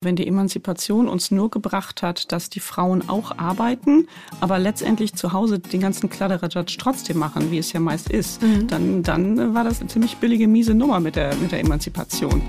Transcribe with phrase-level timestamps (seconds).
[0.00, 4.06] Wenn die Emanzipation uns nur gebracht hat, dass die Frauen auch arbeiten,
[4.38, 8.68] aber letztendlich zu Hause den ganzen Kladderadatsch trotzdem machen, wie es ja meist ist, mhm.
[8.68, 12.40] dann, dann war das eine ziemlich billige, miese Nummer mit der, mit der Emanzipation.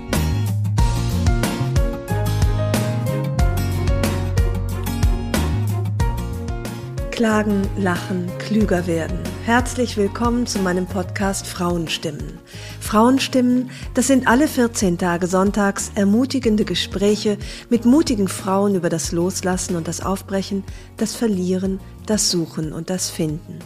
[7.10, 9.18] Klagen, lachen, klüger werden.
[9.50, 12.38] Herzlich willkommen zu meinem Podcast Frauenstimmen.
[12.78, 17.36] Frauenstimmen, das sind alle 14 Tage sonntags ermutigende Gespräche
[17.68, 20.62] mit mutigen Frauen über das Loslassen und das Aufbrechen,
[20.98, 23.58] das Verlieren, das Suchen und das Finden.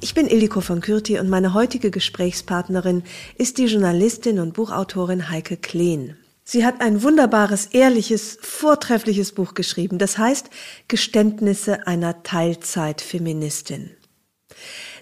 [0.00, 3.02] Ich bin Ildiko von Kürti und meine heutige Gesprächspartnerin
[3.36, 6.16] ist die Journalistin und Buchautorin Heike Kleen.
[6.44, 9.98] Sie hat ein wunderbares, ehrliches, vortreffliches Buch geschrieben.
[9.98, 10.48] Das heißt
[10.88, 13.90] Geständnisse einer Teilzeitfeministin.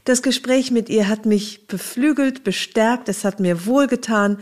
[0.05, 4.39] Das Gespräch mit ihr hat mich beflügelt, bestärkt, es hat mir wohlgetan,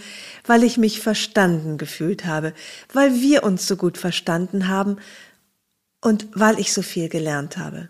[0.46, 2.52] weil ich mich verstanden gefühlt habe,
[2.92, 4.98] weil wir uns so gut verstanden haben
[6.02, 7.88] und weil ich so viel gelernt habe.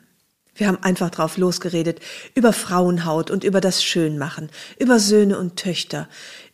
[0.55, 1.99] Wir haben einfach drauf losgeredet,
[2.35, 6.09] über Frauenhaut und über das Schönmachen, über Söhne und Töchter,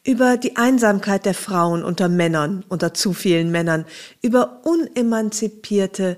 [0.04, 3.84] über die Einsamkeit der Frauen unter Männern, unter zu vielen Männern,
[4.22, 6.16] über unemanzipierte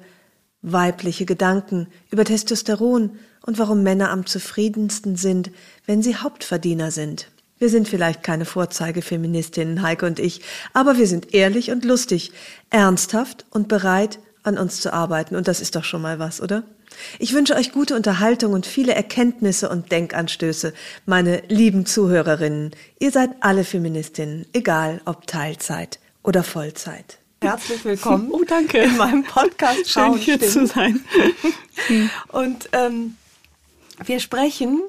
[0.62, 5.50] weibliche Gedanken, über Testosteron und warum Männer am zufriedensten sind,
[5.86, 7.28] wenn sie Hauptverdiener sind.
[7.58, 12.32] Wir sind vielleicht keine Vorzeigefeministinnen, Heike und ich, aber wir sind ehrlich und lustig,
[12.70, 15.36] ernsthaft und bereit, an uns zu arbeiten.
[15.36, 16.64] Und das ist doch schon mal was, oder?
[17.18, 20.74] Ich wünsche euch gute Unterhaltung und viele Erkenntnisse und Denkanstöße,
[21.06, 22.72] meine lieben Zuhörerinnen.
[22.98, 27.18] Ihr seid alle Feministinnen, egal ob Teilzeit oder Vollzeit.
[27.40, 28.28] Herzlich willkommen.
[28.32, 28.78] Oh, danke.
[28.78, 31.00] In meinem Podcast Schön hier zu sein.
[32.28, 33.16] und ähm,
[34.06, 34.81] wir sprechen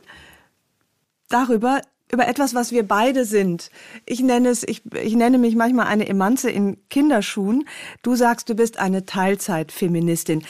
[1.29, 3.71] darüber, über etwas, was wir beide sind.
[4.05, 7.67] Ich nenne es, ich, ich nenne mich manchmal eine Emanze in Kinderschuhen.
[8.03, 10.43] Du sagst, du bist eine Teilzeitfeministin.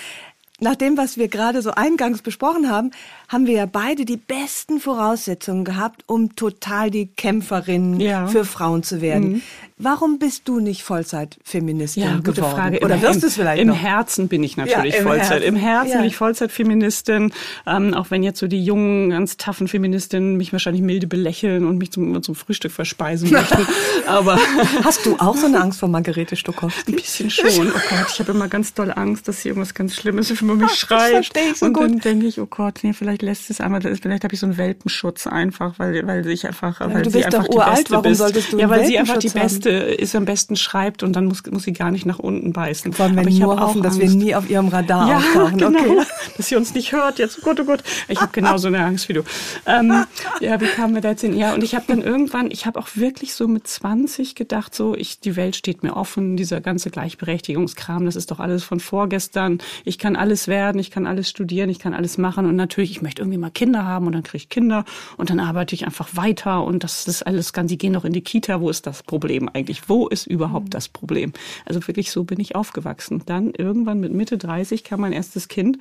[0.59, 2.91] Nach dem, was wir gerade so eingangs besprochen haben,
[3.33, 8.27] haben wir ja beide die besten Voraussetzungen gehabt, um total die Kämpferin ja.
[8.27, 9.33] für Frauen zu werden.
[9.33, 9.41] Mhm.
[9.79, 12.55] Warum bist du nicht Vollzeitfeministin ja, gute geworden?
[12.55, 12.79] Frage.
[12.81, 13.75] Oder wirst du es vielleicht Im noch?
[13.75, 15.41] Herzen bin ich natürlich ja, im Vollzeit.
[15.41, 15.47] Herzen.
[15.47, 15.97] Im Herzen ja.
[15.97, 17.33] bin ich Vollzeitfeministin.
[17.65, 21.79] Ähm, auch wenn jetzt so die jungen, ganz taffen Feministinnen mich wahrscheinlich milde belächeln und
[21.79, 23.65] mich zum, zum Frühstück verspeisen möchten.
[24.05, 24.37] Aber
[24.83, 26.91] hast du auch so eine Angst vor Margarete Stokowski?
[26.91, 27.67] Ein bisschen schon.
[27.67, 30.71] Oh Gott, ich habe immer ganz doll Angst, dass sie irgendwas ganz Schlimmes über mich
[30.71, 31.01] schreit.
[31.01, 31.83] Das verstehe ich so und gut.
[31.83, 34.57] dann denke ich, oh Gott, nee, vielleicht lässt es einmal, vielleicht habe ich so einen
[34.57, 38.19] Welpenschutz einfach, weil, weil ich einfach, ja, weil du bist einfach doch uralt, warum bist.
[38.19, 39.41] solltest du Ja, weil sie einfach die haben?
[39.41, 42.97] Beste ist, am besten schreibt und dann muss, muss sie gar nicht nach unten beißen.
[42.99, 45.57] Wollen wir nur hoffen, dass wir nie auf ihrem Radar ja, auftauchen.
[45.57, 46.05] Genau, okay.
[46.37, 47.39] dass sie uns nicht hört jetzt.
[47.39, 47.83] Oh Gott, oh Gott.
[48.07, 49.23] Ich habe genauso eine Angst wie du.
[49.65, 50.05] Ähm,
[50.41, 51.35] ja, wie kamen wir da jetzt hin?
[51.37, 54.95] Ja, und ich habe dann irgendwann, ich habe auch wirklich so mit 20 gedacht, so,
[54.95, 59.59] ich, die Welt steht mir offen, dieser ganze Gleichberechtigungskram, das ist doch alles von vorgestern.
[59.85, 63.01] Ich kann alles werden, ich kann alles studieren, ich kann alles machen und natürlich, ich
[63.03, 64.85] möchte irgendwie mal Kinder haben und dann kriege ich Kinder
[65.17, 68.13] und dann arbeite ich einfach weiter und das ist alles ganz, die gehen noch in
[68.13, 69.89] die Kita, wo ist das Problem eigentlich?
[69.89, 71.33] Wo ist überhaupt das Problem?
[71.65, 73.21] Also wirklich so bin ich aufgewachsen.
[73.25, 75.77] Dann irgendwann mit Mitte 30 kam mein erstes Kind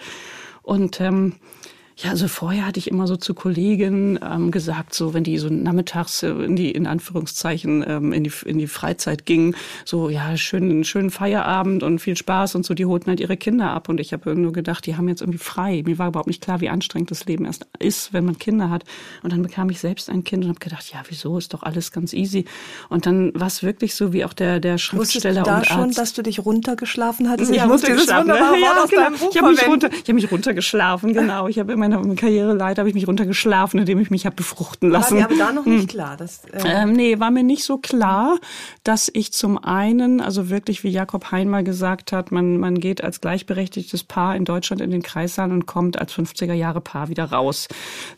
[0.63, 1.37] und ähm,
[2.03, 5.49] ja, also vorher hatte ich immer so zu Kollegen ähm, gesagt, so wenn die so
[5.49, 9.55] nachmittags äh, in die in Anführungszeichen ähm, in die in die Freizeit gingen,
[9.85, 13.71] so ja schönen schönen Feierabend und viel Spaß und so, die holten halt ihre Kinder
[13.71, 15.83] ab und ich habe nur gedacht, die haben jetzt irgendwie frei.
[15.85, 18.85] Mir war überhaupt nicht klar, wie anstrengend das Leben erst ist, wenn man Kinder hat.
[19.23, 21.93] Und dann bekam ich selbst ein Kind und habe gedacht, ja, wieso ist doch alles
[21.93, 22.47] ganz easy.
[22.89, 25.67] Und dann war es wirklich so, wie auch der der Schriftsteller Wusstest du da und
[25.67, 25.99] schon, Arzt.
[25.99, 27.55] dass du dich runtergeschlafen hattest?
[27.55, 29.03] Ja, ich muss dieses wunderbare ja, Wort aus genau.
[29.03, 31.47] deinem Buch ich habe mich, runter, ich hab mich runtergeschlafen, genau.
[31.47, 35.19] Ich habe in meiner Karriereleiter habe ich mich runtergeschlafen, indem ich mich habe befruchten lassen.
[35.19, 36.17] War dir aber da noch nicht klar?
[36.17, 38.39] Dass, äh ähm, nee, war mir nicht so klar,
[38.85, 43.03] dass ich zum einen, also wirklich, wie Jakob Hein mal gesagt hat, man, man geht
[43.03, 47.69] als gleichberechtigtes Paar in Deutschland in den Kreissaal und kommt als 50er-Jahre-Paar wieder raus.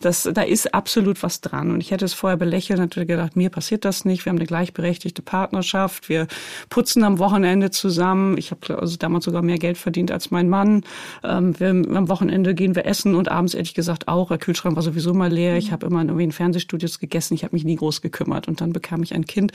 [0.01, 1.71] Das, da ist absolut was dran.
[1.71, 4.25] Und ich hätte es vorher belächelt, natürlich gedacht, mir passiert das nicht.
[4.25, 6.09] Wir haben eine gleichberechtigte Partnerschaft.
[6.09, 6.27] Wir
[6.69, 8.37] putzen am Wochenende zusammen.
[8.39, 10.83] Ich habe also damals sogar mehr Geld verdient als mein Mann.
[11.23, 14.29] Ähm, wir, am Wochenende gehen wir essen und abends ehrlich gesagt auch.
[14.29, 15.57] Der Kühlschrank war sowieso mal leer.
[15.57, 17.35] Ich habe immer in irgendwie in Fernsehstudios gegessen.
[17.35, 18.49] Ich habe mich nie groß gekümmert.
[18.49, 19.53] Und dann bekam ich ein Kind.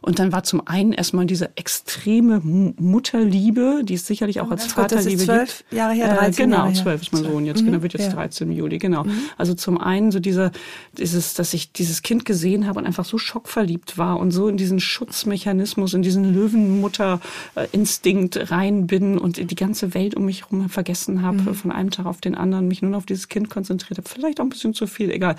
[0.00, 4.90] Und dann war zum einen erstmal diese extreme Mutterliebe, die es sicherlich auch als Gott,
[4.90, 5.72] Vaterliebe das ist zwölf gibt.
[5.78, 7.62] Jahre her, 13 äh, Genau, Jahre zwölf ist mein Sohn jetzt.
[7.62, 8.12] Mhm, Genau, wird jetzt ja.
[8.12, 9.04] 13 im Juli, genau.
[9.04, 9.12] Mhm.
[9.38, 10.50] Also zum einen so dieser,
[10.98, 14.56] dieses, dass ich dieses Kind gesehen habe und einfach so schockverliebt war und so in
[14.56, 21.22] diesen Schutzmechanismus, in diesen Löwenmutter-Instinkt rein bin und die ganze Welt um mich herum vergessen
[21.22, 21.54] habe, Mhm.
[21.54, 24.08] von einem Tag auf den anderen, mich nur noch auf dieses Kind Kind konzentriert habe.
[24.08, 25.34] Vielleicht auch ein bisschen zu viel, egal.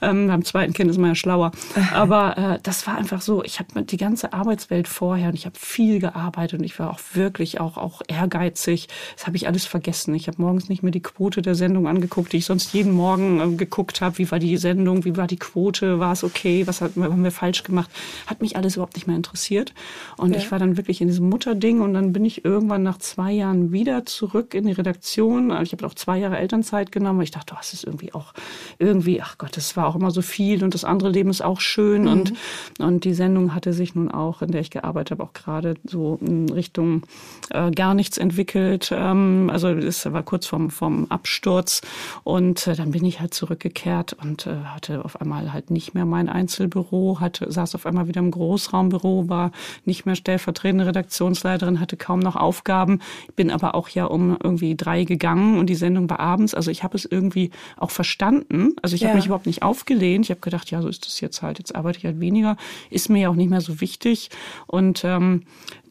[0.00, 1.52] Ähm, beim zweiten Kind ist man ja schlauer.
[1.92, 5.58] Aber äh, das war einfach so, ich habe die ganze Arbeitswelt vorher und ich habe
[5.58, 8.88] viel gearbeitet und ich war auch wirklich auch, auch ehrgeizig.
[9.16, 10.14] Das habe ich alles vergessen.
[10.14, 13.40] Ich habe morgens nicht mehr die Quote der Sendung angeguckt, die ich sonst jeden Morgen
[13.40, 14.18] äh, geguckt habe.
[14.18, 15.04] Wie war die Sendung?
[15.04, 15.98] Wie war die Quote?
[15.98, 16.66] War es okay?
[16.66, 17.90] Was hat, haben wir falsch gemacht?
[18.26, 19.74] Hat mich alles überhaupt nicht mehr interessiert.
[20.16, 20.38] Und ja.
[20.38, 23.72] ich war dann wirklich in diesem Mutterding und dann bin ich irgendwann nach zwei Jahren
[23.72, 25.50] wieder zurück in die Redaktion.
[25.50, 28.14] Also ich habe auch zwei Jahre Elternzeit genommen, weil ich dachte, oh, das ist irgendwie
[28.14, 28.32] auch
[28.78, 31.60] irgendwie, ach Gott, das war auch immer so viel und das andere Leben ist auch
[31.60, 32.02] schön.
[32.02, 32.08] Mhm.
[32.08, 32.32] Und,
[32.78, 36.18] und die Sendung hatte sich nun auch, in der ich gearbeitet habe, auch gerade so
[36.20, 37.02] in Richtung
[37.50, 38.90] äh, gar nichts entwickelt.
[38.92, 41.80] Ähm, also es war kurz vorm, vorm Absturz.
[42.24, 46.04] Und äh, dann bin ich halt zurückgekehrt und äh, hatte auf einmal halt nicht mehr
[46.04, 49.52] mein Einzelbüro, hatte, saß auf einmal wieder im Großraumbüro, war
[49.84, 53.00] nicht mehr stellvertretende Redaktionsleiterin, hatte kaum noch Aufgaben,
[53.36, 56.54] bin aber auch ja um irgendwie drei gegangen und die Sendung war abends.
[56.54, 57.37] Also ich habe es irgendwie
[57.76, 58.74] auch verstanden.
[58.82, 59.08] Also ich ja.
[59.08, 60.26] habe mich überhaupt nicht aufgelehnt.
[60.26, 61.58] Ich habe gedacht, ja, so ist das jetzt halt.
[61.58, 62.56] Jetzt arbeite ich halt weniger.
[62.90, 64.30] Ist mir ja auch nicht mehr so wichtig.
[64.66, 65.44] Und ähm,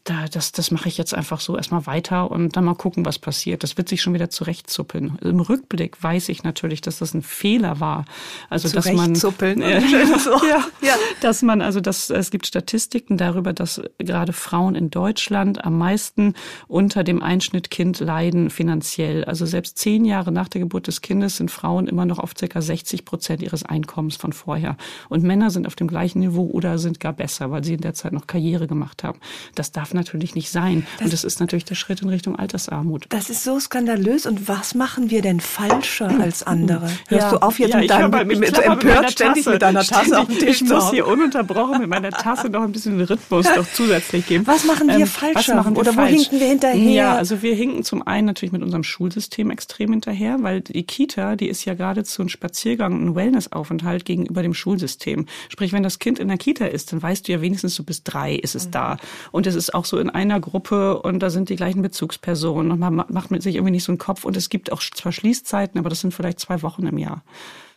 [0.08, 3.18] da, das, das mache ich jetzt einfach so erstmal weiter und dann mal gucken, was
[3.18, 3.62] passiert.
[3.62, 5.18] Das wird sich schon wieder zurechtzuppeln.
[5.20, 8.06] Im Rückblick weiß ich natürlich, dass das ein Fehler war.
[8.48, 9.18] Also dass man äh,
[9.80, 10.94] ja, ja.
[11.20, 16.34] dass man also dass es gibt Statistiken darüber, dass gerade Frauen in Deutschland am meisten
[16.68, 19.24] unter dem Einschnittkind leiden finanziell.
[19.24, 22.62] Also selbst zehn Jahre nach der Geburt des Kindes sind Frauen immer noch auf circa
[22.62, 24.78] 60 Prozent ihres Einkommens von vorher
[25.10, 27.92] und Männer sind auf dem gleichen Niveau oder sind gar besser, weil sie in der
[27.92, 29.18] Zeit noch Karriere gemacht haben.
[29.54, 30.86] Das darf natürlich nicht sein.
[30.96, 33.06] Das, und das ist natürlich der Schritt in Richtung Altersarmut.
[33.10, 34.26] Das ist so skandalös.
[34.26, 36.88] Und was machen wir denn falscher als andere?
[37.08, 37.30] Hörst ja.
[37.30, 40.18] du auf jetzt ja, mit deinem, mit, mit, empört mit ständig mit deiner Tasse ständig,
[40.18, 43.66] auf dem Tisch Ich muss hier ununterbrochen mit meiner Tasse noch ein bisschen Rhythmus doch
[43.72, 44.46] zusätzlich geben.
[44.46, 45.56] Was machen wir ähm, falscher?
[45.56, 46.12] Machen wir Oder falsch?
[46.12, 46.90] wo hinken wir hinterher?
[46.90, 51.36] Ja, also wir hinken zum einen natürlich mit unserem Schulsystem extrem hinterher, weil die Kita,
[51.36, 55.26] die ist ja geradezu ein Spaziergang, ein Wellnessaufenthalt gegenüber dem Schulsystem.
[55.48, 58.02] Sprich, wenn das Kind in der Kita ist, dann weißt du ja wenigstens, so bis
[58.02, 58.72] drei ist es mhm.
[58.72, 58.96] da.
[59.32, 62.78] Und es ist auch so in einer Gruppe und da sind die gleichen Bezugspersonen und
[62.78, 65.78] man macht mit sich irgendwie nicht so einen Kopf und es gibt auch zwar Schließzeiten,
[65.78, 67.22] aber das sind vielleicht zwei Wochen im Jahr.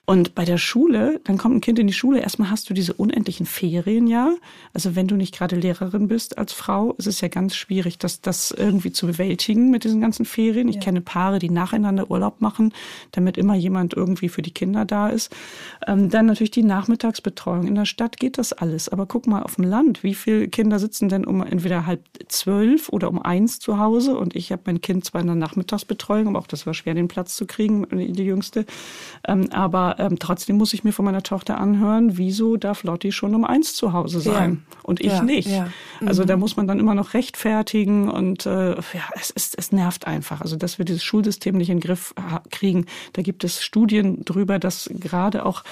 [0.08, 2.94] Und bei der Schule, dann kommt ein Kind in die Schule, erstmal hast du diese
[2.94, 4.34] unendlichen Ferien ja.
[4.74, 8.20] Also wenn du nicht gerade Lehrerin bist als Frau, ist es ja ganz schwierig, das,
[8.20, 10.68] das irgendwie zu bewältigen mit diesen ganzen Ferien.
[10.68, 10.82] Ich ja.
[10.82, 12.74] kenne Paare, die nacheinander Urlaub machen,
[13.12, 15.34] damit immer jemand irgendwie für die Kinder da ist.
[15.86, 17.68] Ähm, dann natürlich die Nachmittagsbetreuung.
[17.68, 18.90] In der Stadt geht das alles.
[18.90, 22.90] Aber guck mal auf dem Land, wie viele Kinder sitzen denn um entweder halb zwölf
[22.90, 24.18] oder um eins zu Hause?
[24.18, 27.08] Und ich habe mein Kind zwar in der Nachmittagsbetreuung, aber auch das war schwer, den
[27.08, 28.66] Platz zu kriegen, die Jüngste.
[29.28, 33.36] Ähm, aber ähm, trotzdem muss ich mir von meiner Tochter anhören, wieso darf Lotti schon
[33.36, 34.78] um eins zu Hause sein ja.
[34.84, 35.50] und ich ja, nicht.
[35.50, 35.70] Ja.
[36.00, 36.08] Mhm.
[36.08, 36.42] Also da mhm.
[36.42, 40.42] muss man dann immer noch rechtfertigen und äh, ja, es, es, es nervt einfach.
[40.42, 42.14] Also dass wir dieses Schulsystem nicht in den Griff
[42.52, 42.86] kriegen.
[43.14, 45.64] Da gibt es Studien drüber, dass gerade auch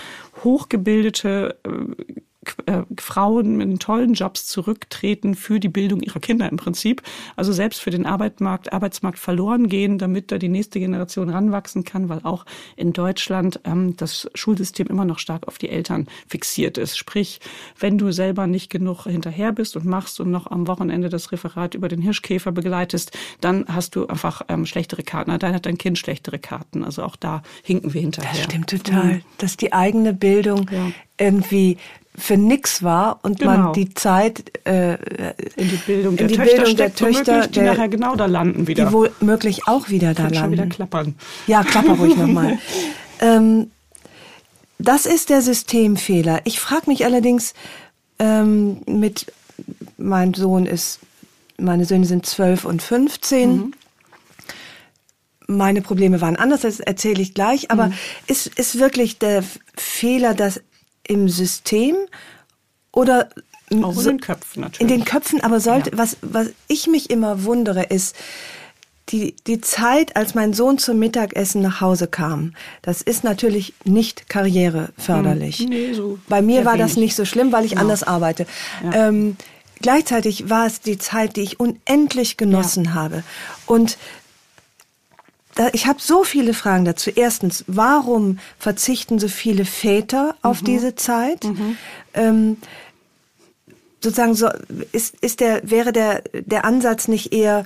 [0.44, 2.22] hochgebildete äh,
[2.68, 7.02] äh, Frauen mit tollen Jobs zurücktreten für die Bildung ihrer Kinder im Prinzip.
[7.36, 12.08] Also selbst für den Arbeitsmarkt, Arbeitsmarkt verloren gehen, damit da die nächste Generation ranwachsen kann,
[12.08, 12.46] weil auch
[12.78, 16.98] in Deutschland ähm, das Schulsystem immer noch stark auf die Eltern fixiert ist.
[16.98, 17.42] Sprich,
[17.78, 21.76] wenn du selber nicht genug hinterher bist und machst und noch am Wochenende das Referat
[21.76, 25.38] über den Hirschkäfer begleitest, dann hast du einfach ähm, schlechtere Karten.
[25.38, 26.86] Dann hat dein Kind schlechtere Karten.
[26.86, 28.32] Also auch da hinken wir hinterher.
[28.32, 29.16] Das stimmt total.
[29.16, 29.22] Mhm.
[29.40, 30.92] Dass die eigene Bildung ja.
[31.18, 31.78] irgendwie
[32.16, 33.58] für nix war und genau.
[33.58, 34.96] man die Zeit äh,
[35.56, 38.88] in die Bildung der, die Töchter, Bildung der Töchter, die nachher genau da landen wieder.
[38.88, 40.36] Die womöglich auch wieder da landen.
[40.38, 41.16] Schon wieder klappern.
[41.48, 42.58] Ja, klapper ruhig nochmal.
[43.22, 43.72] ähm,
[44.80, 46.42] das ist der Systemfehler.
[46.46, 47.54] Ich frage mich allerdings
[48.18, 49.32] ähm, mit,
[49.98, 51.00] mein Sohn ist,
[51.58, 53.52] meine Söhne sind zwölf und 15.
[53.52, 53.74] Mhm.
[55.48, 57.72] Meine Probleme waren anders, das erzähle ich gleich.
[57.72, 57.94] Aber mhm.
[58.28, 59.44] ist, ist wirklich der
[59.76, 60.62] Fehler, dass
[61.10, 61.96] im System
[62.92, 63.30] oder
[63.84, 64.82] auch in den Köpfen natürlich.
[64.82, 65.98] In den Köpfen, aber sollte, ja.
[65.98, 68.16] was, was ich mich immer wundere, ist,
[69.10, 74.30] die, die Zeit, als mein Sohn zum Mittagessen nach Hause kam, das ist natürlich nicht
[74.30, 75.60] karriereförderlich.
[75.60, 75.70] Hm.
[75.70, 76.86] Nee, so Bei mir war wenig.
[76.86, 77.82] das nicht so schlimm, weil ich genau.
[77.84, 78.46] anders arbeite.
[78.84, 79.08] Ja.
[79.08, 79.36] Ähm,
[79.82, 82.94] gleichzeitig war es die Zeit, die ich unendlich genossen ja.
[82.94, 83.24] habe.
[83.66, 83.98] Und
[85.74, 87.10] ich habe so viele Fragen dazu.
[87.14, 90.66] Erstens, warum verzichten so viele Väter auf mhm.
[90.66, 91.44] diese Zeit?
[91.44, 91.78] Mhm.
[92.14, 92.58] Ähm,
[94.02, 94.50] sozusagen so
[94.92, 97.66] ist, ist der wäre der der Ansatz nicht eher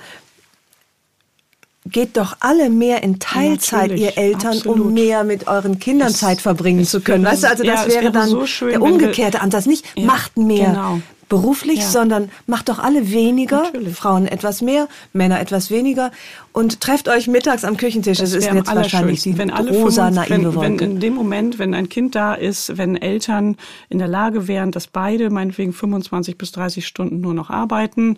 [1.86, 4.80] geht doch alle mehr in Teilzeit, ja, ihr Eltern, absolut.
[4.80, 7.26] um mehr mit euren Kindern das, Zeit verbringen zu können.
[7.26, 9.66] Weißt du, also das ja, wäre, wäre, dann so schön, der umgekehrte Ansatz.
[9.66, 11.02] Nicht ja, macht mehr, genau
[11.34, 11.88] beruflich, ja.
[11.88, 13.96] sondern macht doch alle weniger, Natürlich.
[13.96, 16.12] Frauen etwas mehr, Männer etwas weniger
[16.52, 18.20] und trefft euch mittags am Küchentisch.
[18.20, 21.58] Das, das ist jetzt wahrscheinlich die wenn alle rosa naive wenn, wenn in dem Moment,
[21.58, 23.58] wenn ein Kind da ist, wenn Eltern
[23.90, 28.18] in der Lage wären, dass beide meinetwegen 25 bis 30 Stunden nur noch arbeiten,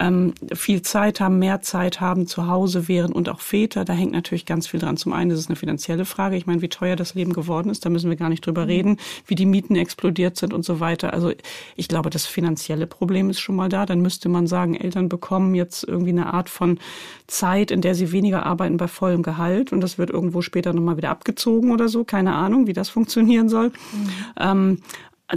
[0.00, 4.12] ähm, viel Zeit haben, mehr Zeit haben, zu Hause wären und auch Väter, da hängt
[4.12, 4.96] natürlich ganz viel dran.
[4.96, 6.36] Zum einen ist es eine finanzielle Frage.
[6.36, 8.68] Ich meine, wie teuer das Leben geworden ist, da müssen wir gar nicht drüber mhm.
[8.68, 11.12] reden, wie die Mieten explodiert sind und so weiter.
[11.12, 11.32] Also
[11.76, 13.84] ich glaube, das finanzielle Problem ist schon mal da.
[13.84, 16.78] Dann müsste man sagen, Eltern bekommen jetzt irgendwie eine Art von
[17.26, 20.96] Zeit, in der sie weniger arbeiten bei vollem Gehalt und das wird irgendwo später nochmal
[20.96, 22.04] wieder abgezogen oder so.
[22.04, 23.68] Keine Ahnung, wie das funktionieren soll.
[23.68, 24.10] Mhm.
[24.38, 24.78] Ähm,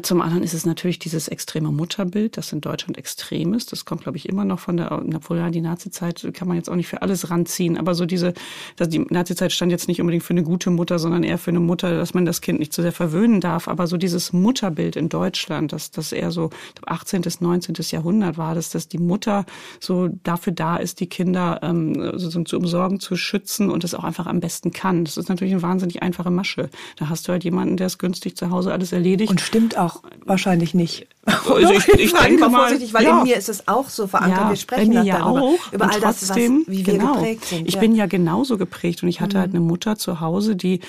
[0.02, 3.72] zum anderen ist es natürlich dieses extreme Mutterbild, das in Deutschland extrem ist.
[3.72, 6.76] Das kommt, glaube ich, immer noch von der, ja die Nazizeit kann man jetzt auch
[6.76, 7.78] nicht für alles ranziehen.
[7.78, 8.34] Aber so diese,
[8.76, 11.60] dass die Nazizeit stand jetzt nicht unbedingt für eine gute Mutter, sondern eher für eine
[11.60, 13.68] Mutter, dass man das Kind nicht zu sehr verwöhnen darf.
[13.68, 16.50] Aber so dieses Mutterbild in Deutschland, dass das eher so
[16.86, 17.22] 18.
[17.22, 17.76] bis 19.
[17.92, 19.46] Jahrhundert war, dass, dass die Mutter
[19.80, 23.94] so dafür da ist, die Kinder ähm, so, so zu umsorgen, zu schützen und das
[23.94, 25.06] auch einfach am besten kann.
[25.06, 26.70] Das ist natürlich eine wahnsinnig einfache Masche.
[26.98, 29.30] Da hast du halt jemanden, der es günstig zu Hause alles erledigt.
[29.30, 29.83] Und stimmt auch
[30.26, 31.08] wahrscheinlich nicht.
[31.26, 33.18] Also ich, ich, ich denke mal vorsichtig, weil ja.
[33.18, 34.42] in mir ist es auch so verankert.
[34.42, 35.72] Ja, wir sprechen bei mir ja darüber, auch.
[35.72, 37.14] über all das, was, wie wir genau.
[37.14, 37.68] geprägt sind.
[37.68, 37.80] Ich ja.
[37.80, 39.42] bin ja genauso geprägt und ich hatte mhm.
[39.42, 40.82] halt eine Mutter zu Hause, die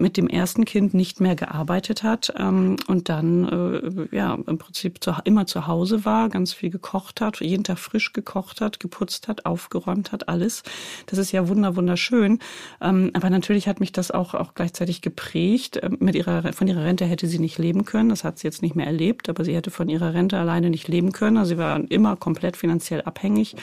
[0.00, 5.02] mit dem ersten Kind nicht mehr gearbeitet hat ähm, und dann äh, ja im Prinzip
[5.04, 9.28] zu, immer zu Hause war, ganz viel gekocht hat, jeden Tag frisch gekocht hat, geputzt
[9.28, 10.62] hat, aufgeräumt hat, alles.
[11.06, 12.40] Das ist ja wunder wunderschön.
[12.80, 15.78] Ähm, aber natürlich hat mich das auch auch gleichzeitig geprägt.
[15.80, 18.08] Ähm, mit ihrer von ihrer Rente hätte sie nicht leben können.
[18.08, 20.88] Das hat sie jetzt nicht mehr erlebt, aber sie hätte von ihrer Rente alleine nicht
[20.88, 21.36] leben können.
[21.36, 23.54] Also sie war immer komplett finanziell abhängig.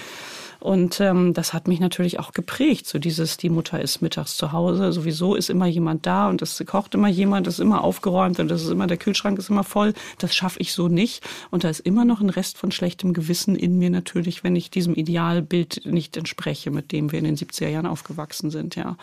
[0.63, 2.88] Und ähm, das hat mich natürlich auch geprägt.
[2.88, 6.63] So dieses, die Mutter ist mittags zu Hause, sowieso ist immer jemand da und es
[6.65, 9.65] kocht immer jemand, es ist immer aufgeräumt und das ist immer, der Kühlschrank ist immer
[9.65, 9.93] voll.
[10.20, 11.22] Das schaffe ich so nicht.
[11.51, 14.72] Und da ist immer noch ein Rest von schlechtem Gewissen in mir natürlich, wenn ich
[14.72, 18.96] diesem Idealbild nicht entspreche, mit dem wir in den 70er Jahren aufgewachsen sind, ja.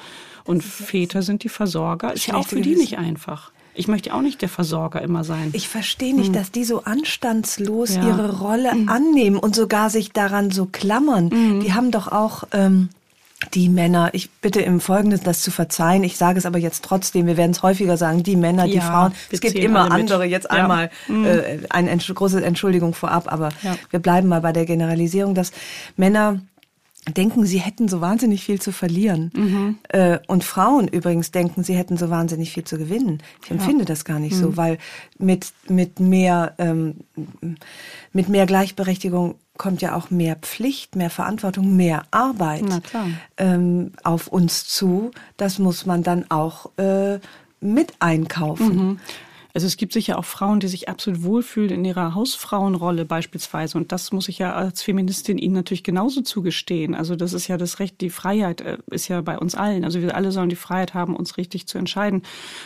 [0.44, 2.14] Und Väter sind die Versorger.
[2.14, 3.52] Ist ja auch für die nicht einfach.
[3.74, 5.50] Ich möchte auch nicht der Versorger immer sein.
[5.52, 6.32] Ich verstehe nicht, hm.
[6.34, 8.06] dass die so anstandslos ja.
[8.06, 8.88] ihre Rolle hm.
[8.88, 11.30] annehmen und sogar sich daran so klammern.
[11.30, 11.60] Hm.
[11.60, 12.88] Die haben doch auch ähm,
[13.54, 17.26] die Männer, ich bitte im Folgenden das zu verzeihen, ich sage es aber jetzt trotzdem,
[17.26, 19.12] wir werden es häufiger sagen, die Männer, die ja, Frauen.
[19.30, 20.50] Es gibt immer andere, jetzt ja.
[20.50, 21.24] einmal mhm.
[21.24, 23.48] äh, eine große Entschuldigung vorab, aber
[23.90, 25.52] wir bleiben mal bei der Generalisierung, dass
[25.96, 26.40] Männer
[27.12, 29.30] denken, sie hätten so wahnsinnig viel zu verlieren.
[29.34, 29.78] Mhm.
[29.88, 33.22] Äh, und Frauen übrigens denken, sie hätten so wahnsinnig viel zu gewinnen.
[33.44, 33.86] Ich empfinde ja.
[33.86, 34.40] das gar nicht mhm.
[34.40, 34.78] so, weil
[35.18, 36.96] mit, mit mehr, ähm,
[38.12, 42.64] mit mehr Gleichberechtigung kommt ja auch mehr Pflicht, mehr Verantwortung, mehr Arbeit
[43.36, 45.10] ähm, auf uns zu.
[45.36, 47.18] Das muss man dann auch äh,
[47.60, 48.76] mit einkaufen.
[48.76, 49.00] Mhm.
[49.52, 53.78] Also es gibt sicher auch Frauen, die sich absolut wohlfühlen in ihrer Hausfrauenrolle beispielsweise.
[53.78, 56.94] Und das muss ich ja als Feministin ihnen natürlich genauso zugestehen.
[56.94, 59.84] Also das ist ja das Recht, die Freiheit äh, ist ja bei uns allen.
[59.84, 62.22] Also wir alle sollen die Freiheit haben, uns richtig zu entscheiden,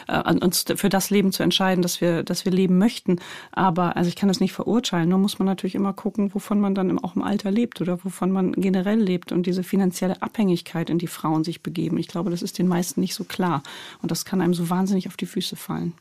[0.09, 3.19] äh, uns für das Leben zu entscheiden, dass wir, dass wir leben möchten.
[3.53, 5.09] Aber also ich kann das nicht verurteilen.
[5.09, 8.31] Nur muss man natürlich immer gucken, wovon man dann auch im Alter lebt oder wovon
[8.31, 11.99] man generell lebt und diese finanzielle Abhängigkeit, in die Frauen sich begeben.
[11.99, 13.63] Ich glaube, das ist den meisten nicht so klar.
[14.03, 15.95] Und das kann einem so wahnsinnig auf die Füße fallen.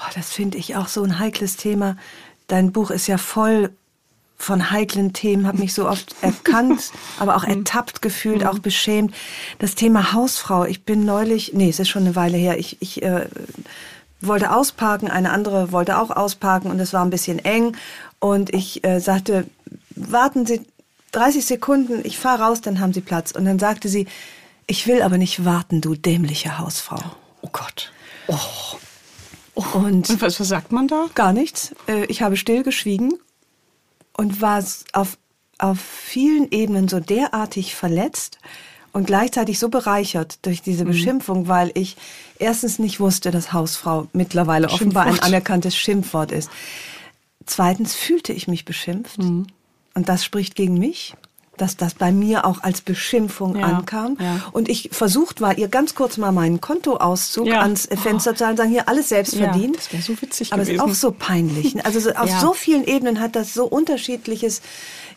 [0.00, 1.96] Oh, das finde ich auch so ein heikles Thema.
[2.46, 3.70] Dein Buch ist ja voll
[4.38, 7.58] von heiklen Themen, habe mich so oft erkannt, aber auch mhm.
[7.58, 8.62] ertappt gefühlt, auch mhm.
[8.62, 9.14] beschämt.
[9.58, 10.64] Das Thema Hausfrau.
[10.64, 12.58] Ich bin neulich, nee, es ist schon eine Weile her.
[12.58, 13.26] Ich, ich äh,
[14.22, 17.76] wollte ausparken, eine andere wollte auch ausparken und es war ein bisschen eng.
[18.18, 19.46] Und ich äh, sagte,
[19.90, 20.62] warten Sie
[21.12, 23.32] 30 Sekunden, ich fahre raus, dann haben Sie Platz.
[23.32, 24.06] Und dann sagte sie,
[24.66, 27.02] ich will aber nicht warten, du dämliche Hausfrau.
[27.42, 27.92] Oh Gott.
[28.28, 28.36] Oh.
[29.74, 31.06] Und, und was, was sagt man da?
[31.14, 31.74] Gar nichts.
[31.86, 33.14] Äh, ich habe still geschwiegen
[34.16, 34.62] und war
[34.92, 35.18] auf,
[35.58, 38.38] auf vielen Ebenen so derartig verletzt
[38.92, 40.88] und gleichzeitig so bereichert durch diese mhm.
[40.88, 41.96] Beschimpfung, weil ich
[42.38, 44.80] erstens nicht wusste, dass Hausfrau mittlerweile Schimpfwort.
[44.80, 46.50] offenbar ein anerkanntes Schimpfwort ist.
[47.46, 49.18] Zweitens fühlte ich mich beschimpft.
[49.18, 49.46] Mhm.
[49.94, 51.14] Und das spricht gegen mich
[51.60, 54.16] dass das bei mir auch als Beschimpfung ja, ankam.
[54.20, 54.40] Ja.
[54.52, 57.60] Und ich versucht war, ihr ganz kurz mal meinen Kontoauszug ja.
[57.60, 59.76] ans Fenster zu halten, sagen, hier alles selbst verdient.
[59.76, 60.80] das wäre so witzig Aber gewesen.
[60.80, 61.84] es ist auch so peinlich.
[61.84, 64.62] Also so, auf so vielen Ebenen hat das so unterschiedliches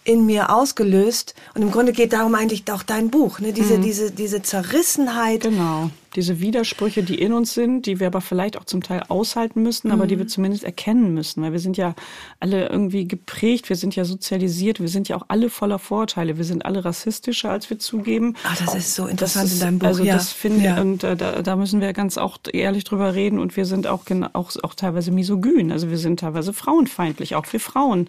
[0.03, 1.33] in mir ausgelöst.
[1.53, 3.53] Und im Grunde geht darum eigentlich auch dein Buch, ne?
[3.53, 3.81] diese, mhm.
[3.83, 5.41] diese, diese Zerrissenheit.
[5.41, 9.63] Genau Diese Widersprüche, die in uns sind, die wir aber vielleicht auch zum Teil aushalten
[9.63, 11.95] müssen, aber die wir zumindest erkennen müssen, weil wir sind ja
[12.39, 16.45] alle irgendwie geprägt, wir sind ja sozialisiert, wir sind ja auch alle voller Vorurteile, wir
[16.45, 18.35] sind alle rassistischer, als wir zugeben.
[18.43, 19.87] Ah, das ist so interessant ist, in deinem Buch.
[19.87, 20.15] Also ja.
[20.15, 20.81] das finde ja.
[20.81, 24.03] und äh, da, da müssen wir ganz auch ehrlich drüber reden und wir sind auch,
[24.33, 28.07] auch, auch teilweise misogyn, also wir sind teilweise frauenfeindlich, auch für Frauen.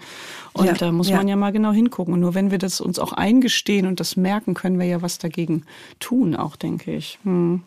[0.53, 2.15] Und Ja, da muss man ja mal genau hingucken.
[2.15, 5.19] Und nur wenn wir das uns auch eingestehen und das merken, können wir ja was
[5.19, 5.65] dagegen
[5.99, 7.19] tun, auch denke ich.
[7.25, 7.63] Hm.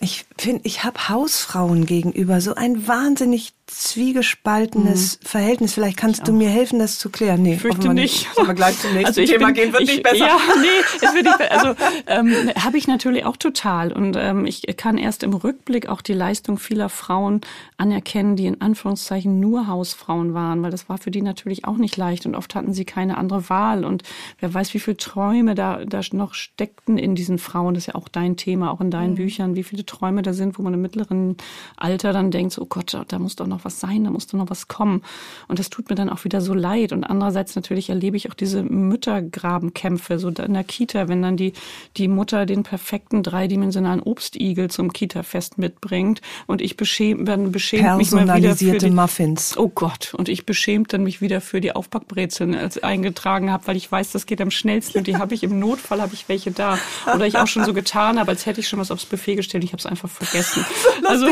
[0.00, 5.74] Ich finde, ich habe Hausfrauen gegenüber so ein wahnsinnig zwiegespaltenes Verhältnis.
[5.74, 7.42] Vielleicht kannst du mir helfen, das zu klären.
[7.42, 7.58] Nee, Mhm.
[7.58, 8.26] Fürchte nicht.
[8.36, 9.72] Wir gleich zum nächsten Also ich Thema bin, gehen?
[9.72, 10.26] Wird ich, nicht besser.
[10.26, 10.66] Ja, nee,
[11.06, 11.52] es wird nicht besser.
[11.52, 11.74] Also
[12.06, 13.92] ähm, habe ich natürlich auch total.
[13.92, 17.40] Und ähm, ich kann erst im Rückblick auch die Leistung vieler Frauen
[17.76, 21.96] anerkennen, die in Anführungszeichen nur Hausfrauen waren, weil das war für die natürlich auch nicht
[21.96, 23.84] leicht und oft hatten sie keine andere Wahl.
[23.84, 24.02] Und
[24.38, 27.74] wer weiß, wie viele Träume da, da noch steckten in diesen Frauen.
[27.74, 28.90] Das ist ja auch dein Thema, auch in Mhm.
[28.90, 31.36] deinen Büchern, wie viele Träume da sind, wo man im mittleren
[31.76, 34.50] Alter dann denkt, oh Gott, da muss doch noch was sein, da muss doch noch
[34.50, 35.02] was kommen.
[35.48, 36.92] Und das tut mir dann auch wieder so leid.
[36.92, 41.52] Und andererseits natürlich erlebe ich auch diese Müttergrabenkämpfe, so in der Kita, wenn dann die,
[41.96, 48.10] die Mutter den perfekten dreidimensionalen Obstigel zum Kita-Fest mitbringt und ich beschämt, dann beschämt mich
[48.12, 49.56] mal wieder für die, Muffins.
[49.56, 53.76] Oh Gott, und ich beschämt dann mich wieder für die Aufbackbrezeln als eingetragen habe, weil
[53.76, 56.50] ich weiß, das geht am schnellsten und die habe ich im Notfall, habe ich welche
[56.50, 56.78] da.
[57.14, 59.64] Oder ich auch schon so getan habe, als hätte ich schon was aufs Buffet gestellt,
[59.64, 60.64] ich habe es einfach vergessen.
[61.06, 61.26] Also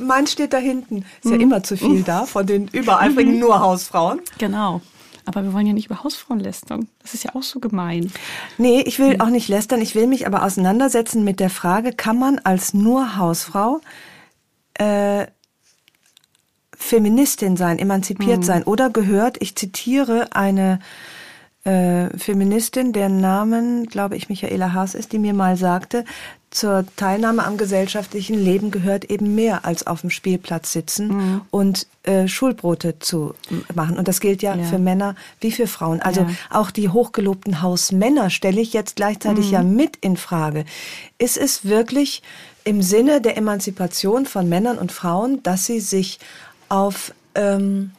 [0.00, 1.04] Meins steht da hinten.
[1.22, 1.32] Ist Mhm.
[1.32, 4.20] ja immer zu viel da von den übereifrigen nur Hausfrauen.
[4.38, 4.80] genau.
[5.24, 6.88] Aber wir wollen ja nicht über Hausfrauen lästern.
[7.02, 8.10] Das ist ja auch so gemein.
[8.56, 9.82] Nee, ich will auch nicht lästern.
[9.82, 13.82] Ich will mich aber auseinandersetzen mit der Frage, kann man als nur Hausfrau
[14.72, 15.26] äh,
[16.74, 18.62] Feministin sein, emanzipiert sein?
[18.62, 20.78] Oder gehört, ich zitiere eine
[21.64, 26.06] äh, Feministin, deren Namen, glaube ich, Michaela Haas ist, die mir mal sagte,
[26.50, 32.26] zur Teilnahme am gesellschaftlichen Leben gehört eben mehr als auf dem Spielplatz sitzen und äh,
[32.26, 33.34] Schulbrote zu
[33.74, 33.98] machen.
[33.98, 34.64] Und das gilt ja, Ja.
[34.64, 36.00] für Männer wie für Frauen.
[36.00, 36.28] Also Ja.
[36.50, 40.64] auch die hochgelobten Hausmänner stelle ich jetzt gleichzeitig ja mit in Frage.
[41.18, 42.22] Ist es wirklich
[42.64, 46.18] im Sinne der Emanzipation von Männern und Frauen, dass sie sich
[46.70, 47.92] auf ähm,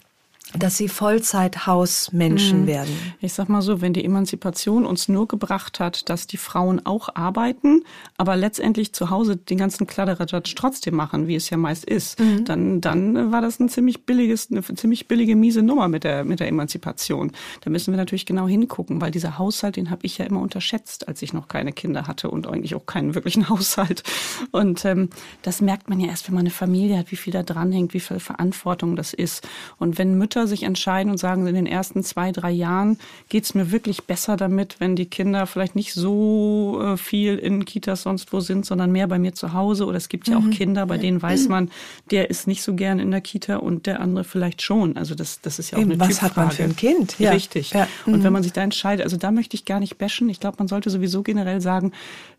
[0.57, 2.91] dass sie Vollzeithausmenschen werden.
[3.21, 7.09] Ich sag mal so, wenn die Emanzipation uns nur gebracht hat, dass die Frauen auch
[7.13, 7.83] arbeiten,
[8.17, 12.81] aber letztendlich zu Hause den ganzen Kladderadatsch trotzdem machen, wie es ja meist ist, dann,
[12.81, 16.47] dann war das ein ziemlich billiges, eine ziemlich billige, miese Nummer mit der, mit der
[16.47, 17.31] Emanzipation.
[17.61, 21.07] Da müssen wir natürlich genau hingucken, weil dieser Haushalt, den habe ich ja immer unterschätzt,
[21.07, 24.03] als ich noch keine Kinder hatte und eigentlich auch keinen wirklichen Haushalt.
[24.51, 25.09] Und ähm,
[25.43, 27.99] das merkt man ja erst, wenn man eine Familie hat, wie viel da dranhängt, wie
[27.99, 29.47] viel Verantwortung das ist.
[29.77, 32.99] Und wenn Mütter sich entscheiden und sagen, in den ersten zwei, drei Jahren
[33.29, 38.03] geht's mir wirklich besser damit, wenn die Kinder vielleicht nicht so äh, viel in Kitas
[38.03, 39.85] sonst wo sind, sondern mehr bei mir zu Hause.
[39.85, 40.47] Oder es gibt ja Mhm.
[40.47, 41.69] auch Kinder, bei denen weiß man,
[42.11, 44.97] der ist nicht so gern in der Kita und der andere vielleicht schon.
[44.97, 46.55] Also das, das ist ja auch Eben, eine was hat man Typfrage.
[46.55, 47.19] für ein Kind?
[47.19, 47.31] Ja.
[47.31, 47.71] Richtig.
[47.71, 47.87] Ja.
[48.05, 48.13] Mhm.
[48.15, 50.29] Und wenn man sich da entscheidet, also da möchte ich gar nicht bashen.
[50.29, 51.91] Ich glaube, man sollte sowieso generell sagen,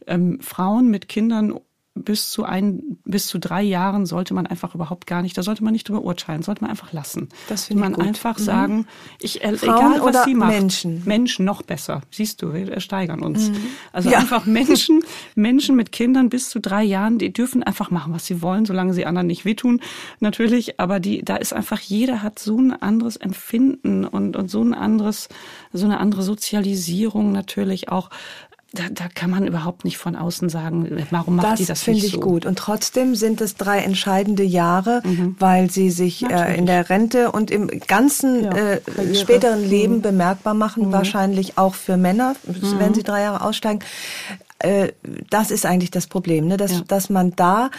[0.07, 1.55] ähm, Frauen mit Kindern
[1.96, 5.64] bis zu ein, bis zu drei Jahren sollte man einfach überhaupt gar nicht, da sollte
[5.64, 7.29] man nicht drüber urteilen, sollte man einfach lassen.
[7.48, 8.07] Das finde man gut.
[8.07, 8.42] einfach Mhm.
[8.42, 8.87] sagen,
[9.20, 10.50] ich, äh, Frauen egal was oder sie macht.
[10.53, 11.03] Menschen?
[11.05, 12.03] Menschen noch besser.
[12.12, 13.50] Siehst du, wir steigern uns.
[13.92, 14.18] Also Ja.
[14.18, 15.03] einfach Menschen,
[15.35, 18.94] Menschen mit Kindern bis zu drei Jahren, die dürfen einfach machen, was sie wollen, solange
[18.94, 19.81] sie anderen nicht wehtun,
[20.20, 20.79] natürlich.
[20.79, 24.74] Aber die, da ist einfach, jeder hat so ein anderes Empfinden und, und so ein
[24.74, 25.29] anderes,
[25.72, 28.11] so eine andere Sozialisierung natürlich auch.
[28.72, 32.02] Da, da kann man überhaupt nicht von außen sagen, warum macht die Das das finde
[32.02, 32.46] nicht ich gut.
[32.46, 35.02] Und trotzdem sind es drei entscheidende Jahre,
[35.40, 38.80] weil sie sich äh, in der Rente und im ganzen Ja, äh,
[39.16, 43.80] späteren Leben bemerkbar machen, wahrscheinlich auch für Männer, wenn sie drei Jahre aussteigen.
[44.61, 44.92] Äh,
[45.30, 46.56] das ist eigentlich das Problem, ne?
[46.56, 46.80] dass, Ja.
[46.87, 47.70] dass man da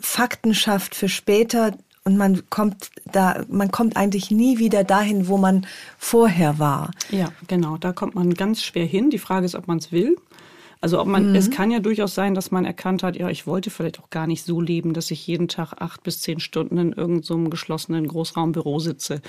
[0.00, 1.72] Fakten schafft für später
[2.04, 5.66] und man kommt da, man kommt eigentlich nie wieder dahin, wo man
[5.98, 6.90] vorher war.
[7.10, 7.76] Ja, genau.
[7.76, 9.10] Da kommt man ganz schwer hin.
[9.10, 10.16] Die Frage ist, ob man es will.
[10.80, 13.68] Also ob man, es kann ja durchaus sein, dass man erkannt hat, ja, ich wollte
[13.68, 16.92] vielleicht auch gar nicht so leben, dass ich jeden Tag acht bis zehn Stunden in
[16.92, 19.20] irgendeinem so geschlossenen Großraumbüro sitze.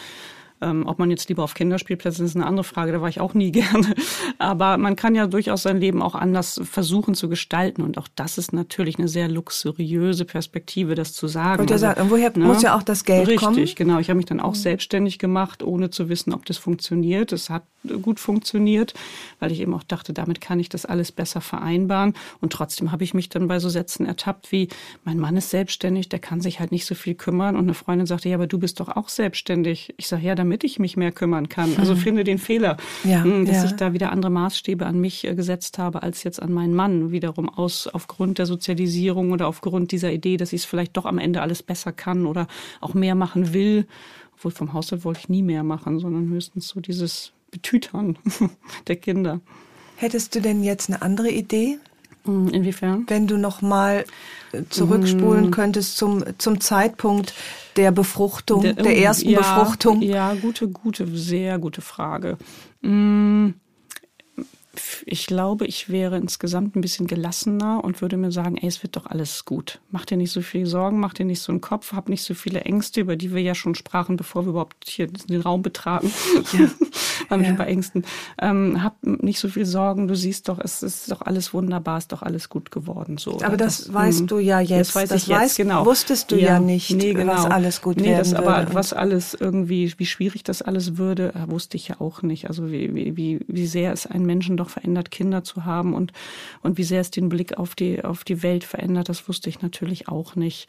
[0.61, 2.91] Ähm, ob man jetzt lieber auf Kinderspielplätzen ist, ist eine andere Frage.
[2.91, 3.95] Da war ich auch nie gerne.
[4.37, 7.81] Aber man kann ja durchaus sein Leben auch anders versuchen zu gestalten.
[7.81, 11.59] Und auch das ist natürlich eine sehr luxuriöse Perspektive, das zu sagen.
[11.59, 13.55] Wollte ja sagen, und woher muss ja auch das Geld Richtig, kommen?
[13.55, 13.99] Richtig, genau.
[13.99, 17.31] Ich habe mich dann auch selbstständig gemacht, ohne zu wissen, ob das funktioniert.
[17.31, 17.63] Es hat
[18.01, 18.93] gut funktioniert,
[19.39, 22.13] weil ich eben auch dachte, damit kann ich das alles besser vereinbaren.
[22.41, 24.67] Und trotzdem habe ich mich dann bei so Sätzen ertappt wie,
[25.05, 27.55] mein Mann ist selbstständig, der kann sich halt nicht so viel kümmern.
[27.55, 29.93] Und eine Freundin sagte, ja, aber du bist doch auch selbstständig.
[29.97, 31.75] Ich sage, ja, damit damit ich mich mehr kümmern kann.
[31.77, 31.99] Also mhm.
[31.99, 33.65] finde den Fehler, ja, hm, dass ja.
[33.65, 37.11] ich da wieder andere Maßstäbe an mich äh, gesetzt habe als jetzt an meinen Mann.
[37.11, 41.19] Wiederum aus aufgrund der Sozialisierung oder aufgrund dieser Idee, dass ich es vielleicht doch am
[41.19, 42.47] Ende alles besser kann oder
[42.81, 43.85] auch mehr machen will.
[44.33, 48.17] Obwohl vom Haushalt wollte ich nie mehr machen, sondern höchstens so dieses Betütern
[48.87, 49.41] der Kinder.
[49.97, 51.77] Hättest du denn jetzt eine andere Idee?
[52.29, 53.05] Hm, inwiefern?
[53.07, 54.05] Wenn du noch mal
[54.51, 55.51] äh, zurückspulen hm.
[55.51, 57.33] könntest zum, zum Zeitpunkt
[57.75, 60.01] der Befruchtung, der, der ersten ja, Befruchtung.
[60.01, 62.37] Ja, gute, gute, sehr gute Frage.
[62.81, 63.55] Hm
[65.05, 68.95] ich glaube, ich wäre insgesamt ein bisschen gelassener und würde mir sagen, ey, es wird
[68.95, 69.79] doch alles gut.
[69.91, 72.33] Mach dir nicht so viel Sorgen, mach dir nicht so einen Kopf, hab nicht so
[72.33, 76.11] viele Ängste, über die wir ja schon sprachen, bevor wir überhaupt hier den Raum betraten.
[76.53, 76.69] Ja.
[77.29, 77.51] Waren ja.
[77.53, 78.05] bei Ängsten.
[78.41, 82.11] Ähm, hab nicht so viel Sorgen, du siehst doch, es ist doch alles wunderbar, ist
[82.11, 83.17] doch alles gut geworden.
[83.17, 83.39] So.
[83.43, 84.27] Aber das, das weißt hm.
[84.27, 84.89] du ja jetzt.
[84.89, 85.85] Das weiß das ich jetzt, genau.
[85.85, 87.33] Wusstest du ja, ja nicht, nee, genau.
[87.33, 91.49] was alles gut nee, das, aber was alles irgendwie, wie schwierig das alles würde, äh,
[91.51, 92.47] wusste ich ja auch nicht.
[92.47, 96.13] Also wie, wie, wie sehr es einen Menschen doch verändert, Kinder zu haben und,
[96.61, 99.61] und wie sehr es den Blick auf die, auf die Welt verändert, das wusste ich
[99.61, 100.67] natürlich auch nicht.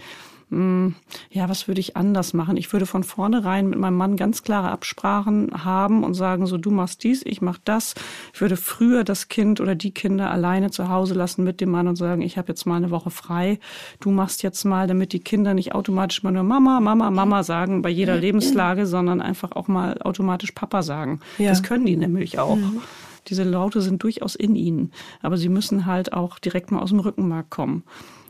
[0.51, 0.97] Hm,
[1.31, 2.57] ja, was würde ich anders machen?
[2.57, 6.73] Ich würde von vornherein mit meinem Mann ganz klare Absprachen haben und sagen, so du
[6.73, 7.95] machst dies, ich mach das.
[8.35, 11.87] Ich würde früher das Kind oder die Kinder alleine zu Hause lassen mit dem Mann
[11.87, 13.61] und sagen, ich habe jetzt mal eine Woche frei.
[14.01, 17.83] Du machst jetzt mal, damit die Kinder nicht automatisch mal nur Mama, Mama, Mama sagen
[17.83, 21.21] bei jeder Lebenslage, sondern einfach auch mal automatisch Papa sagen.
[21.39, 21.51] Ja.
[21.51, 22.57] Das können die nämlich auch.
[22.57, 22.83] Mhm.
[23.29, 27.01] Diese Laute sind durchaus in ihnen, aber sie müssen halt auch direkt mal aus dem
[27.01, 27.85] Rückenmark kommen.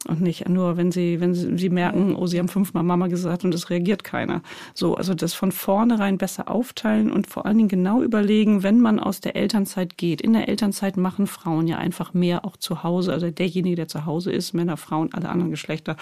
[0.08, 3.44] Und nicht nur, wenn sie, wenn sie, sie merken, oh, sie haben fünfmal Mama gesagt
[3.44, 4.40] und es reagiert keiner.
[4.72, 8.98] So, also das von vornherein besser aufteilen und vor allen Dingen genau überlegen, wenn man
[8.98, 10.22] aus der Elternzeit geht.
[10.22, 13.12] In der Elternzeit machen Frauen ja einfach mehr auch zu Hause.
[13.12, 15.96] Also derjenige, der zu Hause ist, Männer, Frauen, alle anderen Geschlechter,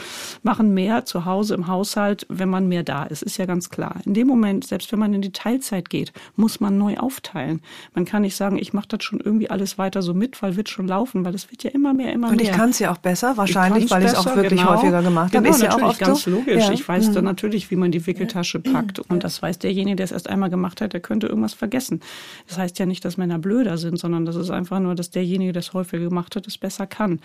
[0.44, 3.22] machen mehr zu Hause im Haushalt, wenn man mehr da ist.
[3.22, 3.96] Ist ja ganz klar.
[4.04, 7.62] In dem Moment, selbst wenn man in die Teilzeit geht, muss man neu aufteilen.
[7.94, 10.68] Man kann nicht sagen, ich mache das schon irgendwie alles weiter so mit, weil wird
[10.68, 12.46] schon laufen, weil es wird ja immer mehr, immer und mehr.
[12.46, 14.74] Und ich kann es ja auch besser, wahrscheinlich weil ich es auch wirklich genau.
[14.74, 15.56] häufiger gemacht genau, habe.
[15.56, 16.30] Ist ja auch oft ganz so.
[16.30, 16.66] logisch.
[16.66, 16.72] Ja.
[16.72, 17.14] Ich weiß mhm.
[17.14, 18.98] dann natürlich, wie man die Wickeltasche packt.
[18.98, 22.00] Und das weiß derjenige, der es erst einmal gemacht hat, der könnte irgendwas vergessen.
[22.46, 25.52] Das heißt ja nicht, dass Männer blöder sind, sondern das ist einfach nur, dass derjenige,
[25.52, 27.20] der es häufiger gemacht hat, es besser kann.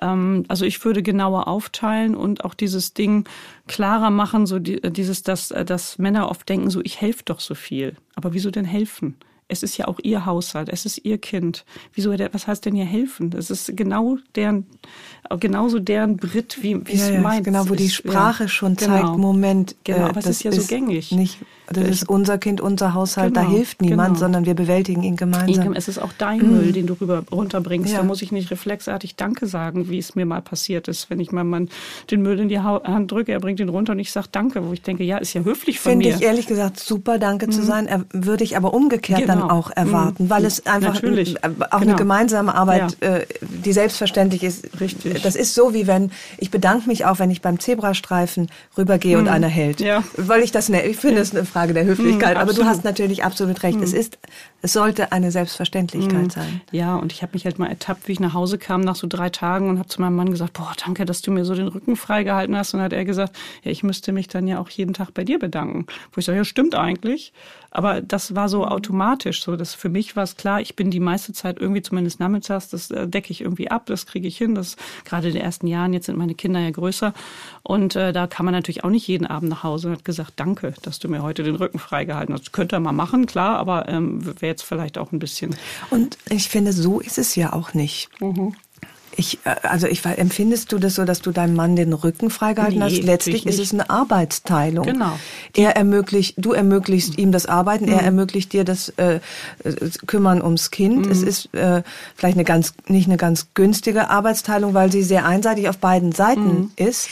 [0.00, 3.24] Ähm, also ich würde genauer aufteilen und auch dieses Ding
[3.66, 7.96] klarer machen, so dieses, dass, dass Männer oft denken, so ich helfe doch so viel.
[8.14, 9.16] Aber wieso denn helfen?
[9.52, 11.66] Es ist ja auch ihr Haushalt, es ist ihr Kind.
[11.92, 13.28] Wieso, was heißt denn ihr helfen?
[13.28, 14.66] Das ist genau deren,
[15.38, 17.44] genauso deren Brit, wie, wie ja, es ja, meint.
[17.44, 19.18] Genau, wo die Sprache ja, schon zeigt, genau.
[19.18, 19.76] Moment.
[19.84, 21.12] Genau, aber äh, es ist ja so gängig.
[21.12, 21.38] Nicht,
[21.72, 24.20] das ist unser Kind, unser Haushalt, genau, da hilft niemand, genau.
[24.20, 25.72] sondern wir bewältigen ihn gemeinsam.
[25.72, 26.50] Es ist auch dein mhm.
[26.52, 27.94] Müll, den du rüber runterbringst.
[27.94, 31.32] Da muss ich nicht reflexartig Danke sagen, wie es mir mal passiert ist, wenn ich
[31.32, 31.68] meinem Mann
[32.10, 34.72] den Müll in die Hand drücke, er bringt ihn runter und ich sage Danke, wo
[34.72, 36.12] ich denke, ja, ist ja höflich von Finde mir.
[36.12, 37.52] Finde ich ehrlich gesagt super, Danke mhm.
[37.52, 38.06] zu sein.
[38.12, 39.52] Würde ich aber umgekehrt dann genau.
[39.52, 40.30] auch erwarten, mhm.
[40.30, 41.42] weil es einfach Natürlich.
[41.44, 41.76] auch genau.
[41.80, 43.16] eine gemeinsame Arbeit, ja.
[43.16, 43.26] Äh,
[43.64, 44.80] die selbstverständlich ist.
[44.80, 45.22] Richtig.
[45.22, 49.24] Das ist so, wie wenn, ich bedanke mich auch, wenn ich beim Zebrastreifen rübergehe und
[49.24, 49.30] mhm.
[49.30, 49.80] einer hält.
[49.80, 50.02] Ja.
[50.16, 51.38] Weil ich das, ne, ich finde, es ja.
[51.38, 52.34] eine Frage der Höflichkeit.
[52.36, 53.80] Mhm, aber du hast natürlich absolut recht.
[53.80, 54.18] Es ist,
[54.60, 56.60] es sollte eine Selbstverständlichkeit sein.
[56.70, 59.06] Ja, und ich habe mich halt mal ertappt, wie ich nach Hause kam nach so
[59.06, 61.68] drei Tagen und habe zu meinem Mann gesagt, boah, danke, dass du mir so den
[61.68, 62.74] Rücken freigehalten hast.
[62.74, 65.24] Und dann hat er gesagt, ja, ich müsste mich dann ja auch jeden Tag bei
[65.24, 65.86] dir bedanken.
[66.12, 67.32] Wo ich sage, ja, stimmt eigentlich.
[67.74, 69.42] Aber das war so automatisch.
[69.42, 72.68] So, dass für mich war es klar, ich bin die meiste Zeit irgendwie zumindest nachmittags,
[72.68, 74.54] das äh, decke ich irgendwie ab, das kriege ich hin.
[74.54, 77.14] Das gerade in den ersten Jahren, jetzt sind meine Kinder ja größer.
[77.62, 80.34] Und äh, da kann man natürlich auch nicht jeden Abend nach Hause und hat gesagt,
[80.36, 82.52] danke, dass du mir heute den Rücken freigehalten hast.
[82.52, 85.56] Könnte er mal machen, klar, aber ähm, wäre jetzt vielleicht auch ein bisschen.
[85.90, 88.10] Und ich finde, so ist es ja auch nicht.
[88.20, 88.54] Mhm.
[89.16, 92.78] Ich, äh, also ich empfindest du das so, dass du deinem Mann den Rücken freigehalten
[92.78, 93.02] nee, hast?
[93.02, 94.86] Letztlich ist es eine Arbeitsteilung.
[94.86, 95.18] Genau.
[95.54, 97.92] Er ermöglicht, du ermöglichst ihm das Arbeiten, mhm.
[97.92, 99.20] er ermöglicht dir das äh,
[100.06, 101.06] Kümmern ums Kind.
[101.06, 101.12] Mhm.
[101.12, 101.82] Es ist äh,
[102.16, 106.54] vielleicht eine ganz nicht eine ganz günstige Arbeitsteilung, weil sie sehr einseitig auf beiden Seiten
[106.54, 106.70] mhm.
[106.76, 107.08] ist.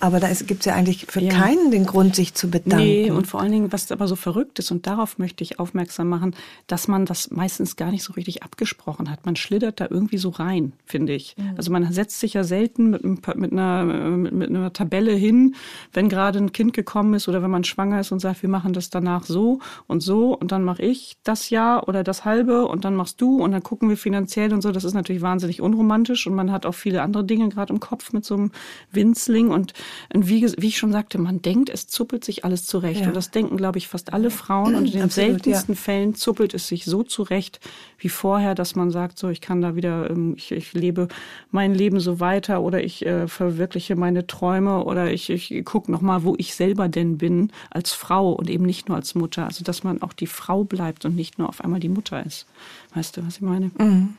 [0.00, 1.32] Aber da gibt es ja eigentlich für ja.
[1.32, 2.84] keinen den Grund, sich zu bedanken.
[2.84, 6.08] Nee, und vor allen Dingen, was aber so verrückt ist, und darauf möchte ich aufmerksam
[6.08, 6.34] machen,
[6.66, 9.24] dass man das meistens gar nicht so richtig abgesprochen hat.
[9.24, 11.36] Man schlittert da irgendwie so rein, finde ich.
[11.36, 11.54] Mhm.
[11.56, 13.04] Also man setzt sich ja selten mit,
[13.36, 15.54] mit, einer, mit, mit einer Tabelle hin,
[15.92, 18.72] wenn gerade ein Kind gekommen ist oder wenn man schwanger ist und sagt, wir machen
[18.72, 22.84] das danach so und so und dann mache ich das Jahr oder das halbe und
[22.84, 24.72] dann machst du und dann gucken wir finanziell und so.
[24.72, 28.12] Das ist natürlich wahnsinnig unromantisch und man hat auch viele andere Dinge gerade im Kopf
[28.12, 28.50] mit so einem
[28.90, 29.72] Winzling und
[30.12, 33.02] und wie, wie ich schon sagte, man denkt, es zuppelt sich alles zurecht.
[33.02, 33.08] Ja.
[33.08, 34.74] Und das denken, glaube ich, fast alle Frauen.
[34.74, 35.80] Und in den Absolut, seltensten ja.
[35.80, 37.60] Fällen zuppelt es sich so zurecht
[37.98, 41.08] wie vorher, dass man sagt, so, ich kann da wieder, ähm, ich, ich lebe
[41.50, 46.22] mein Leben so weiter oder ich äh, verwirkliche meine Träume oder ich, ich gucke nochmal,
[46.22, 49.46] wo ich selber denn bin als Frau und eben nicht nur als Mutter.
[49.46, 52.46] Also, dass man auch die Frau bleibt und nicht nur auf einmal die Mutter ist.
[52.94, 53.70] Weißt du, was ich meine?
[53.78, 54.14] Mhm.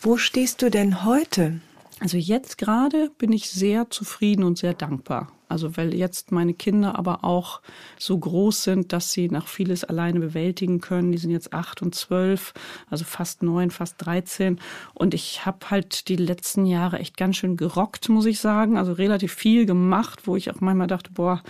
[0.00, 1.60] Wo stehst du denn heute?
[2.00, 5.32] Also jetzt gerade bin ich sehr zufrieden und sehr dankbar.
[5.48, 7.60] Also weil jetzt meine Kinder aber auch
[7.98, 11.12] so groß sind, dass sie nach vieles alleine bewältigen können.
[11.12, 12.54] Die sind jetzt acht und zwölf,
[12.90, 14.58] also fast neun, fast dreizehn.
[14.94, 18.78] Und ich habe halt die letzten Jahre echt ganz schön gerockt, muss ich sagen.
[18.78, 21.42] Also relativ viel gemacht, wo ich auch manchmal dachte, boah,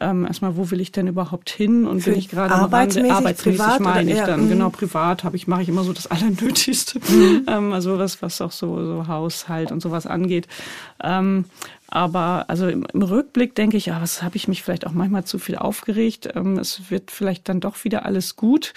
[0.00, 3.60] ähm, erstmal, wo will ich denn überhaupt hin und Für bin ich gerade arbeitsmäßig, arbeitsmäßig
[3.60, 4.48] privat meine ich dann.
[4.48, 4.72] Genau, mhm.
[4.72, 6.98] privat habe ich, mache ich immer so das Allernötigste.
[6.98, 7.46] Mhm.
[7.46, 10.48] ähm, also was, was auch so, so Haushalt und sowas angeht.
[11.02, 11.44] Ähm,
[11.88, 15.24] aber also im, im Rückblick denke ich, ja, was habe ich mich vielleicht auch manchmal
[15.24, 16.28] zu viel aufgeregt.
[16.34, 18.72] Ähm, es wird vielleicht dann doch wieder alles gut.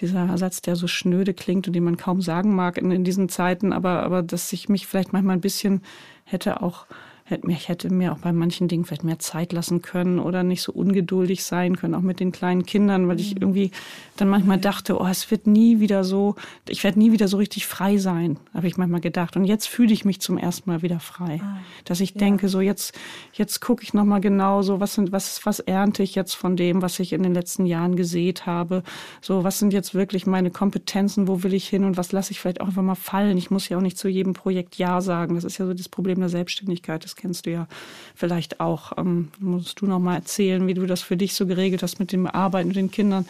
[0.00, 3.28] Dieser Satz, der so schnöde klingt und den man kaum sagen mag in, in diesen
[3.28, 5.82] Zeiten, aber, aber dass ich mich vielleicht manchmal ein bisschen
[6.24, 6.86] hätte auch
[7.30, 10.72] ich hätte mir auch bei manchen Dingen vielleicht mehr Zeit lassen können oder nicht so
[10.72, 13.42] ungeduldig sein können, auch mit den kleinen Kindern, weil ich mhm.
[13.42, 13.70] irgendwie
[14.16, 16.36] dann manchmal dachte, oh, es wird nie wieder so,
[16.68, 19.36] ich werde nie wieder so richtig frei sein, habe ich manchmal gedacht.
[19.36, 21.40] Und jetzt fühle ich mich zum ersten Mal wieder frei.
[21.42, 22.18] Ah, dass ich ja.
[22.18, 22.98] denke, so jetzt,
[23.32, 26.82] jetzt gucke ich nochmal genau so, was sind, was, was ernte ich jetzt von dem,
[26.82, 28.82] was ich in den letzten Jahren gesät habe?
[29.20, 32.40] So, was sind jetzt wirklich meine Kompetenzen, wo will ich hin und was lasse ich
[32.40, 33.36] vielleicht auch einfach mal fallen?
[33.36, 35.34] Ich muss ja auch nicht zu jedem Projekt Ja sagen.
[35.34, 37.04] Das ist ja so das Problem der Selbstständigkeit.
[37.04, 37.66] Das kennst du ja
[38.14, 38.92] vielleicht auch.
[38.96, 42.12] Ähm, musst du noch mal erzählen, wie du das für dich so geregelt hast mit
[42.12, 43.26] dem Arbeiten mit den Kindern.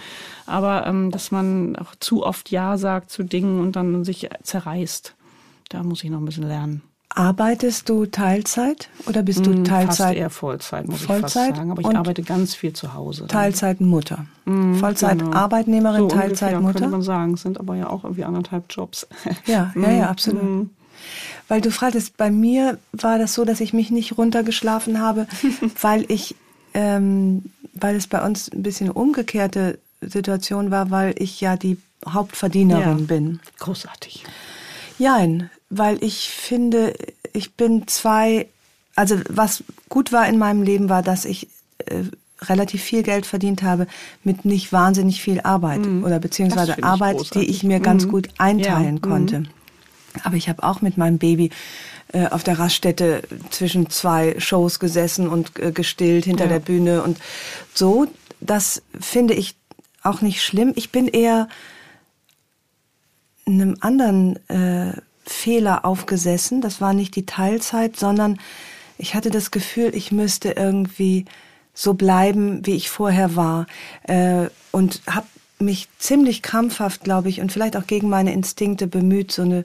[0.47, 5.15] Aber ähm, dass man auch zu oft Ja sagt zu Dingen und dann sich zerreißt,
[5.71, 6.83] da muss ich noch ein bisschen lernen.
[7.11, 9.85] Arbeitest du Teilzeit oder bist du Teilzeit?
[9.85, 11.71] Mm, fast eher Vollzeit, muss Vollzeit ich fast sagen.
[11.73, 13.27] Aber ich arbeite ganz viel zu Hause.
[13.27, 14.27] Teilzeitmutter.
[14.45, 15.33] Mm, Vollzeit genau.
[15.33, 16.59] Arbeitnehmerin, so Teilzeitmutter.
[16.59, 17.37] Ungefähr, könnte man sagen.
[17.37, 19.09] Sind aber ja auch irgendwie anderthalb Jobs.
[19.47, 20.43] Ja, ja, ja, absolut.
[20.43, 20.71] Mm.
[21.49, 25.27] Weil du fragtest, bei mir war das so, dass ich mich nicht runtergeschlafen habe,
[25.81, 26.35] weil ich,
[26.75, 32.99] ähm, weil es bei uns ein bisschen umgekehrte Situation war, weil ich ja die Hauptverdienerin
[32.99, 33.05] ja.
[33.05, 33.41] bin.
[33.59, 34.25] Großartig.
[34.99, 36.95] Nein, weil ich finde,
[37.33, 38.47] ich bin zwei,
[38.95, 41.49] also was gut war in meinem Leben war, dass ich
[41.87, 42.05] äh,
[42.43, 43.87] relativ viel Geld verdient habe
[44.23, 46.05] mit nicht wahnsinnig viel Arbeit mhm.
[46.05, 48.11] oder beziehungsweise Arbeit, die ich mir ganz mhm.
[48.11, 49.01] gut einteilen ja.
[49.03, 49.41] konnte.
[49.41, 49.49] Mhm.
[50.25, 51.51] Aber ich habe auch mit meinem Baby
[52.13, 56.53] äh, auf der Raststätte zwischen zwei Shows gesessen und äh, gestillt hinter ja.
[56.53, 57.19] der Bühne und
[57.75, 58.07] so.
[58.41, 59.57] Das finde ich
[60.03, 60.73] auch nicht schlimm.
[60.77, 61.49] Ich bin eher
[63.47, 64.93] einem anderen äh,
[65.25, 66.61] Fehler aufgesessen.
[66.61, 68.39] Das war nicht die Teilzeit, sondern
[68.97, 71.25] ich hatte das Gefühl, ich müsste irgendwie
[71.75, 73.67] so bleiben, wie ich vorher war.
[74.05, 75.27] Äh, und habe
[75.61, 79.65] mich ziemlich krampfhaft, glaube ich, und vielleicht auch gegen meine Instinkte bemüht, so eine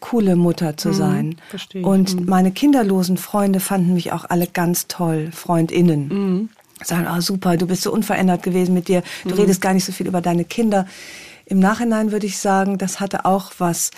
[0.00, 1.36] coole Mutter zu mhm, sein.
[1.50, 1.82] Verstehe.
[1.82, 2.26] Und mhm.
[2.26, 6.08] meine kinderlosen Freunde fanden mich auch alle ganz toll, Freundinnen.
[6.08, 6.48] Mhm.
[6.82, 9.40] Sagen, oh, super, du bist so unverändert gewesen mit dir, du mhm.
[9.40, 10.86] redest gar nicht so viel über deine Kinder.
[11.44, 13.90] Im Nachhinein würde ich sagen, das hatte auch was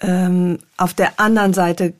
[0.00, 1.92] ähm, auf der anderen Seite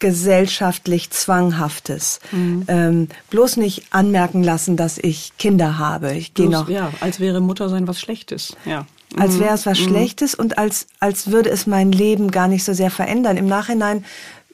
[0.00, 2.18] gesellschaftlich Zwanghaftes.
[2.32, 2.64] Mhm.
[2.66, 6.14] Ähm, bloß nicht anmerken lassen, dass ich Kinder habe.
[6.14, 6.68] Ich gehe noch.
[6.68, 8.56] Ja, als wäre Mutter sein was Schlechtes.
[8.64, 9.84] Ja als wäre es was mhm.
[9.84, 13.36] Schlechtes und als, als würde es mein Leben gar nicht so sehr verändern.
[13.36, 14.04] Im Nachhinein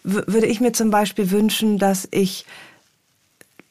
[0.03, 2.47] würde ich mir zum Beispiel wünschen, dass ich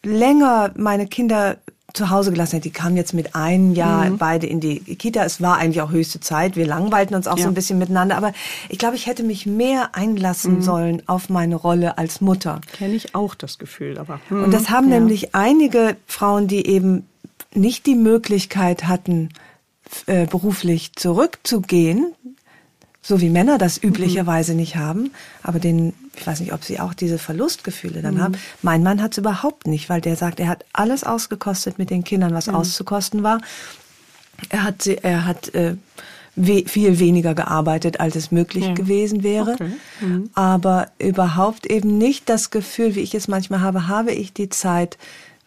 [0.04, 1.58] länger meine Kinder
[1.94, 2.70] zu Hause gelassen hätte.
[2.70, 4.18] Die kamen jetzt mit einem Jahr mhm.
[4.18, 5.24] beide in die Kita.
[5.24, 6.56] Es war eigentlich auch höchste Zeit.
[6.56, 7.44] Wir langweilten uns auch ja.
[7.44, 8.16] so ein bisschen miteinander.
[8.16, 8.34] Aber
[8.70, 10.62] ich glaube, ich hätte mich mehr einlassen mhm.
[10.62, 12.62] sollen auf meine Rolle als Mutter.
[12.74, 13.98] Kenne ich auch das Gefühl.
[13.98, 14.46] Aber mhm.
[14.46, 15.00] Und das haben ja.
[15.00, 17.08] nämlich einige Frauen, die eben
[17.54, 19.30] nicht die Möglichkeit hatten,
[20.06, 22.14] äh, beruflich zurückzugehen,
[23.02, 23.90] so wie Männer das mhm.
[23.90, 24.60] üblicherweise mhm.
[24.60, 25.12] nicht haben,
[25.44, 28.22] aber den, ich weiß nicht, ob sie auch diese Verlustgefühle dann mhm.
[28.22, 28.38] haben.
[28.62, 32.04] Mein Mann hat es überhaupt nicht, weil der sagt, er hat alles ausgekostet mit den
[32.04, 32.56] Kindern, was mhm.
[32.56, 33.42] auszukosten war.
[34.50, 35.76] Er hat er hat äh,
[36.36, 38.74] we viel weniger gearbeitet, als es möglich ja.
[38.74, 39.72] gewesen wäre, okay.
[40.02, 40.30] mhm.
[40.34, 44.98] aber überhaupt eben nicht das Gefühl, wie ich es manchmal habe, habe ich die Zeit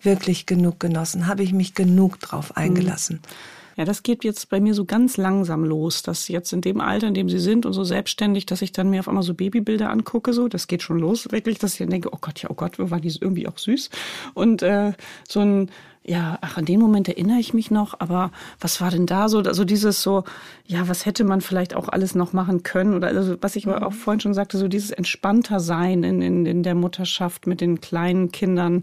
[0.02, 2.62] wirklich genug genossen, habe ich mich genug drauf mhm.
[2.62, 3.20] eingelassen.
[3.76, 3.80] Mhm.
[3.80, 7.08] Ja, das geht jetzt bei mir so ganz langsam los, dass jetzt in dem Alter,
[7.08, 9.90] in dem sie sind und so selbstständig, dass ich dann mir auf einmal so Babybilder
[9.90, 12.54] angucke, so, das geht schon los, wirklich, dass ich dann denke, oh Gott, ja, oh
[12.54, 13.90] Gott, war die irgendwie auch süß.
[14.34, 14.92] Und äh,
[15.28, 15.70] so ein
[16.04, 19.38] ja, ach, an den Moment erinnere ich mich noch, aber was war denn da so?
[19.38, 20.24] Also dieses so,
[20.66, 22.94] ja, was hätte man vielleicht auch alles noch machen können?
[22.94, 23.74] Oder also, was ich mhm.
[23.74, 27.80] auch vorhin schon sagte, so dieses entspannter Sein in, in, in der Mutterschaft mit den
[27.80, 28.82] kleinen Kindern.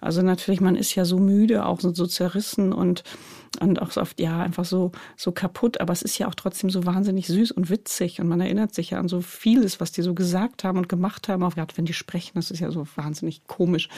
[0.00, 3.02] Also natürlich, man ist ja so müde, auch so, so zerrissen und
[3.58, 5.80] und auch so oft, ja, einfach so, so kaputt.
[5.80, 8.20] Aber es ist ja auch trotzdem so wahnsinnig süß und witzig.
[8.20, 11.28] Und man erinnert sich ja an so vieles, was die so gesagt haben und gemacht
[11.28, 11.42] haben.
[11.42, 13.88] Auch gerade wenn die sprechen, das ist ja so wahnsinnig komisch.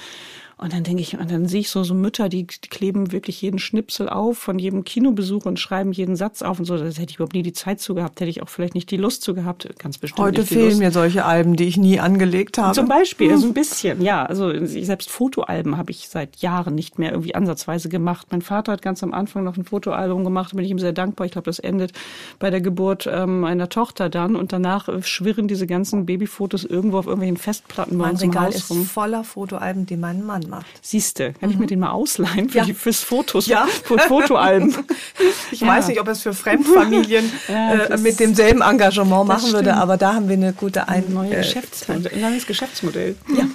[0.62, 3.42] Und dann denke ich, und dann sehe ich so, so Mütter, die, die kleben wirklich
[3.42, 6.76] jeden Schnipsel auf von jedem Kinobesuch und schreiben jeden Satz auf und so.
[6.76, 8.96] Das hätte ich überhaupt nie die Zeit zu gehabt, hätte ich auch vielleicht nicht die
[8.96, 10.24] Lust zu gehabt, ganz bestimmt.
[10.24, 10.78] Heute fehlen Lust.
[10.78, 12.74] mir solche Alben, die ich nie angelegt habe.
[12.74, 13.34] Zum Beispiel, hm.
[13.34, 14.24] also ein bisschen, ja.
[14.24, 18.28] Also selbst Fotoalben habe ich seit Jahren nicht mehr irgendwie ansatzweise gemacht.
[18.30, 20.92] Mein Vater hat ganz am Anfang noch ein Fotoalbum gemacht, da bin ich ihm sehr
[20.92, 21.26] dankbar.
[21.26, 21.92] Ich glaube, das endet
[22.38, 27.06] bei der Geburt ähm, einer Tochter dann und danach schwirren diese ganzen Babyfotos irgendwo auf
[27.06, 28.84] irgendwelchen Festplatten bei mein uns Regal ist rum.
[28.84, 30.66] voller Fotoalben, die mein Mann macht.
[30.80, 31.54] Siehste, kann mhm.
[31.54, 32.64] ich mir den mal ausleihen für ja.
[32.64, 33.66] die, fürs Fotos, ja.
[33.66, 34.74] für Fotoalben?
[35.50, 35.66] ich ja.
[35.66, 39.54] weiß nicht, ob es für Fremdfamilien äh, mit demselben Engagement machen stimmt.
[39.54, 42.12] würde, aber da haben wir eine gute Ein ein neues äh, Geschäftsmodell.
[42.14, 43.16] Ein neues Geschäftsmodell.
[43.34, 43.46] Ja.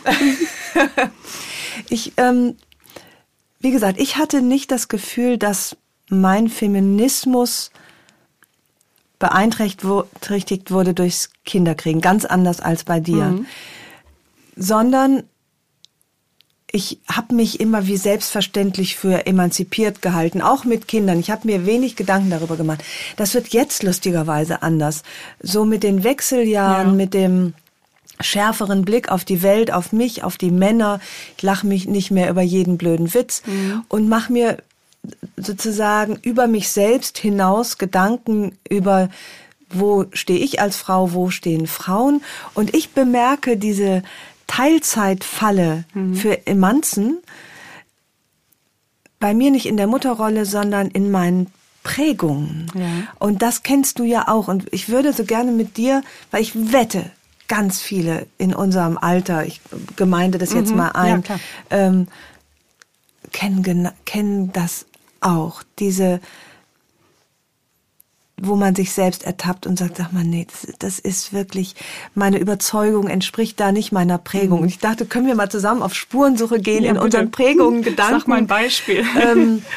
[1.89, 2.55] ich, ähm,
[3.59, 5.77] wie gesagt, ich hatte nicht das Gefühl, dass
[6.09, 7.71] mein Feminismus
[9.19, 9.83] beeinträchtigt
[10.71, 13.45] wurde durchs Kinderkriegen, ganz anders als bei dir, mhm.
[14.55, 15.23] sondern
[16.71, 21.19] ich habe mich immer wie selbstverständlich für emanzipiert gehalten, auch mit Kindern.
[21.19, 22.83] Ich habe mir wenig Gedanken darüber gemacht.
[23.15, 25.03] Das wird jetzt lustigerweise anders.
[25.41, 26.93] So mit den Wechseljahren, ja.
[26.93, 27.53] mit dem
[28.19, 30.99] schärferen Blick auf die Welt, auf mich, auf die Männer.
[31.37, 33.83] Ich lache mich nicht mehr über jeden blöden Witz mhm.
[33.87, 34.57] und mache mir
[35.37, 39.09] sozusagen über mich selbst hinaus Gedanken über
[39.69, 42.21] wo stehe ich als Frau, wo stehen Frauen
[42.53, 44.01] und ich bemerke diese
[44.47, 46.15] Teilzeitfalle mhm.
[46.15, 47.19] für Emanzen
[49.19, 51.47] bei mir nicht in der Mutterrolle, sondern in meinen
[51.83, 52.71] Prägungen.
[52.75, 52.85] Ja.
[53.19, 54.47] Und das kennst du ja auch.
[54.47, 57.11] Und ich würde so gerne mit dir, weil ich wette,
[57.47, 59.61] ganz viele in unserem Alter, ich
[59.95, 60.77] gemeinde das jetzt mhm.
[60.77, 62.07] mal ein, ja, ähm,
[63.31, 64.85] kennen, kennen das
[65.21, 65.63] auch.
[65.79, 66.19] Diese
[68.39, 71.75] wo man sich selbst ertappt und sagt, sag mal, nee, das, das ist wirklich,
[72.13, 74.59] meine Überzeugung entspricht da nicht meiner Prägung.
[74.59, 74.63] Mhm.
[74.63, 77.05] Und ich dachte, können wir mal zusammen auf Spurensuche gehen ja, in bitte.
[77.05, 78.19] unseren Prägungen, Gedanken.
[78.19, 79.03] Sag mal ein Beispiel.
[79.19, 79.63] Ähm,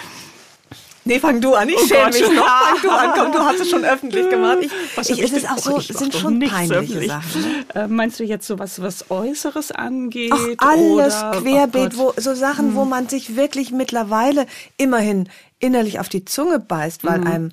[1.05, 1.68] Nee, fang du an.
[1.68, 2.46] Ich oh schäme mich noch.
[2.46, 3.11] Fang du an.
[3.16, 4.59] Komm, du hast es schon öffentlich gemacht.
[4.61, 4.70] Ich,
[5.01, 7.09] ich, ich, es ist auch so, es sind schon peinliche öffentlich.
[7.09, 7.42] Sachen.
[7.42, 7.64] Ne?
[7.75, 10.33] Äh, meinst du jetzt so was, was Äußeres angeht?
[10.33, 12.75] Ach, alles oder, querbeet, oh wo, so Sachen, hm.
[12.75, 14.46] wo man sich wirklich mittlerweile
[14.77, 17.27] immerhin innerlich auf die Zunge beißt, weil hm.
[17.27, 17.53] einem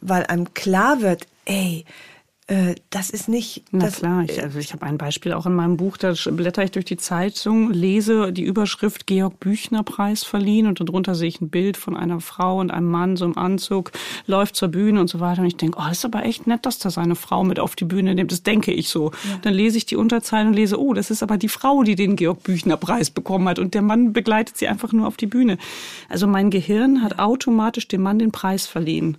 [0.00, 1.84] weil einem klar wird, ey,
[2.48, 3.62] äh, das ist nicht.
[3.72, 6.64] Na das, klar, ich, also ich habe ein Beispiel auch in meinem Buch, da blätter
[6.64, 11.42] ich durch die Zeitung, lese die Überschrift Georg Büchner Preis verliehen und darunter sehe ich
[11.42, 13.92] ein Bild von einer Frau und einem Mann so im Anzug,
[14.26, 15.42] läuft zur Bühne und so weiter.
[15.42, 17.84] Und ich denke, oh, ist aber echt nett, dass da seine Frau mit auf die
[17.84, 18.32] Bühne nimmt.
[18.32, 19.10] Das denke ich so.
[19.10, 19.38] Ja.
[19.42, 22.16] Dann lese ich die Unterzeilen und lese, oh, das ist aber die Frau, die den
[22.16, 25.58] Georg Büchner Preis bekommen hat und der Mann begleitet sie einfach nur auf die Bühne.
[26.08, 29.18] Also mein Gehirn hat automatisch dem Mann den Preis verliehen.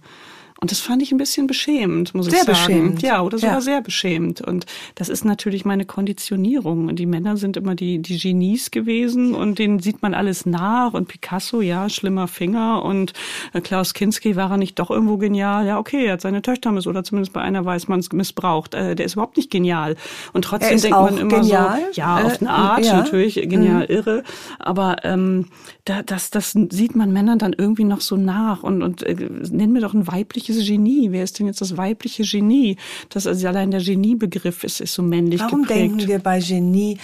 [0.61, 2.55] Und das fand ich ein bisschen beschämend, muss sehr ich sagen.
[2.57, 3.01] Sehr beschämend.
[3.01, 3.61] Ja, oder sogar ja.
[3.61, 4.41] sehr beschämend.
[4.41, 6.89] Und das ist natürlich meine Konditionierung.
[6.89, 10.93] Und die Männer sind immer die, die Genies gewesen und denen sieht man alles nach.
[10.93, 12.83] Und Picasso, ja, schlimmer Finger.
[12.83, 13.13] Und
[13.53, 15.65] äh, Klaus Kinski war er nicht doch irgendwo genial.
[15.65, 18.73] Ja, okay, er hat seine Töchter miss oder zumindest bei einer weiß man es missbraucht.
[18.73, 19.95] Äh, der ist überhaupt nicht genial.
[20.33, 21.79] Und trotzdem denkt man immer genial?
[21.93, 22.97] so, ja, auf eine Art ja.
[22.97, 23.95] natürlich, genial, mhm.
[23.95, 24.23] irre.
[24.59, 25.45] Aber ähm,
[25.85, 28.61] da, das, das sieht man Männern dann irgendwie noch so nach.
[28.61, 29.15] Und, und äh,
[29.51, 31.11] nenn mir doch ein weibliches weibliches Genie?
[31.11, 32.77] Wer ist denn jetzt das weibliche Genie?
[33.09, 35.79] Das also allein der Geniebegriff ist, ist so männlich Warum geprägt.
[35.79, 36.97] denken wir bei Genie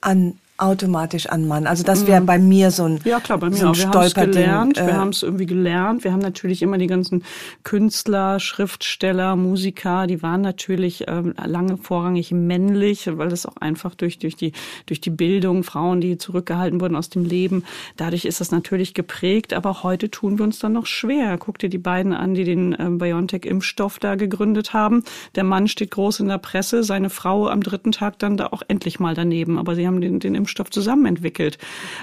[0.00, 1.66] an automatisch an Mann.
[1.66, 2.26] Also das wäre mhm.
[2.26, 3.76] bei mir so ein Ja klar, bei mir so auch.
[3.76, 6.04] Wir haben es gelernt, äh, wir haben es irgendwie gelernt.
[6.04, 7.24] Wir haben natürlich immer die ganzen
[7.64, 14.18] Künstler, Schriftsteller, Musiker, die waren natürlich ähm, lange vorrangig männlich, weil das auch einfach durch,
[14.18, 14.52] durch, die,
[14.86, 17.64] durch die Bildung, Frauen, die zurückgehalten wurden aus dem Leben,
[17.96, 19.52] dadurch ist das natürlich geprägt.
[19.52, 21.36] Aber heute tun wir uns dann noch schwer.
[21.38, 25.02] Guck dir die beiden an, die den äh, BioNTech-Impfstoff da gegründet haben.
[25.34, 28.62] Der Mann steht groß in der Presse, seine Frau am dritten Tag dann da auch
[28.68, 29.58] endlich mal daneben.
[29.58, 31.58] Aber sie haben den, den Impfstoff Impfstoff zusammen entwickelt.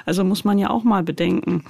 [0.05, 1.63] Also muss man ja auch mal bedenken.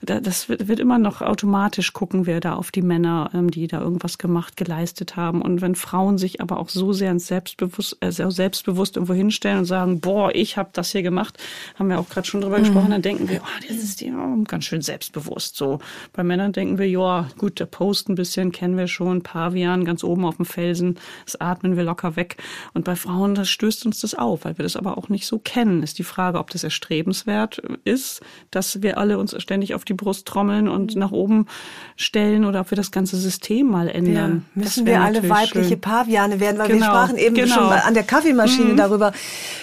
[0.00, 4.18] Das wird immer noch automatisch gucken, wer da auf die Männer, ähm, die da irgendwas
[4.18, 5.42] gemacht, geleistet haben.
[5.42, 9.64] Und wenn Frauen sich aber auch so sehr ins Selbstbewusst, äh, selbstbewusst irgendwo hinstellen und
[9.66, 11.38] sagen, boah, ich habe das hier gemacht,
[11.78, 12.64] haben wir auch gerade schon drüber mhm.
[12.64, 14.12] gesprochen, dann denken wir, oh, das ist ja
[14.48, 15.56] ganz schön selbstbewusst.
[15.56, 15.80] So
[16.12, 20.02] bei Männern denken wir, ja, gut, der Post ein bisschen kennen wir schon, Pavian ganz
[20.02, 22.36] oben auf dem Felsen, das atmen wir locker weg.
[22.72, 25.38] Und bei Frauen, das stößt uns das auf, weil wir das aber auch nicht so
[25.38, 25.82] kennen.
[25.82, 28.20] Ist die Frage Frage, ob das erstrebenswert ist,
[28.52, 31.48] dass wir alle uns ständig auf die Brust trommeln und nach oben
[31.96, 34.44] stellen oder ob wir das ganze System mal ändern.
[34.54, 35.80] Ja, müssen wir alle weibliche schön.
[35.80, 37.54] Paviane werden, weil genau, wir sprachen eben genau.
[37.54, 38.76] schon an der Kaffeemaschine mhm.
[38.76, 39.12] darüber,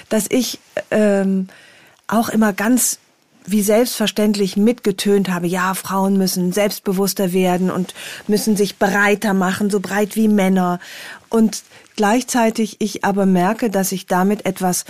[0.10, 0.60] dass ich
[0.92, 1.48] ähm,
[2.08, 3.00] auch immer ganz
[3.46, 7.94] wie selbstverständlich mitgetönt habe, ja, Frauen müssen selbstbewusster werden und
[8.28, 10.82] müssen sich breiter machen, so breit wie Männer.
[11.30, 11.64] Und
[11.96, 14.84] gleichzeitig ich aber merke, dass ich damit etwas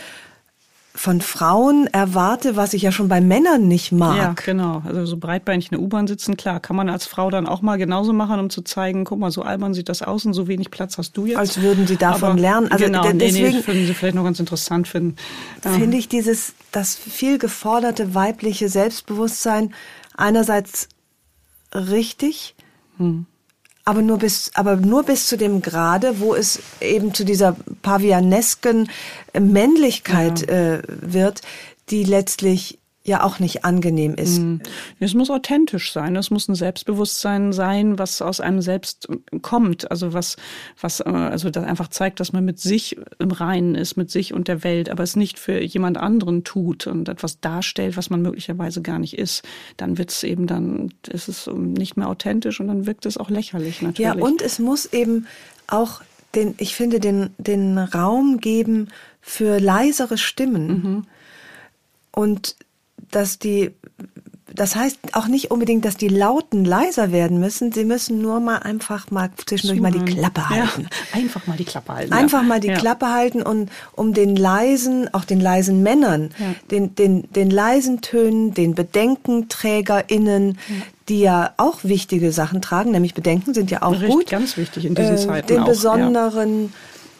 [0.99, 4.17] von Frauen erwarte, was ich ja schon bei Männern nicht mag.
[4.17, 4.83] Ja, genau.
[4.85, 7.78] Also so breitbeinig in der U-Bahn sitzen, klar, kann man als Frau dann auch mal
[7.78, 10.71] genauso machen, um zu zeigen, guck mal, so albern sieht das aus und so wenig
[10.71, 11.38] Platz hast du jetzt.
[11.38, 12.69] Als würden sie davon Aber lernen.
[12.69, 15.15] Also genau, deswegen nee, würden sie vielleicht noch ganz interessant finden.
[15.61, 19.74] Finde ich dieses, das viel geforderte weibliche Selbstbewusstsein
[20.17, 20.89] einerseits
[21.74, 22.55] richtig,
[22.97, 23.26] hm
[23.89, 28.87] aber nur bis, aber nur bis zu dem Grade, wo es eben zu dieser pavianesken
[29.33, 30.75] Männlichkeit ja.
[30.75, 31.41] äh, wird,
[31.89, 34.39] die letztlich ja auch nicht angenehm ist.
[34.39, 34.62] Mhm.
[35.00, 36.16] Es muss authentisch sein.
[36.16, 39.08] Es muss ein Selbstbewusstsein sein, was aus einem selbst
[39.41, 39.89] kommt.
[39.89, 40.36] Also was,
[40.80, 44.34] was, äh, also das einfach zeigt, dass man mit sich im Reinen ist, mit sich
[44.34, 48.22] und der Welt, aber es nicht für jemand anderen tut und etwas darstellt, was man
[48.22, 49.43] möglicherweise gar nicht ist.
[49.78, 53.30] Dann wird es eben dann, ist es nicht mehr authentisch und dann wirkt es auch
[53.30, 54.16] lächerlich natürlich.
[54.16, 55.26] Ja, und es muss eben
[55.68, 56.02] auch
[56.36, 58.89] den, ich finde, den, den Raum geben
[59.22, 60.68] für leisere Stimmen.
[60.68, 61.06] Mhm.
[62.12, 62.56] Und
[63.12, 63.72] dass die,
[64.54, 67.72] das heißt auch nicht unbedingt, dass die Lauten leiser werden müssen.
[67.72, 70.88] Sie müssen nur mal einfach mal zwischendurch mal die Klappe halten.
[71.14, 72.14] Ja, einfach mal die Klappe halten.
[72.14, 72.47] Einfach ja.
[72.47, 72.78] mal die ja.
[72.78, 76.32] Klappe halten und um den leisen, auch den leisen Männern,
[76.72, 80.58] den, den, den leisen Tönen, den BedenkenträgerInnen,
[81.10, 84.28] die ja auch wichtige Sachen tragen, nämlich Bedenken sind ja auch Richtig, gut.
[84.28, 85.47] Ganz wichtig in diesen äh, Zeiten.
[85.47, 86.72] Den auch, besonderen,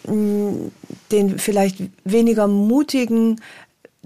[0.06, 3.42] den vielleicht weniger mutigen,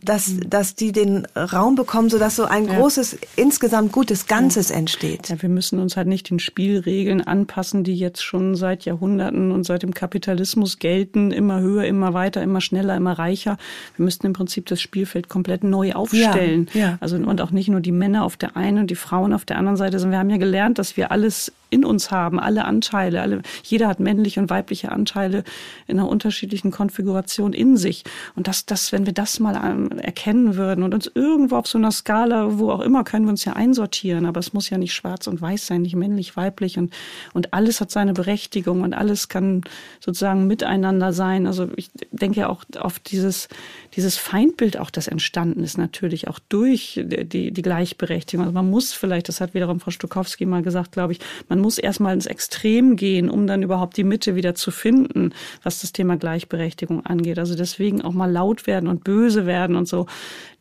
[0.03, 0.49] dass, mhm.
[0.49, 2.75] dass die den Raum bekommen, sodass so ein ja.
[2.75, 4.75] großes, insgesamt gutes Ganzes ja.
[4.75, 5.29] entsteht.
[5.29, 9.63] Ja, wir müssen uns halt nicht den Spielregeln anpassen, die jetzt schon seit Jahrhunderten und
[9.63, 13.57] seit dem Kapitalismus gelten, immer höher, immer weiter, immer schneller, immer reicher.
[13.95, 16.69] Wir müssten im Prinzip das Spielfeld komplett neu aufstellen.
[16.73, 16.97] Ja.
[16.99, 19.57] Also, und auch nicht nur die Männer auf der einen und die Frauen auf der
[19.57, 23.21] anderen Seite, sondern wir haben ja gelernt, dass wir alles in uns haben, alle Anteile,
[23.21, 25.43] alle, jeder hat männliche und weibliche Anteile
[25.87, 28.03] in einer unterschiedlichen Konfiguration in sich.
[28.35, 29.55] Und das, das, wenn wir das mal
[29.99, 33.45] erkennen würden und uns irgendwo auf so einer Skala, wo auch immer, können wir uns
[33.45, 36.93] ja einsortieren, aber es muss ja nicht schwarz und weiß sein, nicht männlich, weiblich und,
[37.33, 39.61] und alles hat seine Berechtigung und alles kann
[39.99, 41.47] sozusagen miteinander sein.
[41.47, 43.47] Also ich denke ja auch auf dieses,
[43.95, 48.45] dieses Feindbild auch, das entstanden ist, natürlich auch durch die, die Gleichberechtigung.
[48.45, 51.19] Also man muss vielleicht, das hat wiederum Frau Stokowski mal gesagt, glaube ich,
[51.49, 55.33] man muss erstmal ins Extrem gehen, um dann überhaupt die Mitte wieder zu finden,
[55.63, 57.39] was das Thema Gleichberechtigung angeht.
[57.39, 60.07] Also deswegen auch mal laut werden und böse werden und so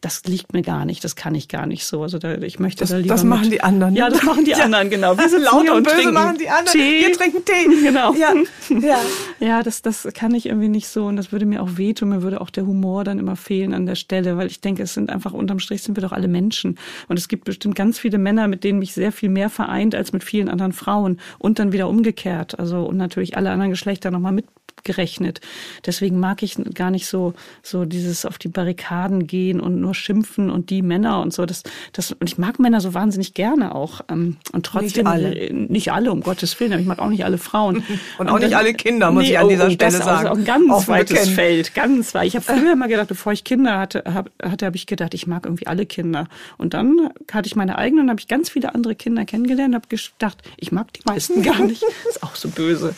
[0.03, 2.03] das liegt mir gar nicht, das kann ich gar nicht so.
[2.03, 3.95] Also da, ich möchte das, da lieber Das machen mit, die anderen.
[3.95, 4.65] Ja, das machen die ja.
[4.65, 5.17] anderen, genau.
[5.17, 6.77] Wir sind laut und böse machen die anderen.
[6.77, 7.07] Tee.
[7.07, 7.53] Wir trinken Tee.
[7.83, 8.13] Genau.
[8.15, 8.35] Ja,
[8.69, 8.99] ja.
[9.39, 12.09] ja das, das kann ich irgendwie nicht so und das würde mir auch wehtun.
[12.09, 14.95] Mir würde auch der Humor dann immer fehlen an der Stelle, weil ich denke, es
[14.95, 16.79] sind einfach unterm Strich sind wir doch alle Menschen.
[17.07, 20.13] Und es gibt bestimmt ganz viele Männer, mit denen mich sehr viel mehr vereint als
[20.13, 21.21] mit vielen anderen Frauen.
[21.39, 22.59] Und dann wieder umgekehrt.
[22.59, 24.47] Also und natürlich alle anderen Geschlechter nochmal mit
[24.85, 25.41] gerechnet.
[25.87, 30.51] Deswegen mag ich gar nicht so, so dieses auf die Barrikaden gehen und nur schimpfen
[30.51, 31.47] und die Männer und so.
[31.47, 31.63] Das,
[31.93, 34.01] das, und ich mag Männer so wahnsinnig gerne auch.
[34.11, 37.25] Ähm, und trotzdem, nicht alle, nicht alle um Gottes Willen, aber ich mag auch nicht
[37.25, 37.83] alle Frauen.
[38.19, 40.29] Und, auch nicht alle Kinder, muss nee, ich an dieser oh, Stelle das sagen.
[40.29, 41.35] Auch ein ganz Offen weites bekennen.
[41.35, 42.27] Feld, ganz weit.
[42.27, 45.27] Ich habe früher immer gedacht, bevor ich Kinder hatte, hab, hatte, habe ich gedacht, ich
[45.27, 46.29] mag irgendwie alle Kinder.
[46.59, 50.39] Und dann hatte ich meine eigenen, habe ich ganz viele andere Kinder kennengelernt, habe gedacht,
[50.57, 51.83] ich mag die meisten gar nicht.
[51.83, 52.95] Das ist auch so böse.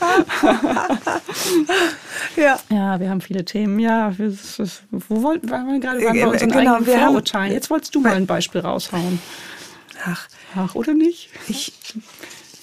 [2.36, 2.58] ja.
[2.70, 3.78] Ja, wir haben viele Themen.
[3.78, 4.36] Ja, wir,
[5.08, 7.52] wo wollten waren wir gerade waren bei unseren genau, eigenen Vorurteilen.
[7.52, 9.20] Jetzt wolltest du mal ein Beispiel raushauen.
[10.04, 11.30] Ach, Ach oder nicht?
[11.48, 11.72] Ich,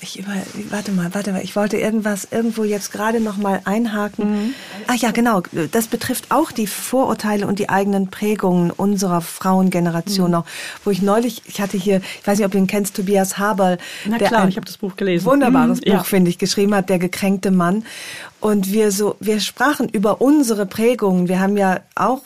[0.01, 0.31] ich über,
[0.69, 1.43] warte mal, warte mal.
[1.43, 4.31] Ich wollte irgendwas irgendwo jetzt gerade noch mal einhaken.
[4.31, 4.53] Mhm.
[4.87, 5.43] Ach ja, genau.
[5.71, 10.31] Das betrifft auch die Vorurteile und die eigenen Prägungen unserer Frauengeneration mhm.
[10.31, 10.45] noch.
[10.83, 13.77] Wo ich neulich, ich hatte hier, ich weiß nicht, ob du ihn kennst, Tobias Haberl.
[14.07, 15.25] Na klar, ich habe das Buch gelesen.
[15.25, 16.03] Wunderbares mhm, Buch, ja.
[16.03, 17.85] finde ich, geschrieben hat, der gekränkte Mann.
[18.39, 21.27] Und wir so, wir sprachen über unsere Prägungen.
[21.27, 22.21] Wir haben ja auch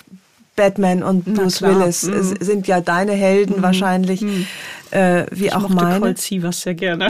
[0.56, 2.38] Batman und Bruce Willis mhm.
[2.40, 3.62] sind ja deine Helden mhm.
[3.64, 4.48] wahrscheinlich, mhm.
[4.92, 6.00] Äh, wie ich auch meine.
[6.00, 7.10] Colt Sievers sehr gerne.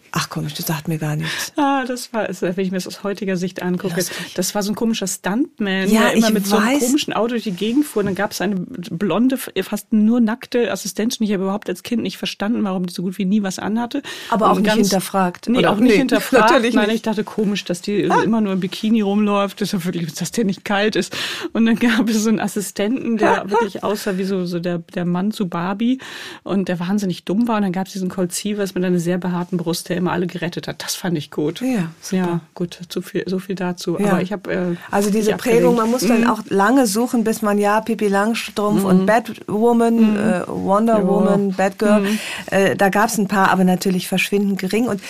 [0.13, 1.53] Ach komisch, das sagt mir gar nichts.
[1.55, 4.71] Ah, das war, wenn ich mir das aus heutiger Sicht angucke, das, das war so
[4.71, 6.49] ein komischer Stuntman, ja, der immer mit weiß.
[6.49, 8.01] so einem komischen Auto durch die Gegend fuhr.
[8.01, 11.25] Und dann gab es eine blonde, fast nur nackte Assistentin.
[11.25, 14.01] Ich habe überhaupt als Kind nicht verstanden, warum die so gut wie nie was anhatte.
[14.29, 15.71] Aber auch nicht hinterfragt, Nee, oder?
[15.71, 16.51] auch nicht Nee, hinterfragt.
[16.51, 16.95] natürlich Nein, nicht.
[16.95, 19.61] ich dachte komisch, dass die immer nur im Bikini rumläuft.
[19.61, 21.15] Das ist ja wirklich, dass der nicht kalt ist.
[21.53, 25.05] Und dann gab es so einen Assistenten, der wirklich aussah wie so, so der, der
[25.05, 25.99] Mann zu Barbie
[26.43, 27.57] und der wahnsinnig dumm war.
[27.57, 30.27] Und dann gab es diesen Colt Sievers mit einer sehr behaarten Brust, der immer alle
[30.27, 30.83] gerettet hat.
[30.83, 31.61] Das fand ich gut.
[31.61, 32.15] Ja, super.
[32.21, 33.97] ja gut, zu viel, so viel dazu.
[33.99, 34.11] Ja.
[34.11, 36.01] Aber ich habe äh, Also diese Prägung, man abgelenkt.
[36.01, 36.29] muss dann Mhm.
[36.29, 41.07] auch lange suchen, bis man ja Pippi Langstrumpf und Batwoman, äh, Wonder Ja.
[41.07, 42.05] Woman, Batgirl,
[42.47, 44.87] äh, da gab es ein paar, aber natürlich verschwindend gering.
[44.87, 45.01] Und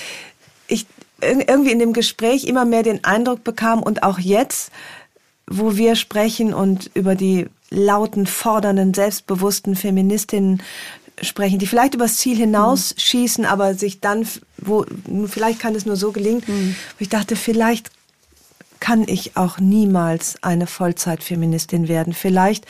[0.68, 0.86] ich
[1.22, 4.72] ir- irgendwie in dem Gespräch immer mehr den Eindruck bekam und auch jetzt,
[5.48, 10.62] wo wir sprechen und über die lauten, fordernden, selbstbewussten Feministinnen
[11.22, 14.86] sprechen, die vielleicht übers Ziel hinausschießen, aber sich dann, wo
[15.28, 17.92] vielleicht kann es nur so gelingen, wo ich dachte, vielleicht
[18.80, 22.14] kann ich auch niemals eine Vollzeitfeministin werden.
[22.14, 22.66] Vielleicht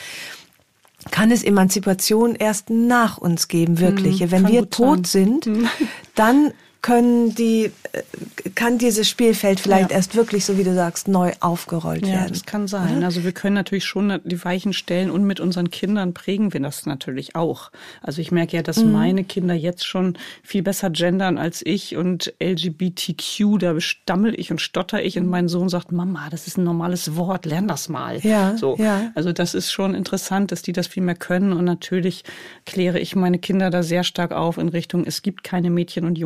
[1.09, 4.29] kann es Emanzipation erst nach uns geben, wirkliche.
[4.29, 4.45] Wenn Mhm.
[4.45, 5.39] kann wir tot sein.
[5.43, 5.69] sind,
[6.15, 8.01] dann können die, äh,
[8.55, 9.97] kann dieses Spielfeld vielleicht Ja.
[9.97, 12.29] erst wirklich, so wie du sagst, neu aufgerollt Ja, werden.
[12.29, 13.03] das kann sein.
[13.03, 16.87] Also wir können natürlich schon die Weichen stellen und mit unseren Kindern prägen wir das
[16.87, 17.71] natürlich auch.
[18.01, 22.33] Also ich merke ja, dass meine Kinder jetzt schon viel besser gendern als ich und
[22.41, 26.63] LGBTQ, da stammel ich und stotter ich und mein Sohn sagt, Mama, das ist ein
[26.63, 28.19] normales Wort, lern das mal.
[28.21, 28.75] Ja, so.
[28.77, 29.11] ja.
[29.15, 32.23] Also das ist schon interessant, dass die das viel mehr können und natürlich
[32.65, 36.17] kläre ich meine Kinder da sehr stark auf in Richtung, es gibt keine Mädchen- und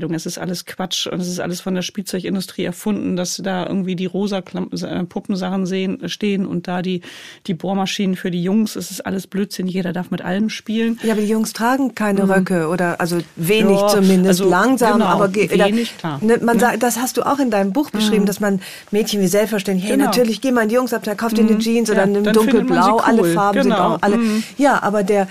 [0.00, 3.66] Jungskleidung, es ist alles Quatsch und es ist alles von der Spielzeugindustrie erfunden, dass da
[3.66, 7.02] irgendwie die rosa äh, Puppensachen sehen, stehen und da die,
[7.46, 10.98] die Bohrmaschinen für die Jungs, es ist alles Blödsinn, jeder darf mit allem spielen.
[11.02, 15.06] Ja, aber die Jungs tragen keine Röcke oder also wenig Ja, zumindest, also langsam, genau,
[15.06, 16.18] aber wenig, klar.
[16.22, 19.26] Ne, man sagt, das hast du auch in deinem Buch beschrieben, dass man Mädchen wie
[19.26, 20.06] selbstverständlich, hey, Genau.
[20.06, 22.34] natürlich, geh mal in die Jungsabteilung, kauf dir eine Jeans oder Ja, dann findet man
[22.34, 23.32] dunkelblau, sie alle cool.
[23.34, 23.94] Farben sind Genau.
[23.96, 24.18] auch alle.
[24.56, 25.28] Ja, aber der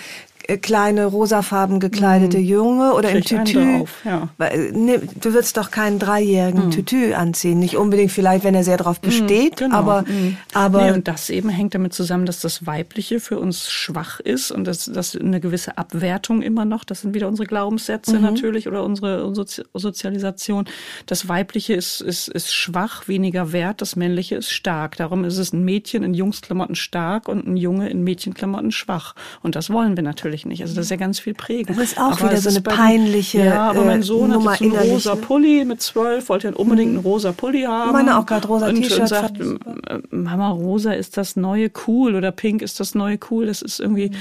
[0.58, 3.86] kleine rosafarben gekleidete Junge oder im Kriegt einen Tütü.
[4.06, 4.30] ja.
[4.38, 7.60] Weil, ne, du würdest doch keinen dreijährigen Tütü anziehen.
[7.60, 9.76] Nicht unbedingt vielleicht, wenn er sehr drauf besteht, Genau.
[9.76, 10.38] aber, Mhm.
[10.54, 14.52] aber nee, und das eben hängt damit zusammen, dass das Weibliche für uns schwach ist
[14.52, 18.22] und dass das eine gewisse Abwertung immer noch, das sind wieder unsere Glaubenssätze Mhm.
[18.24, 20.66] natürlich oder unsere Sozi Sozialisation.
[21.06, 24.95] Das Weibliche ist, ist, ist schwach, weniger wert, das Männliche ist stark.
[24.97, 29.16] Darum ist es ein Mädchen in Jungsklamotten stark und ein Junge in Mädchenklamotten schwach.
[29.41, 30.62] Und das wollen wir natürlich nicht.
[30.62, 31.76] Also das ist ja ganz viel prägen.
[31.76, 34.62] Das ist auch wieder es so eine peinliche, Ja, aber äh, mein Sohn Nummer hat
[34.62, 35.16] jetzt so einen rosa?
[35.16, 37.92] Pulli mit zwölf, wollte er unbedingt einen rosa Pulli haben.
[37.92, 42.16] Meine auch grad rosa und, T-Shirt Und sagt, äh, Mama, rosa ist das neue cool
[42.16, 43.48] oder pink ist das neue cool.
[43.48, 43.86] Das ist Mhm.
[43.98, 44.12] irgendwie,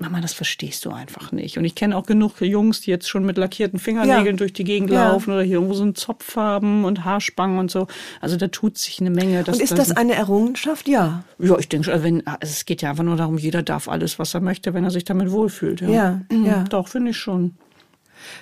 [0.00, 1.58] Mama, das verstehst du einfach nicht.
[1.58, 4.32] Und ich kenne auch genug Jungs, die jetzt schon mit lackierten Fingernägeln Ja.
[4.32, 5.10] durch die Gegend Ja.
[5.10, 7.86] laufen oder hier irgendwo so ein Zopffarben und Haarspangen und so.
[8.20, 9.44] Also da tut sich eine Menge.
[9.46, 10.88] und ist das eine Errungenschaft?
[10.88, 11.22] Ja.
[11.38, 14.18] ja, ich denke, schon, wenn, also es geht ja einfach nur darum, jeder darf alles,
[14.18, 15.80] was er möchte, wenn er sich damit wohlfühlt.
[15.82, 16.64] Ja, Ja, Mhm, ja.
[16.64, 17.54] Doch, finde ich schon.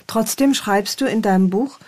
[0.07, 1.79] Trotzdem schreibst du in deinem Buch,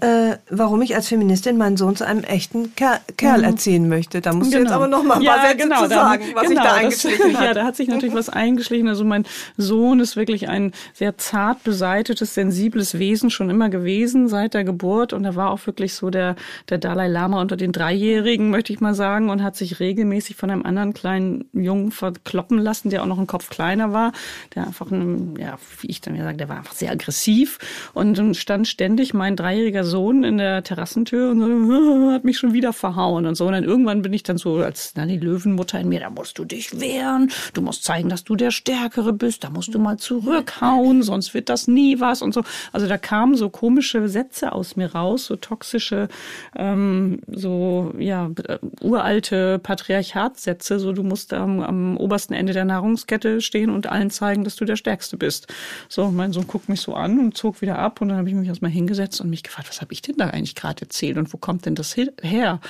[0.00, 4.20] äh, warum ich als Feministin meinen Sohn zu einem echten Ker Kerl erziehen möchte.
[4.20, 6.64] Da musst du jetzt aber noch mal ein paar Sätze zu sagen, was sich da
[6.64, 7.44] das- eingeschlichen hat.
[7.44, 8.88] Ja, da hat sich natürlich was eingeschlichen.
[8.88, 9.24] Also mein
[9.56, 15.12] Sohn ist wirklich ein sehr zart beseitetes, sensibles Wesen schon immer gewesen seit der Geburt.
[15.12, 16.36] Und er war auch wirklich so der,
[16.68, 20.50] der Dalai Lama unter den Dreijährigen, möchte ich mal sagen, und hat sich regelmäßig von
[20.50, 24.12] einem anderen kleinen Jungen verkloppen lassen, der auch noch einen Kopf kleiner war.
[24.54, 27.58] Der einfach, ein, ja, wie ich dann mir sage, der war einfach sehr aggressiv
[27.94, 32.72] und stand ständig mein dreijähriger Sohn in der Terrassentür und so, hat mich schon wieder
[32.72, 33.46] verhauen und so.
[33.46, 36.38] Und dann irgendwann bin ich dann so als na, die Löwenmutter in mir, da musst
[36.38, 39.98] du dich wehren, du musst zeigen, dass du der Stärkere bist, da musst du mal
[39.98, 42.42] zurückhauen, sonst wird das nie was und so.
[42.72, 46.08] Also da kamen so komische Sätze aus mir raus, so toxische,
[46.56, 53.40] ähm, so ja äh, uralte Patriarchatssätze, so du musst am, am obersten Ende der Nahrungskette
[53.40, 55.48] stehen und allen zeigen, dass du der Stärkste bist.
[55.88, 58.34] So, mein Sohn guckt mich so an und zog wieder ab und dann habe ich
[58.34, 61.32] mich erstmal hingesetzt und mich gefragt, was habe ich denn da eigentlich gerade erzählt und
[61.32, 62.60] wo kommt denn das her?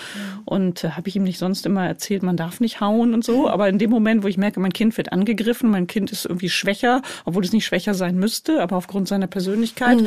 [0.44, 3.48] Und äh, habe ich ihm nicht sonst immer erzählt, man darf nicht hauen und so,
[3.48, 6.48] aber in dem Moment, wo ich merke, mein Kind wird angegriffen, mein Kind ist irgendwie
[6.48, 9.98] schwächer, obwohl es nicht schwächer sein müsste, aber aufgrund seiner Persönlichkeit,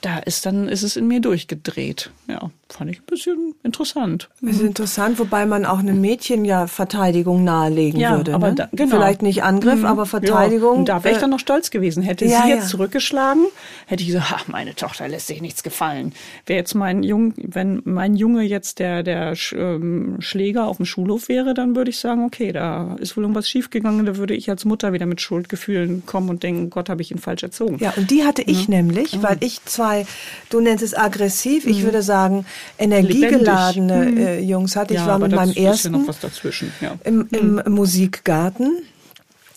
[0.00, 2.10] da ist dann ist es in mir durchgedreht.
[2.28, 4.28] Ja, fand ich ein bisschen interessant.
[4.40, 8.34] Das ist interessant, wobei man auch einem Mädchen ja Verteidigung nahelegen Ja, würde.
[8.34, 8.54] aber ne?
[8.54, 8.96] da- genau.
[8.96, 9.86] Vielleicht nicht Angriff, Mhm.
[9.86, 10.72] aber Verteidigung.
[10.74, 12.02] Ja, und da wäre ich äh, dann noch stolz gewesen.
[12.02, 13.44] Hätte ja, sie jetzt zurückgeschlagen,
[13.86, 16.14] hätte ich gesagt, ach, meine Tochter lässt sich nichts gefallen.
[16.46, 21.28] Wäre jetzt mein Jung, wenn mein Junge jetzt der, der ähm, Schläger auf dem Schulhof
[21.28, 24.64] wäre, dann würde ich sagen, okay, da ist wohl irgendwas schiefgegangen, da würde ich als
[24.64, 27.78] Mutter wieder mit Schuldgefühlen kommen und denken, Gott, habe ich ihn falsch erzogen.
[27.80, 28.76] Ja, und die hatte ich ja.
[28.76, 30.06] nämlich, weil ich zwei,
[30.50, 31.84] du nennst es aggressiv, ich mhm.
[31.84, 32.46] würde sagen,
[32.78, 34.16] energiegeladene mhm.
[34.18, 34.94] äh, Jungs hatte.
[34.94, 36.72] Ich ja, war mit meinem ersten noch was dazwischen.
[36.80, 36.96] Ja.
[37.04, 37.74] Im, im mhm.
[37.74, 38.82] Musikgarten.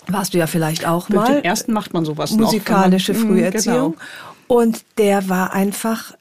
[0.07, 1.27] Warst du ja vielleicht auch mal.
[1.27, 3.93] Mit dem ersten macht man sowas Musikalische noch, Früherziehung.
[3.93, 3.95] Genau.
[4.47, 6.13] Und der war einfach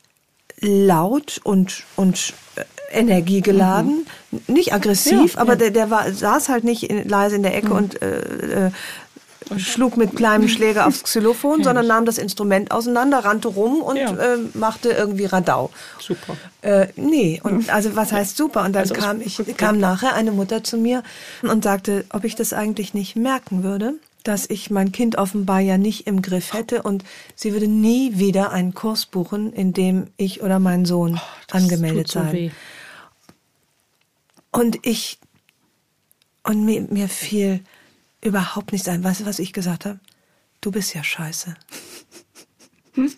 [0.61, 4.40] laut und, und äh, energiegeladen, mhm.
[4.46, 5.59] nicht aggressiv, ja, aber ja.
[5.59, 7.76] Der, der war, saß halt nicht in, leise in der Ecke mhm.
[7.76, 8.70] und äh, äh,
[9.59, 11.64] schlug mit kleinem Schläger aufs Xylophon, ja.
[11.64, 14.11] sondern nahm das Instrument auseinander, rannte rum und ja.
[14.11, 15.70] äh, machte irgendwie Radau.
[15.98, 16.36] Super.
[16.62, 18.64] Äh, nee, und also was heißt super?
[18.64, 21.02] Und dann also kam ich, kam nachher eine Mutter zu mir
[21.42, 23.94] und sagte, ob ich das eigentlich nicht merken würde,
[24.25, 27.05] dass ich mein Kind offenbar ja nicht im Griff hätte und
[27.37, 32.09] sie würde nie wieder einen Kurs buchen, in dem ich oder mein Sohn oh, angemeldet
[32.09, 32.51] so Weh.
[34.51, 35.18] Und ich
[36.43, 37.61] und mir, mir fiel
[38.22, 39.05] überhaupt nicht sein.
[39.05, 40.01] Weißt du, was ich gesagt habe?
[40.61, 41.55] Du bist ja scheiße.
[42.97, 43.12] Hm?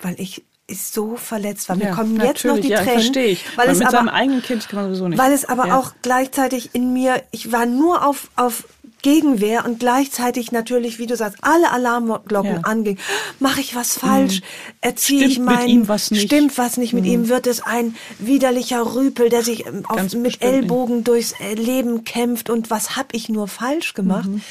[0.00, 0.42] Weil ich
[0.72, 1.76] so verletzt war.
[1.76, 3.00] Mir ja, kommen jetzt noch die ja, Tränen.
[3.00, 3.44] Verstehe ich.
[3.58, 5.18] Weil, weil es mit aber, seinem eigenen Kind kann man sowieso nicht.
[5.18, 5.78] Weil es aber ja.
[5.78, 8.64] auch gleichzeitig in mir, ich war nur auf, auf
[9.02, 12.60] Gegenwehr und gleichzeitig natürlich, wie du sagst, alle Alarmglocken ja.
[12.62, 12.98] anging.
[13.38, 14.40] Mache ich was falsch?
[14.40, 14.44] Mhm.
[14.80, 16.26] Erziehe ich mein, mit ihm was nicht.
[16.26, 17.10] stimmt was nicht mit mhm.
[17.10, 17.28] ihm?
[17.28, 22.50] Wird es ein widerlicher Rüpel, der sich ähm, auf, mit Ellbogen durchs äh, Leben kämpft
[22.50, 24.28] und was hab ich nur falsch gemacht?
[24.28, 24.42] Mhm.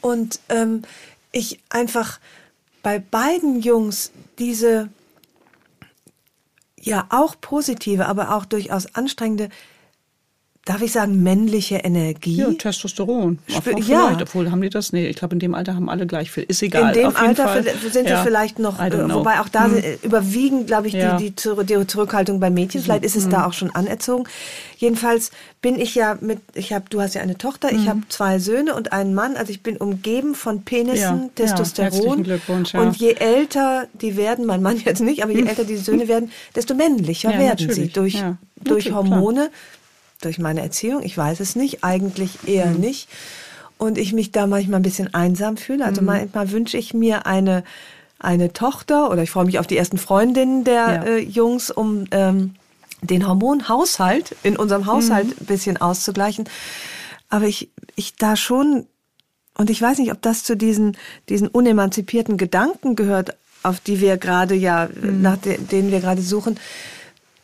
[0.00, 0.82] Und ähm,
[1.30, 2.18] ich einfach
[2.82, 4.88] bei beiden Jungs diese
[6.80, 9.48] ja auch positive, aber auch durchaus anstrengende
[10.64, 12.36] darf ich sagen, männliche Energie.
[12.36, 13.40] Ja, Testosteron.
[13.48, 14.16] Spür, ja.
[14.20, 14.92] Obwohl, haben die das?
[14.92, 16.44] Nee, ich glaube, in dem Alter haben alle gleich viel.
[16.44, 16.94] Ist egal.
[16.94, 17.64] In dem Alter Fall.
[17.90, 18.18] sind ja.
[18.18, 19.82] sie vielleicht noch, äh, wobei auch da hm.
[20.02, 21.16] überwiegen, glaube ich, ja.
[21.16, 22.80] die, die, die, Zurückhaltung bei Mädchen.
[22.80, 22.84] Mhm.
[22.84, 23.30] Vielleicht ist es hm.
[23.30, 24.24] da auch schon anerzogen.
[24.76, 25.32] Jedenfalls
[25.62, 27.78] bin ich ja mit, ich habe, du hast ja eine Tochter, mhm.
[27.80, 29.36] ich habe zwei Söhne und einen Mann.
[29.36, 31.30] Also ich bin umgeben von Penissen, ja.
[31.34, 32.22] Testosteron.
[32.22, 36.06] Glückwunsch, Und je älter die werden, mein Mann jetzt nicht, aber je älter die Söhne
[36.06, 37.74] werden, desto männlicher werden natürlich.
[37.74, 38.22] sie durch,
[38.62, 39.50] durch Hormone.
[39.50, 39.50] Klar
[40.24, 42.80] durch meine Erziehung, ich weiß es nicht, eigentlich eher mhm.
[42.80, 43.08] nicht.
[43.78, 45.84] Und ich mich da manchmal ein bisschen einsam fühle.
[45.84, 46.06] Also mhm.
[46.06, 47.64] manchmal wünsche ich mir eine,
[48.18, 51.02] eine Tochter oder ich freue mich auf die ersten Freundinnen der ja.
[51.02, 52.54] äh, Jungs, um ähm,
[53.00, 55.34] den Hormonhaushalt in unserem Haushalt mhm.
[55.40, 56.48] ein bisschen auszugleichen.
[57.28, 58.86] Aber ich, ich da schon,
[59.58, 60.96] und ich weiß nicht, ob das zu diesen,
[61.28, 65.22] diesen unemanzipierten Gedanken gehört, auf die wir gerade ja, mhm.
[65.22, 66.58] nach de, denen wir gerade suchen,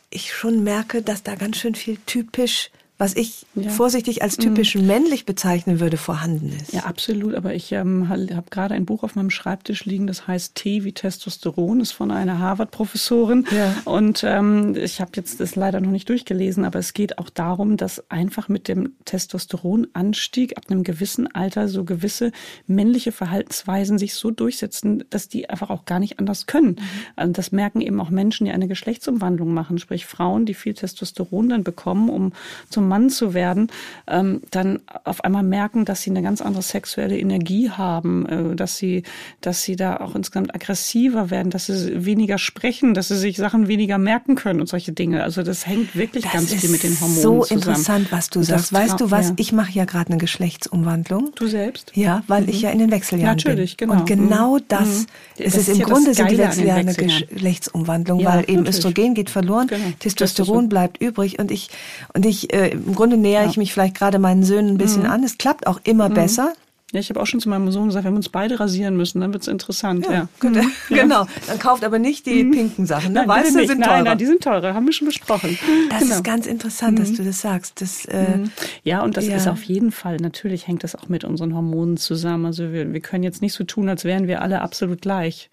[0.09, 3.69] ich schon merke, dass da ganz schön viel typisch was ich ja.
[3.69, 4.85] vorsichtig als typisch mhm.
[4.85, 6.73] männlich bezeichnen würde, vorhanden ist.
[6.73, 7.33] Ja, absolut.
[7.33, 10.91] Aber ich ähm, habe gerade ein Buch auf meinem Schreibtisch liegen, das heißt T wie
[10.91, 13.45] Testosteron, ist von einer Harvard-Professorin.
[13.51, 13.73] Ja.
[13.85, 17.77] Und ähm, ich habe jetzt das leider noch nicht durchgelesen, aber es geht auch darum,
[17.77, 22.33] dass einfach mit dem Testosteronanstieg ab einem gewissen Alter so gewisse
[22.67, 26.71] männliche Verhaltensweisen sich so durchsetzen, dass die einfach auch gar nicht anders können.
[26.71, 26.77] Mhm.
[27.15, 31.47] Also das merken eben auch Menschen, die eine Geschlechtsumwandlung machen, sprich Frauen, die viel Testosteron
[31.47, 32.33] dann bekommen, um
[32.69, 33.67] zum Mann zu werden,
[34.07, 38.77] ähm, dann auf einmal merken, dass sie eine ganz andere sexuelle Energie haben, äh, dass
[38.77, 39.03] sie,
[39.39, 43.67] dass sie da auch insgesamt aggressiver werden, dass sie weniger sprechen, dass sie sich Sachen
[43.67, 45.23] weniger merken können und solche Dinge.
[45.23, 47.45] Also das hängt wirklich das ganz viel mit den Hormonen so zusammen.
[47.47, 48.73] So interessant, was du sagst.
[48.73, 49.29] Weißt du was?
[49.29, 49.35] Ja.
[49.37, 51.31] Ich mache ja gerade eine Geschlechtsumwandlung.
[51.35, 51.91] Du selbst?
[51.95, 52.49] Ja, weil mhm.
[52.49, 53.89] ich ja in den Wechseljahren Natürlich, bin.
[53.89, 53.99] genau.
[53.99, 54.63] Und genau mhm.
[54.67, 55.05] das, mhm.
[55.37, 58.75] es ist, ist im ja Grunde sind die Wechseljahre eine Geschlechtsumwandlung, ja, weil eben wirklich.
[58.75, 59.85] Östrogen geht verloren, genau.
[59.99, 61.69] Testosteron bleibt übrig und ich
[62.13, 65.09] und ich äh, im Grunde nähere ich mich vielleicht gerade meinen Söhnen ein bisschen mhm.
[65.09, 65.23] an.
[65.23, 66.13] Es klappt auch immer mhm.
[66.15, 66.53] besser.
[66.91, 69.21] Ja, ich habe auch schon zu meinem Sohn gesagt, wenn wir uns beide rasieren müssen,
[69.21, 70.05] dann wird's interessant.
[70.07, 70.27] Ja, ja.
[70.41, 70.71] Mhm.
[70.89, 71.27] genau.
[71.45, 72.51] Dann kauft aber nicht die mhm.
[72.51, 73.13] pinken Sachen.
[73.13, 73.19] Ne?
[73.19, 73.95] Nein, weißt du, sind teurer.
[73.97, 75.59] Nein, nein, die sind teurer, haben wir schon besprochen.
[75.91, 76.15] Das genau.
[76.15, 77.17] ist ganz interessant, dass mhm.
[77.17, 77.79] du das sagst.
[77.81, 78.51] Das, äh, mhm.
[78.83, 79.35] ja, und das ja.
[79.35, 82.47] ist auf jeden Fall, natürlich hängt das auch mit unseren Hormonen zusammen.
[82.47, 85.51] Also wir, wir können jetzt nicht so tun, als wären wir alle absolut gleich.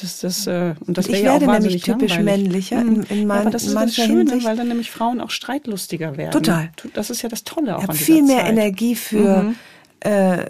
[0.00, 2.42] Das, das, äh, und das ich werde ja nämlich typisch langweilig.
[2.42, 4.46] männlicher in, in mein, ja, aber das ist das Schöne, Hinsicht.
[4.46, 6.30] weil dann nämlich Frauen auch streitlustiger werden.
[6.30, 6.70] Total.
[6.94, 8.48] Das ist ja das Tolle auch ich an viel mehr Zeit.
[8.50, 9.56] Energie für, mhm.
[10.00, 10.46] äh,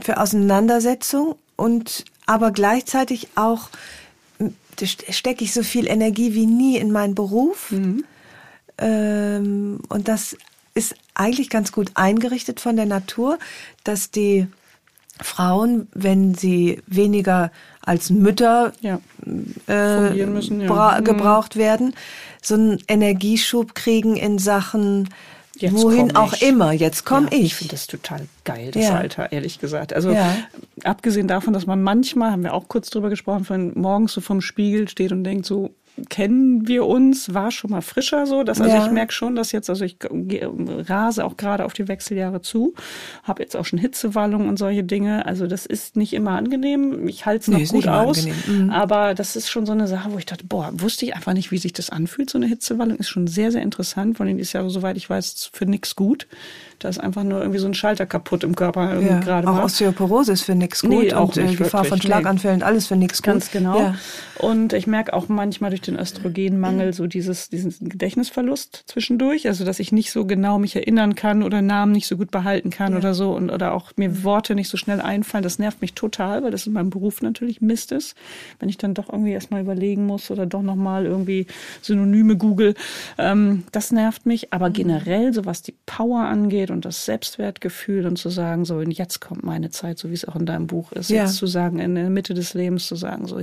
[0.00, 3.70] für Auseinandersetzung und aber gleichzeitig auch
[4.82, 7.70] stecke ich so viel Energie wie nie in meinen Beruf.
[7.70, 8.04] Mhm.
[8.78, 10.36] Ähm, und das
[10.74, 13.38] ist eigentlich ganz gut eingerichtet von der Natur,
[13.84, 14.48] dass die
[15.20, 17.52] Frauen, wenn sie weniger
[17.84, 19.00] als Mütter ja.
[19.68, 20.98] äh, müssen, ja.
[21.00, 21.04] Mhm.
[21.04, 21.94] gebraucht werden,
[22.42, 25.08] so einen Energieschub kriegen in Sachen
[25.56, 26.72] Jetzt wohin auch immer.
[26.72, 27.44] Jetzt komme ja, ich.
[27.44, 28.96] Ich finde das total geil, das ja.
[28.96, 29.92] Alter, ehrlich gesagt.
[29.92, 30.34] Also ja.
[30.82, 34.40] abgesehen davon, dass man manchmal, haben wir auch kurz drüber gesprochen, von morgens so vom
[34.40, 35.70] Spiegel steht und denkt so,
[36.08, 38.42] kennen wir uns, war schon mal frischer so.
[38.42, 38.84] Dass, also ja.
[38.84, 42.74] ich merke schon, dass jetzt, also ich rase auch gerade auf die Wechseljahre zu,
[43.22, 45.26] habe jetzt auch schon Hitzewallungen und solche Dinge.
[45.26, 47.06] Also das ist nicht immer angenehm.
[47.06, 48.26] Ich halte es noch nee, gut aus.
[48.46, 48.70] Mhm.
[48.70, 51.52] Aber das ist schon so eine Sache, wo ich dachte, boah, wusste ich einfach nicht,
[51.52, 52.30] wie sich das anfühlt.
[52.30, 54.16] So eine Hitzewallung ist schon sehr, sehr interessant.
[54.16, 56.26] Von denen ist ja, soweit ich weiß, für nichts gut.
[56.84, 59.64] Da ist einfach nur irgendwie so ein Schalter kaputt im Körper ja, gerade Auch mal.
[59.64, 62.64] Osteoporose ist für nichts gut nee, auch und äh, nicht, Gefahr wirklich, von Schlaganfällen, nee.
[62.64, 63.32] alles für nichts gut.
[63.32, 63.78] Ganz genau.
[63.78, 63.94] Ja.
[64.36, 69.80] Und ich merke auch manchmal durch den Östrogenmangel so dieses, diesen Gedächtnisverlust zwischendurch, also dass
[69.80, 72.98] ich nicht so genau mich erinnern kann oder Namen nicht so gut behalten kann ja.
[72.98, 75.42] oder so und oder auch mir Worte nicht so schnell einfallen.
[75.42, 78.14] Das nervt mich total, weil das in meinem Beruf natürlich Mist ist,
[78.58, 81.46] wenn ich dann doch irgendwie erstmal überlegen muss oder doch nochmal irgendwie
[81.80, 82.74] Synonyme google.
[83.16, 88.16] Ähm, das nervt mich, aber generell, so was die Power angeht und das Selbstwertgefühl und
[88.16, 91.10] zu sagen, so jetzt kommt meine Zeit, so wie es auch in deinem Buch ist,
[91.10, 91.22] ja.
[91.22, 93.40] jetzt zu sagen, in der Mitte des Lebens zu sagen, so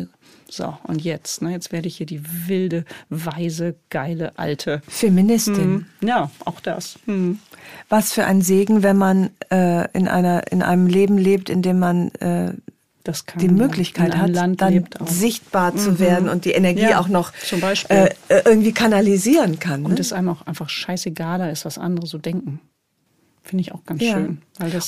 [0.53, 5.55] so, und jetzt, ne, jetzt werde ich hier die wilde, weise, geile, alte Feministin.
[5.55, 6.99] Hm, ja, auch das.
[7.05, 7.39] Hm.
[7.87, 11.79] Was für ein Segen, wenn man äh, in einer in einem Leben lebt, in dem
[11.79, 12.51] man äh,
[13.39, 15.99] die Möglichkeit hat, Land dann sichtbar zu mhm.
[15.99, 17.31] werden und die Energie ja, auch noch
[17.89, 19.85] äh, äh, irgendwie kanalisieren kann.
[19.85, 19.99] Und ne?
[19.99, 22.59] es einem auch einfach scheißegaler ist, was andere so denken.
[23.51, 24.13] Finde ich auch ganz ja.
[24.13, 24.37] schön.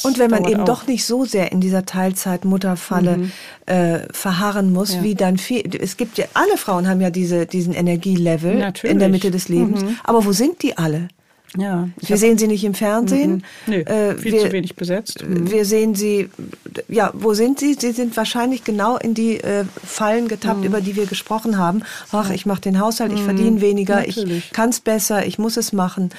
[0.03, 0.65] und wenn man eben auch.
[0.65, 3.31] doch nicht so sehr in dieser Teilzeit-Mutterfalle mhm.
[3.65, 5.03] äh, verharren muss, ja.
[5.03, 5.69] wie dann viel.
[5.81, 8.93] Es gibt ja, alle Frauen haben ja diese, diesen Energielevel Natürlich.
[8.93, 9.83] in der Mitte des Lebens.
[9.83, 9.97] Mhm.
[10.05, 11.09] Aber wo sind die alle?
[11.57, 13.43] Ja, wir sehen sie nicht im Fernsehen.
[13.67, 13.73] Mhm.
[13.73, 15.23] Nee, äh, viel wir, zu wenig besetzt.
[15.23, 15.51] Mhm.
[15.51, 16.29] Wir sehen sie,
[16.87, 17.75] ja, wo sind sie?
[17.75, 20.65] Sie sind wahrscheinlich genau in die äh, Fallen getappt, mhm.
[20.65, 21.83] über die wir gesprochen haben.
[22.11, 23.25] Ach, ich mache den Haushalt, ich mhm.
[23.25, 24.45] verdiene weniger, Natürlich.
[24.45, 26.09] ich kann es besser, ich muss es machen.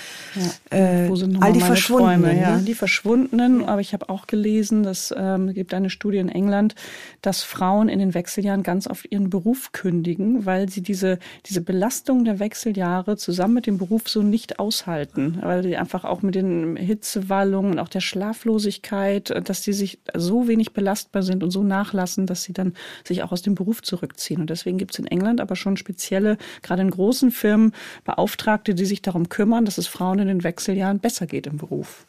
[0.70, 0.78] Ja.
[0.78, 2.22] Äh, wo sind all die Verschwundenen.
[2.22, 2.58] Träume, ja.
[2.58, 6.76] Die Verschwundenen, aber ich habe auch gelesen, ähm, es gibt eine Studie in England,
[7.22, 12.24] dass Frauen in den Wechseljahren ganz oft ihren Beruf kündigen, weil sie diese, diese Belastung
[12.24, 16.34] der Wechseljahre zusammen mit dem Beruf so nicht aushalten können, weil die einfach auch mit
[16.34, 21.62] den Hitzewallungen und auch der Schlaflosigkeit, dass die sich so wenig belastbar sind und so
[21.62, 24.40] nachlassen, dass sie dann sich auch aus dem Beruf zurückziehen.
[24.40, 27.72] Und deswegen gibt es in England aber schon spezielle, gerade in großen Firmen,
[28.04, 32.06] Beauftragte, die sich darum kümmern, dass es Frauen in den Wechseljahren besser geht im Beruf.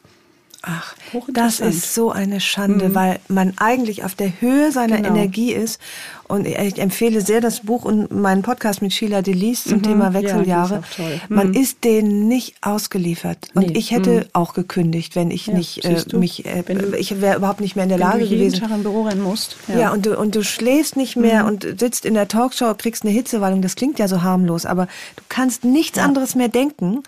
[0.68, 0.96] Ach,
[1.28, 2.94] das ist so eine Schande, mhm.
[2.96, 5.10] weil man eigentlich auf der Höhe seiner genau.
[5.10, 5.80] Energie ist.
[6.26, 9.82] Und ich empfehle sehr das Buch und meinen Podcast mit Sheila Delis zum mhm.
[9.84, 10.82] Thema Wechseljahre.
[10.98, 11.54] Ja, ist man mhm.
[11.54, 13.50] ist denen nicht ausgeliefert.
[13.54, 13.78] Und nee.
[13.78, 14.24] ich hätte mhm.
[14.32, 16.64] auch gekündigt, wenn ich ja, nicht äh, mich, äh,
[16.98, 18.32] ich wäre überhaupt nicht mehr in der Lage gewesen.
[18.32, 19.56] Wenn du jeden Tag im Büro rennen musst.
[19.68, 21.48] Ja, ja und, du, und du schläfst nicht mehr mhm.
[21.48, 23.62] und sitzt in der Talkshow, kriegst eine Hitzewallung.
[23.62, 27.04] Das klingt ja so harmlos, aber du kannst nichts anderes mehr denken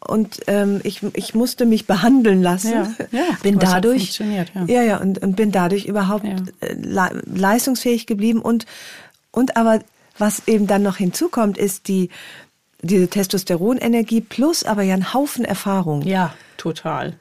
[0.00, 2.72] und ähm, ich, ich musste mich behandeln lassen.
[2.72, 4.44] Ja, ja, bin dadurch ja.
[4.66, 6.36] ja ja und, und bin dadurch überhaupt ja.
[6.60, 8.66] Äh, le leistungsfähig geblieben und
[9.30, 9.80] und aber
[10.16, 12.10] was eben dann noch hinzukommt, ist die
[12.80, 16.02] diese Testosteronenergie plus aber ja ein Haufen Erfahrung.
[16.02, 17.14] Ja, total.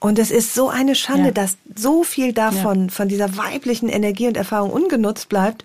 [0.00, 4.36] Und es ist so eine Schande, dass so viel davon, von dieser weiblichen Energie und
[4.36, 5.64] Erfahrung ungenutzt bleibt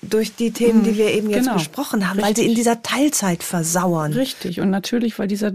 [0.00, 0.96] durch die Themen, die mhm.
[0.96, 1.54] wir eben jetzt genau.
[1.54, 2.24] besprochen haben, Richtig.
[2.24, 4.12] weil sie in dieser Teilzeit versauern.
[4.12, 4.60] Richtig.
[4.60, 5.52] Und natürlich, weil dieser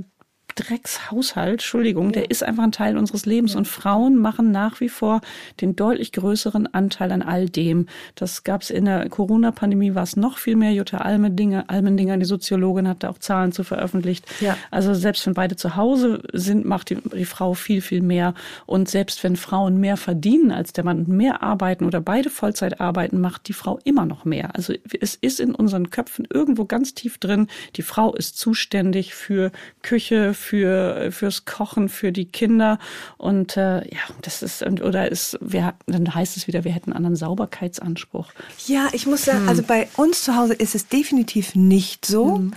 [0.55, 2.11] Dreckshaushalt, Entschuldigung, ja.
[2.11, 3.53] der ist einfach ein Teil unseres Lebens.
[3.53, 3.59] Ja.
[3.59, 5.21] Und Frauen machen nach wie vor
[5.61, 7.87] den deutlich größeren Anteil an all dem.
[8.15, 10.71] Das gab es in der Corona-Pandemie, war es noch viel mehr.
[10.71, 14.25] Jutta Almendinger, Almendinger, die Soziologin, hat da auch Zahlen zu veröffentlicht.
[14.41, 14.57] Ja.
[14.71, 18.33] Also selbst wenn beide zu Hause sind, macht die, die Frau viel, viel mehr.
[18.65, 23.19] Und selbst wenn Frauen mehr verdienen als der Mann, mehr arbeiten oder beide Vollzeit arbeiten,
[23.19, 24.55] macht die Frau immer noch mehr.
[24.55, 29.51] Also es ist in unseren Köpfen irgendwo ganz tief drin, die Frau ist zuständig für
[29.81, 32.77] Küche, für fürs Kochen für die Kinder
[33.17, 36.97] und äh, ja das ist oder ist wir dann heißt es wieder wir hätten einen
[36.97, 38.31] anderen Sauberkeitsanspruch
[38.67, 39.49] ja ich muss sagen hm.
[39.49, 42.53] also bei uns zu Hause ist es definitiv nicht so hm.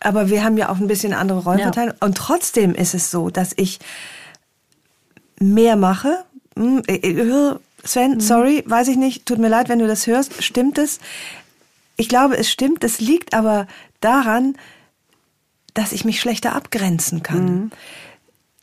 [0.00, 2.06] aber wir haben ja auch ein bisschen andere Rollenverteilung ja.
[2.06, 3.78] und trotzdem ist es so dass ich
[5.38, 6.24] mehr mache
[6.56, 8.20] hm, äh, äh, Sven, hm.
[8.20, 10.42] sorry, weiß ich nicht, tut mir leid, wenn du das hörst.
[10.42, 10.98] Stimmt es?
[11.96, 12.84] Ich glaube, es stimmt.
[12.84, 13.66] Es liegt aber
[14.00, 14.56] daran,
[15.78, 17.44] dass ich mich schlechter abgrenzen kann.
[17.44, 17.70] Mhm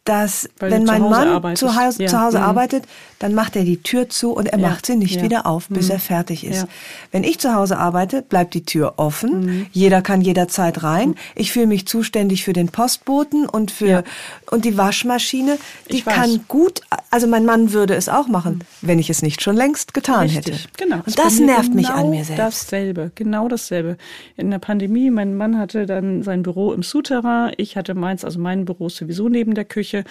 [0.06, 1.60] dass Weil wenn mein Mann arbeitest.
[1.60, 2.10] zu Hause, ja.
[2.10, 2.44] zu Hause mhm.
[2.44, 2.86] arbeitet,
[3.20, 4.68] dann macht er die Tür zu und er ja.
[4.68, 5.24] macht sie nicht ja.
[5.24, 5.92] wieder auf, bis mhm.
[5.94, 6.68] er fertig ist.
[7.12, 9.46] Wenn ich zu Hause arbeite, bleibt die Tür offen.
[9.46, 9.66] Mhm.
[9.72, 11.10] Jeder kann jederzeit rein.
[11.10, 11.16] Mhm.
[11.36, 14.04] Ich fühle mich zuständig für den Postboten und für
[14.52, 15.58] und die Waschmaschine.
[15.92, 18.88] Die kann gut, also mein Mann würde es auch machen, mhm.
[18.88, 20.56] wenn ich es nicht schon längst getan Richtig.
[20.56, 20.70] hätte.
[20.78, 20.98] Genau.
[21.06, 22.40] Und das nervt genau mich an mir selbst.
[22.40, 23.98] Dasselbe, genau dasselbe.
[24.36, 28.40] In der Pandemie, mein Mann hatte dann sein Büro im Souterrain, ich hatte meins, also
[28.40, 30.04] mein Büro sowieso neben der Küche.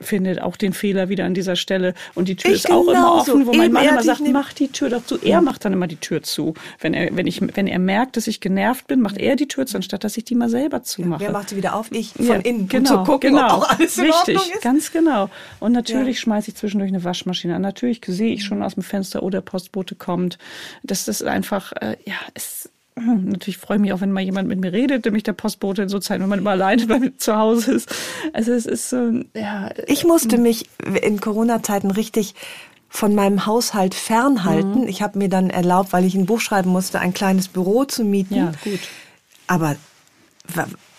[0.00, 1.94] Findet auch den Fehler wieder an dieser Stelle.
[2.14, 4.68] Und die Tür ich ist auch immer offen, wo mein Mann immer sagt, mach die
[4.68, 5.18] Tür doch zu.
[5.18, 6.54] Er macht dann immer die Tür zu.
[6.80, 9.66] Wenn er, wenn ich, wenn er merkt, dass ich genervt bin, macht er die Tür
[9.66, 11.22] zu, anstatt dass ich die mal selber zumache.
[11.22, 11.90] Ja, wer macht sie wieder auf?
[11.90, 14.62] Ich von ja, innen, genau, um zu gucken, genau, ob auch alles in Richtig, ist.
[14.62, 15.30] ganz genau.
[15.60, 16.22] Und natürlich ja.
[16.22, 17.62] schmeiße ich zwischendurch eine Waschmaschine an.
[17.62, 20.38] Natürlich sehe ich schon aus dem Fenster, oh, der Postbote kommt.
[20.82, 22.70] Das ist einfach, äh, ja, es
[23.24, 25.88] Natürlich freue ich mich auch, wenn mal jemand mit mir redet, nämlich der Postbote in
[25.88, 27.94] so Zeiten, wenn man immer alleine bei mir zu Hause ist.
[28.32, 29.70] Also es ist so, ja.
[29.86, 30.68] Ich musste mich
[31.02, 32.34] in Corona-Zeiten richtig
[32.88, 34.82] von meinem Haushalt fernhalten.
[34.82, 34.88] Mhm.
[34.88, 38.04] Ich habe mir dann erlaubt, weil ich ein Buch schreiben musste, ein kleines Büro zu
[38.04, 38.34] mieten.
[38.34, 38.80] Ja, gut.
[39.46, 39.76] Aber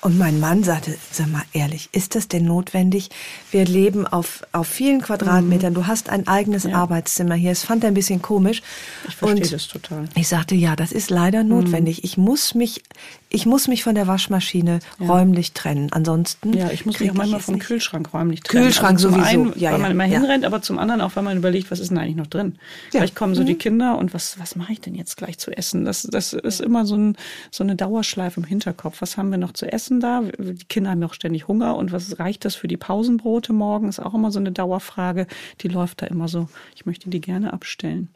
[0.02, 3.10] und mein Mann sagte, sag mal ehrlich, ist das denn notwendig?
[3.52, 5.74] Wir leben auf, auf vielen Quadratmetern.
[5.74, 5.76] Mhm.
[5.76, 6.76] Du hast ein eigenes ja.
[6.76, 7.52] Arbeitszimmer hier.
[7.52, 8.62] Es fand er ein bisschen komisch.
[9.08, 10.06] Ich verstehe das total.
[10.16, 11.50] Ich sagte, ja, das ist leider mhm.
[11.50, 11.98] notwendig.
[11.98, 12.06] Mhm.
[12.06, 12.82] Ich muss mich,
[13.30, 15.08] ich muss mich von der Waschmaschine ja.
[15.08, 15.90] räumlich trennen.
[15.92, 16.54] Ansonsten.
[16.54, 17.60] Ja, ich muss mich auch manchmal vom.
[17.60, 18.66] Kühlschrank räumlich trennen.
[18.66, 19.28] Kühlschrank also sowieso.
[19.28, 21.90] Einen, ja, weil man immer hinrennt, aber zum anderen auch, weil man überlegt, was ist
[21.90, 22.58] denn eigentlich noch drin?
[22.92, 23.48] Vielleicht kommen so mhm.
[23.48, 25.86] die Kinder und was, was mache ich denn jetzt gleich zu essen?
[25.86, 27.18] Das, das ist immer so, ein,
[27.52, 29.02] so eine Dauerschleife im Hinterkopf.
[29.02, 29.80] Was haben wir noch zu essen?
[29.80, 30.22] Essen da?
[30.38, 31.78] Die Kinder haben ja auch ständig Hunger.
[31.78, 33.88] Und was reicht das für die Pausenbrote morgen?
[33.88, 35.26] Ist auch immer so eine Dauerfrage.
[35.62, 36.50] Die läuft da immer so.
[36.76, 38.10] Ich möchte die gerne abstellen.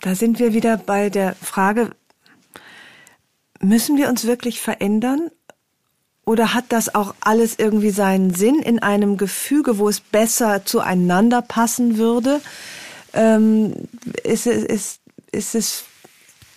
[0.00, 1.90] Da sind wir wieder bei der Frage,
[3.60, 5.30] müssen wir uns wirklich verändern?
[6.24, 11.40] Oder hat das auch alles irgendwie seinen Sinn in einem Gefüge, wo es besser zueinander
[11.40, 12.42] passen würde?
[13.14, 13.74] Ähm,
[14.24, 15.00] ist, ist,
[15.32, 15.84] ist es,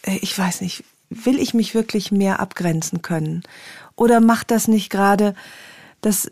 [0.05, 3.43] ich weiß nicht, will ich mich wirklich mehr abgrenzen können?
[3.95, 5.35] Oder macht das nicht gerade
[6.01, 6.31] das,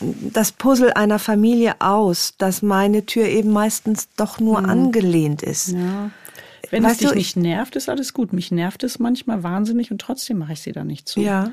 [0.00, 4.70] das Puzzle einer Familie aus, dass meine Tür eben meistens doch nur hm.
[4.70, 5.68] angelehnt ist?
[5.68, 6.10] Ja.
[6.70, 8.32] Wenn weißt es dich du, nicht nervt, ist alles gut.
[8.32, 11.20] Mich nervt es manchmal wahnsinnig und trotzdem mache ich sie da nicht zu.
[11.20, 11.52] Ja.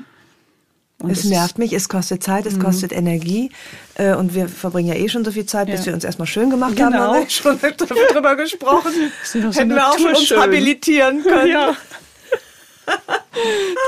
[1.02, 2.62] Und es nervt mich, es kostet Zeit, es mhm.
[2.62, 3.50] kostet Energie.
[3.94, 5.86] Äh, und wir verbringen ja eh schon so viel Zeit, bis ja.
[5.86, 6.92] wir uns erstmal schön gemacht genau.
[6.92, 7.14] haben.
[7.14, 7.58] Haben wir schon
[8.12, 8.92] drüber gesprochen.
[9.32, 11.50] Hätten wir auch schon uns habilitieren können.
[11.50, 11.76] Ja.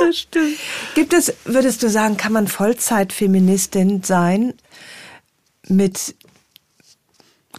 [0.00, 0.58] das stimmt.
[0.96, 4.54] Gibt es, würdest du sagen, kann man Vollzeitfeministin sein
[5.68, 6.16] mit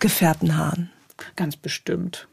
[0.02, 0.92] gefärbten Haaren?
[1.38, 2.28] Ganz bestimmt.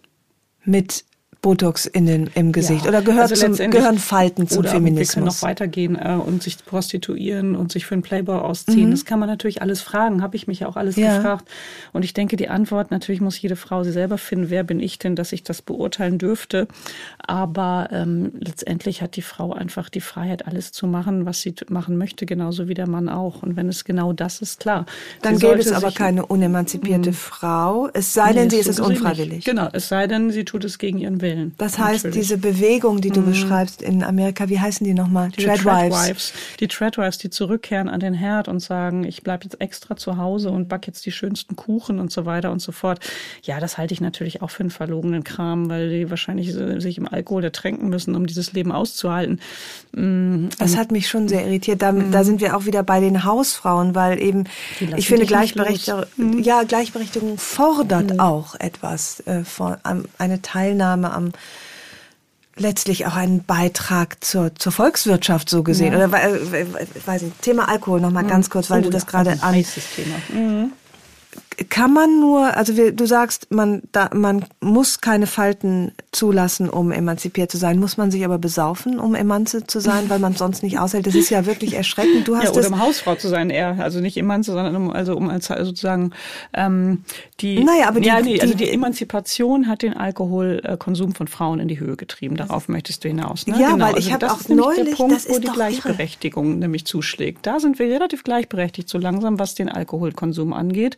[0.65, 1.05] Mit
[1.43, 2.85] Botox in den, im Gesicht?
[2.85, 5.09] Ja, oder gehört also zum, gehören Falten zum Feminismus?
[5.09, 8.87] Wir können noch weitergehen äh, und sich prostituieren und sich für einen Playboy ausziehen.
[8.87, 8.93] Mhm.
[8.93, 11.17] Das kann man natürlich alles fragen, habe ich mich auch alles ja.
[11.17, 11.49] gefragt.
[11.93, 15.01] Und ich denke, die Antwort, natürlich muss jede Frau sie selber finden, wer bin ich
[15.01, 16.69] denn, dass ich das beurteilen dürfte.
[17.19, 21.97] Aber ähm, letztendlich hat die Frau einfach die Freiheit, alles zu machen, was sie machen
[21.97, 23.43] möchte, genauso wie der Mann auch.
[23.43, 24.87] Und wenn es genau das ist, klar.
[25.23, 27.15] Dann gäbe es aber keine unemanzipierte mhm.
[27.15, 29.45] Frau, es sei denn, nee, sie ist es unfreiwillig.
[29.45, 31.32] Genau, es sei denn, sie tut es gegen ihren Willen.
[31.33, 31.55] Willen.
[31.59, 32.29] Das heißt, natürlich.
[32.29, 33.27] diese Bewegung, die du mhm.
[33.27, 35.31] beschreibst in Amerika, wie heißen die nochmal?
[35.31, 36.33] Die Treadwives.
[36.61, 40.51] Die Treadwives, die zurückkehren an den Herd und sagen, ich bleibe jetzt extra zu Hause
[40.51, 43.01] und back jetzt die schönsten Kuchen und so weiter und so fort.
[43.43, 47.09] Ja, das halte ich natürlich auch für einen verlogenen Kram, weil die wahrscheinlich sich im
[47.09, 49.41] Alkohol ertränken müssen, um dieses Leben auszuhalten.
[49.93, 50.51] Mhm.
[50.59, 51.83] Das hat mich schon sehr irritiert.
[51.83, 52.13] Da, mhm.
[52.13, 54.45] da sind wir auch wieder bei den Hausfrauen, weil eben,
[54.97, 56.43] ich finde, Gleichberechtigung, mhm.
[56.43, 58.21] ja, Gleichberechtigung fordert mhm.
[58.21, 59.77] auch etwas, äh, von,
[60.19, 61.33] eine Teilnahme am am
[62.57, 65.93] letztlich auch einen Beitrag zur, zur Volkswirtschaft so gesehen.
[65.93, 66.07] Ja.
[66.07, 66.67] Oder äh,
[67.07, 68.29] weiß nicht, Thema Alkohol nochmal mhm.
[68.29, 69.65] ganz kurz, weil oh, du das gerade an.
[69.97, 70.17] Thema.
[70.29, 70.73] Mhm
[71.69, 76.93] kann man nur, also wir, du sagst, man, da, man muss keine Falten zulassen, um
[76.93, 77.79] emanzipiert zu sein.
[77.79, 81.07] Muss man sich aber besaufen, um emanze zu sein, weil man sonst nicht aushält?
[81.07, 82.29] Das ist ja wirklich erschreckend.
[82.29, 83.79] Du hast ja, oder um Hausfrau zu sein eher.
[83.81, 86.13] Also nicht emanze, sondern um, also um als sozusagen
[86.55, 87.05] ähm,
[87.41, 87.63] die.
[87.63, 91.81] Naja, aber die, ja, nee, also die Emanzipation hat den Alkoholkonsum von Frauen in die
[91.81, 92.37] Höhe getrieben.
[92.37, 93.47] Darauf möchtest du hinaus.
[93.47, 93.61] Ne?
[93.61, 93.87] Ja, genau.
[93.87, 96.59] weil ich also habe auch neulich, der Punkt, das ist wo die Gleichberechtigung irre.
[96.59, 97.47] nämlich zuschlägt.
[97.47, 100.97] Da sind wir relativ gleichberechtigt so langsam, was den Alkoholkonsum angeht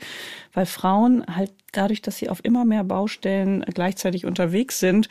[0.55, 5.09] weil Frauen halt dadurch, dass sie auf immer mehr Baustellen gleichzeitig unterwegs sind,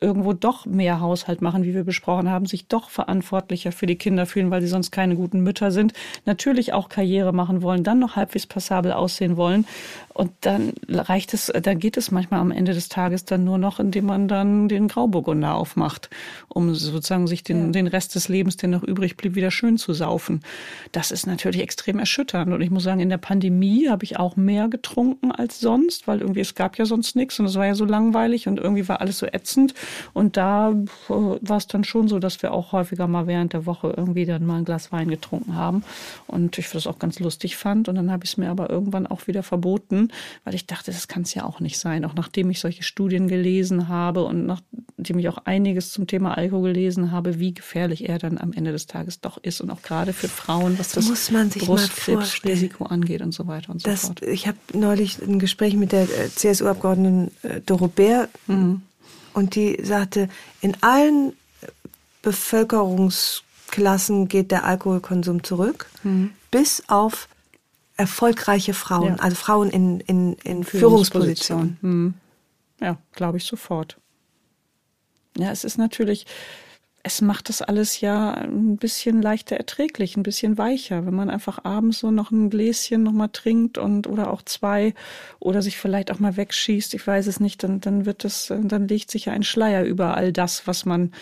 [0.00, 4.26] irgendwo doch mehr Haushalt machen, wie wir besprochen haben, sich doch verantwortlicher für die Kinder
[4.26, 5.92] fühlen, weil sie sonst keine guten Mütter sind,
[6.24, 9.66] natürlich auch Karriere machen wollen, dann noch halbwegs passabel aussehen wollen
[10.16, 13.78] und dann reicht es, dann geht es manchmal am Ende des Tages dann nur noch,
[13.78, 16.08] indem man dann den Grauburgunder aufmacht,
[16.48, 17.72] um sozusagen sich den, ja.
[17.72, 20.40] den Rest des Lebens, der noch übrig blieb, wieder schön zu saufen.
[20.92, 22.50] Das ist natürlich extrem erschütternd.
[22.54, 26.22] Und ich muss sagen, in der Pandemie habe ich auch mehr getrunken als sonst, weil
[26.22, 29.02] irgendwie es gab ja sonst nichts und es war ja so langweilig und irgendwie war
[29.02, 29.74] alles so ätzend.
[30.12, 30.76] Und da äh,
[31.08, 34.46] war es dann schon so, dass wir auch häufiger mal während der Woche irgendwie dann
[34.46, 35.84] mal ein Glas Wein getrunken haben.
[36.26, 37.88] Und ich das auch ganz lustig fand.
[37.88, 40.12] Und dann habe ich es mir aber irgendwann auch wieder verboten,
[40.44, 42.04] weil ich dachte, das kann es ja auch nicht sein.
[42.04, 46.72] Auch nachdem ich solche Studien gelesen habe und nachdem ich auch einiges zum Thema Alkohol
[46.72, 49.60] gelesen habe, wie gefährlich er dann am Ende des Tages doch ist.
[49.60, 53.90] Und auch gerade für Frauen, was das, das Brustkrebsrisiko angeht und so weiter und so
[53.90, 54.22] das, fort.
[54.22, 58.82] Ich habe neulich ein Gespräch mit der äh, CSU-Abgeordneten äh, Doro Bär mhm.
[59.36, 60.28] Und die sagte,
[60.62, 61.34] in allen
[62.22, 66.32] Bevölkerungsklassen geht der Alkoholkonsum zurück, mhm.
[66.50, 67.28] bis auf
[67.98, 69.22] erfolgreiche Frauen, ja.
[69.22, 71.76] also Frauen in, in, in Führungspositionen.
[71.82, 72.14] Mhm.
[72.80, 73.98] Ja, glaube ich sofort.
[75.36, 76.24] Ja, es ist natürlich,
[77.06, 81.64] es macht das alles ja ein bisschen leichter erträglich, ein bisschen weicher, wenn man einfach
[81.64, 84.92] abends so noch ein Gläschen noch mal trinkt und oder auch zwei
[85.38, 88.88] oder sich vielleicht auch mal wegschießt, ich weiß es nicht, dann dann wird es dann
[88.88, 91.12] legt sich ja ein Schleier über all das, was man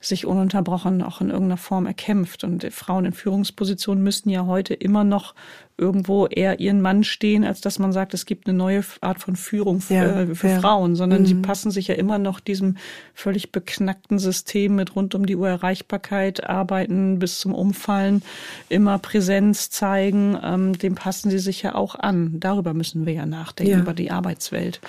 [0.00, 2.44] sich ununterbrochen auch in irgendeiner Form erkämpft.
[2.44, 5.34] Und Frauen in Führungspositionen müssten ja heute immer noch
[5.76, 9.36] irgendwo eher ihren Mann stehen, als dass man sagt, es gibt eine neue Art von
[9.36, 10.60] Führung für, ja, äh, für ja.
[10.60, 11.26] Frauen, sondern mhm.
[11.26, 12.76] sie passen sich ja immer noch diesem
[13.14, 18.22] völlig beknackten System mit rund um die Uhr Erreichbarkeit, arbeiten bis zum Umfallen,
[18.68, 22.38] immer Präsenz zeigen, ähm, dem passen sie sich ja auch an.
[22.40, 23.78] Darüber müssen wir ja nachdenken, ja.
[23.80, 24.80] über die Arbeitswelt.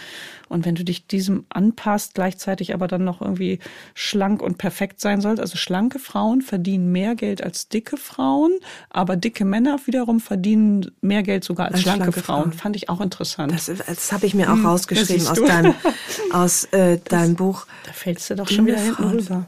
[0.50, 3.58] Und wenn du dich diesem anpasst, gleichzeitig aber dann noch irgendwie
[3.96, 8.52] schlank und perfekt sein sollst, also schlanke Frauen verdienen mehr Geld als dicke Frauen,
[8.90, 12.44] aber dicke Männer wiederum verdienen mehr Geld sogar als, als schlanke, schlanke Frauen.
[12.44, 12.54] Frauen.
[12.54, 13.52] Fand ich auch interessant.
[13.52, 15.76] Das, das habe ich mir auch hm, rausgeschrieben aus deinem,
[16.32, 17.66] aus äh, deinem Buch.
[17.86, 19.48] Da fällst du doch schon wieder hinten rüber.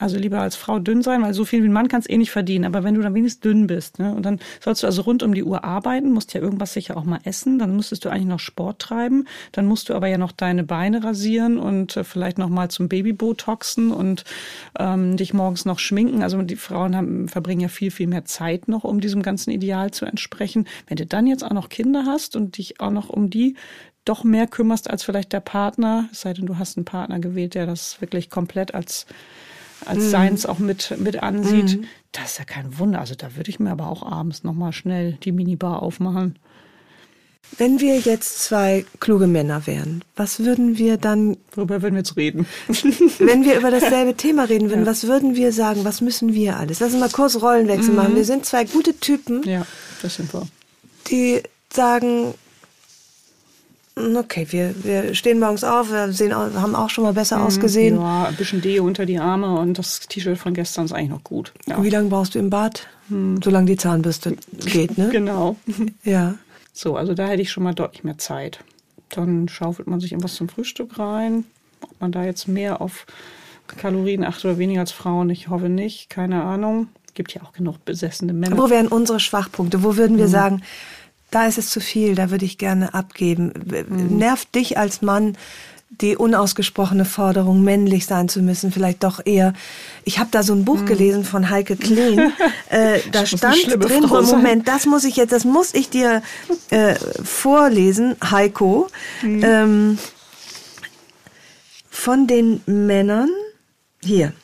[0.00, 2.30] Also lieber als Frau dünn sein, weil so viel wie ein Mann kannst eh nicht
[2.30, 2.64] verdienen.
[2.64, 5.34] Aber wenn du dann wenigstens dünn bist, ne, und dann sollst du also rund um
[5.34, 8.38] die Uhr arbeiten, musst ja irgendwas sicher auch mal essen, dann müsstest du eigentlich noch
[8.38, 12.48] Sport treiben, dann musst du aber ja noch deine Beine rasieren und äh, vielleicht noch
[12.48, 14.22] mal zum Babybotoxen und
[14.78, 16.22] ähm, dich morgens noch schminken.
[16.22, 19.90] Also die Frauen haben, verbringen ja viel, viel mehr Zeit noch, um diesem ganzen Ideal
[19.90, 20.68] zu entsprechen.
[20.86, 23.56] Wenn du dann jetzt auch noch Kinder hast und dich auch noch um die
[24.04, 27.54] doch mehr kümmerst als vielleicht der Partner, es sei denn, du hast einen Partner gewählt,
[27.54, 29.06] der das wirklich komplett als
[29.84, 30.10] als mhm.
[30.10, 31.78] Seins auch mit, mit ansieht.
[31.78, 31.84] Mhm.
[32.12, 33.00] Das ist ja kein Wunder.
[33.00, 36.38] Also da würde ich mir aber auch abends nochmal schnell die Minibar aufmachen.
[37.56, 41.38] Wenn wir jetzt zwei kluge Männer wären, was würden wir dann.
[41.54, 42.46] Worüber würden wir jetzt reden?
[43.18, 44.90] wenn wir über dasselbe Thema reden würden, ja.
[44.90, 45.84] was würden wir sagen?
[45.84, 46.80] Was müssen wir alles?
[46.80, 47.96] Lass uns mal kurz Rollenwechsel mhm.
[47.96, 48.16] machen.
[48.16, 49.42] Wir sind zwei gute Typen.
[49.44, 49.66] Ja,
[50.02, 50.46] das sind wir.
[51.10, 52.34] Die sagen,
[53.98, 57.96] Okay, wir, wir stehen morgens auf, wir sehen, haben auch schon mal besser mhm, ausgesehen.
[57.96, 61.24] Ja, ein bisschen Deo unter die Arme und das T-Shirt von gestern ist eigentlich noch
[61.24, 61.52] gut.
[61.66, 61.82] Ja.
[61.82, 62.86] Wie lange brauchst du im Bad?
[63.08, 63.40] Hm.
[63.42, 65.08] Solange die Zahnbürste geht, ne?
[65.10, 65.56] Genau.
[66.04, 66.34] Ja.
[66.72, 68.60] So, also da hätte ich schon mal deutlich mehr Zeit.
[69.08, 71.44] Dann schaufelt man sich irgendwas zum Frühstück rein.
[71.80, 73.06] Ob man da jetzt mehr auf
[73.66, 76.88] Kalorien achtet oder weniger als Frauen, ich hoffe nicht, keine Ahnung.
[77.14, 78.56] Gibt ja auch genug besessene Männer.
[78.56, 79.82] Wo wären unsere Schwachpunkte?
[79.82, 80.30] Wo würden wir mhm.
[80.30, 80.62] sagen,
[81.30, 83.52] da ist es zu viel, da würde ich gerne abgeben.
[83.88, 84.16] Mhm.
[84.16, 85.36] Nervt dich als Mann
[85.90, 89.54] die unausgesprochene Forderung, männlich sein zu müssen, vielleicht doch eher.
[90.04, 90.86] Ich habe da so ein Buch mhm.
[90.86, 92.32] gelesen von Heike Kleen.
[92.70, 96.22] Äh, da stand drin, so, Moment, das muss ich jetzt, das muss ich dir
[96.68, 98.88] äh, vorlesen, Heiko.
[99.22, 99.42] Mhm.
[99.42, 99.98] Ähm,
[101.88, 103.30] von den Männern,
[104.04, 104.34] hier,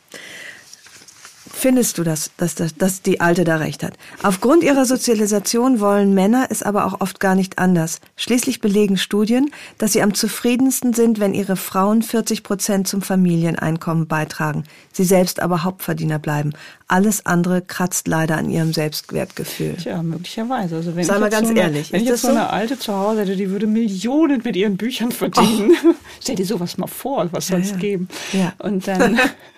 [1.55, 3.94] findest du, dass, dass, dass, dass die Alte da recht hat?
[4.22, 8.00] Aufgrund ihrer Sozialisation wollen Männer es aber auch oft gar nicht anders.
[8.16, 14.07] Schließlich belegen Studien, dass sie am zufriedensten sind, wenn ihre Frauen 40 Prozent zum Familieneinkommen
[14.07, 16.52] beitragen, sie selbst aber Hauptverdiener bleiben.
[16.86, 19.76] Alles andere kratzt leider an ihrem Selbstwertgefühl.
[19.76, 20.76] Tja, möglicherweise.
[20.76, 21.92] Also wenn Sag mal ganz so eine, ehrlich.
[21.92, 25.11] Wenn ich jetzt so eine Alte zu Hause hätte, die würde Millionen mit ihren Büchern
[25.11, 25.72] verdienen.
[25.84, 25.94] Oh.
[26.20, 27.80] Stell dir sowas mal vor, was soll es ja, ja.
[27.80, 28.09] geben?
[28.32, 28.52] Ja.
[28.59, 29.18] Und dann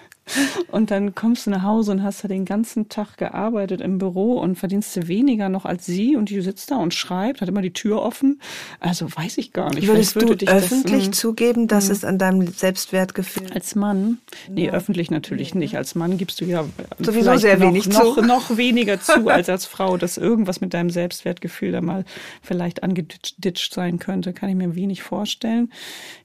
[0.70, 4.38] Und dann kommst du nach Hause und hast da den ganzen Tag gearbeitet im Büro
[4.40, 7.62] und verdienst du weniger noch als sie und die sitzt da und schreibt, hat immer
[7.62, 8.40] die Tür offen.
[8.80, 9.86] Also weiß ich gar nicht.
[9.86, 11.12] Würdest würde du öffentlich das, hm.
[11.12, 11.92] zugeben, dass mh.
[11.92, 13.52] es an deinem Selbstwertgefühl?
[13.54, 14.18] Als Mann?
[14.50, 14.72] Nee, ja.
[14.72, 15.76] öffentlich natürlich nicht.
[15.76, 16.64] Als Mann gibst du ja
[16.98, 18.22] sowieso sehr noch, wenig noch, zu.
[18.22, 22.04] noch weniger zu als als Frau, dass irgendwas mit deinem Selbstwertgefühl da mal
[22.42, 24.32] vielleicht angeditscht sein könnte.
[24.32, 25.70] Kann ich mir wenig vorstellen.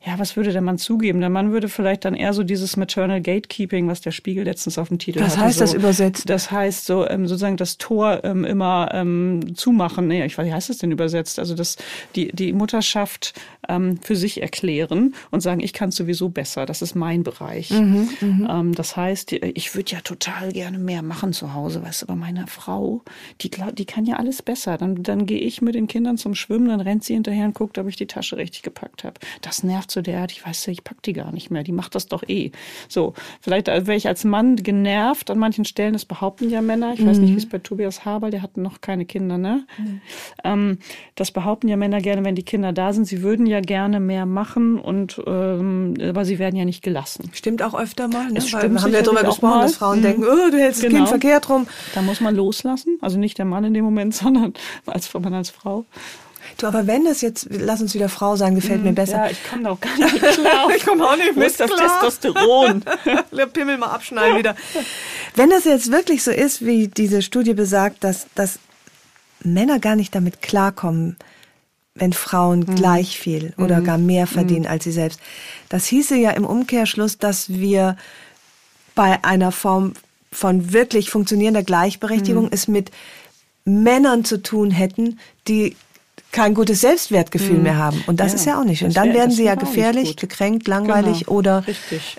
[0.05, 1.19] Ja, was würde der Mann zugeben?
[1.19, 4.87] Der Mann würde vielleicht dann eher so dieses Maternal Gatekeeping, was der Spiegel letztens auf
[4.87, 5.27] dem Titel hat.
[5.27, 6.29] Was hatte, heißt so, das übersetzt?
[6.29, 10.07] Das heißt so ähm, sozusagen das Tor ähm, immer ähm, zumachen.
[10.07, 11.37] Nee, ich weiß, wie heißt das denn übersetzt?
[11.37, 11.77] Also das
[12.15, 13.33] die die Mutterschaft
[13.67, 16.65] ähm, für sich erklären und sagen, ich kann es sowieso besser.
[16.65, 17.69] Das ist mein Bereich.
[17.69, 18.47] Mhm, mhm.
[18.49, 22.15] ähm, das heißt, ich würde ja total gerne mehr machen zu Hause, weißt du, aber
[22.15, 23.01] meine Frau,
[23.41, 24.77] die die kann ja alles besser.
[24.77, 27.77] Dann dann gehe ich mit den Kindern zum Schwimmen, dann rennt sie hinterher und guckt,
[27.77, 29.19] ob ich die Tasche richtig gepackt habe.
[29.41, 30.31] Das nervt so derart.
[30.31, 31.63] Ich weiß, ich pack die gar nicht mehr.
[31.63, 32.51] Die macht das doch eh.
[32.87, 35.93] So, vielleicht wäre ich als Mann genervt an manchen Stellen.
[35.93, 36.93] Das behaupten ja Männer.
[36.93, 37.07] Ich mhm.
[37.07, 39.65] weiß nicht, wie es bei Tobias Haberl, der hat noch keine Kinder, ne?
[39.77, 40.01] Mhm.
[40.43, 40.77] Ähm,
[41.15, 43.05] das behaupten ja Männer gerne, wenn die Kinder da sind.
[43.05, 47.29] Sie würden ja gerne mehr machen und ähm, aber sie werden ja nicht gelassen.
[47.33, 48.31] Stimmt auch öfter mal.
[48.31, 48.37] Ne?
[48.37, 49.61] Es Weil wir haben ja darüber gesprochen, mal.
[49.63, 50.03] dass Frauen mhm.
[50.03, 50.91] denken, oh, du hältst genau.
[50.91, 51.67] das Kind verkehrt rum.
[51.93, 52.97] Da muss man loslassen.
[53.01, 54.53] Also nicht der Mann in dem Moment, sondern
[54.85, 55.85] als man als Frau.
[56.57, 59.25] Du, aber wenn das jetzt, lass uns wieder Frau sein, gefällt mm, mir besser.
[59.25, 60.69] Ja, ich komme da auch gar nicht klar.
[60.75, 62.83] ich komme auch nicht mit das Testosteron.
[63.53, 64.55] Pimmel mal abschneiden wieder.
[65.35, 68.59] Wenn das jetzt wirklich so ist, wie diese Studie besagt, dass, dass
[69.43, 71.17] Männer gar nicht damit klarkommen,
[71.95, 72.75] wenn Frauen mhm.
[72.75, 73.83] gleich viel oder mhm.
[73.83, 74.71] gar mehr verdienen mhm.
[74.71, 75.19] als sie selbst.
[75.69, 77.97] Das hieße ja im Umkehrschluss, dass wir
[78.95, 79.93] bei einer Form
[80.31, 82.51] von wirklich funktionierender Gleichberechtigung mhm.
[82.51, 82.91] es mit
[83.65, 85.75] Männern zu tun hätten, die
[86.31, 87.63] kein gutes Selbstwertgefühl mhm.
[87.63, 88.03] mehr haben.
[88.07, 88.83] Und das ja, ist ja auch nicht.
[88.83, 91.37] Und dann wär, werden sie ja gefährlich, gekränkt, langweilig genau.
[91.37, 91.63] oder,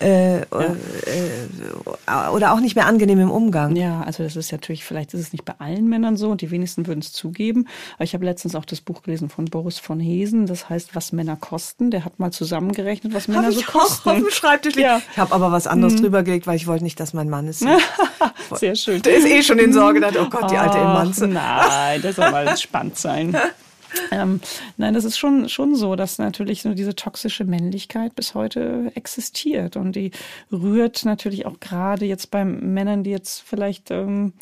[0.00, 0.42] äh, ja.
[0.42, 3.74] äh, oder auch nicht mehr angenehm im Umgang.
[3.76, 6.50] Ja, also das ist natürlich, vielleicht ist es nicht bei allen Männern so und die
[6.50, 7.66] wenigsten würden es zugeben.
[7.94, 11.12] Aber ich habe letztens auch das Buch gelesen von Boris von Hesen, das heißt, was
[11.12, 11.90] Männer kosten.
[11.90, 14.08] Der hat mal zusammengerechnet, was Männer hab so kosten.
[14.10, 15.00] Auf dem Schreibtisch ja.
[15.12, 16.02] Ich habe aber was anderes mhm.
[16.02, 17.68] drüber gelegt, weil ich wollte nicht, dass mein Mann es sieht.
[18.54, 19.00] Sehr schön.
[19.02, 21.26] Der ist eh schon in Sorge, dass, oh Gott, die alte Emanze.
[21.26, 23.36] Nein, das soll mal spannend sein.
[24.10, 24.40] Ähm,
[24.76, 29.76] nein, das ist schon, schon so, dass natürlich so diese toxische Männlichkeit bis heute existiert.
[29.76, 30.10] Und die
[30.50, 34.32] rührt natürlich auch gerade jetzt bei Männern, die jetzt vielleicht ähm,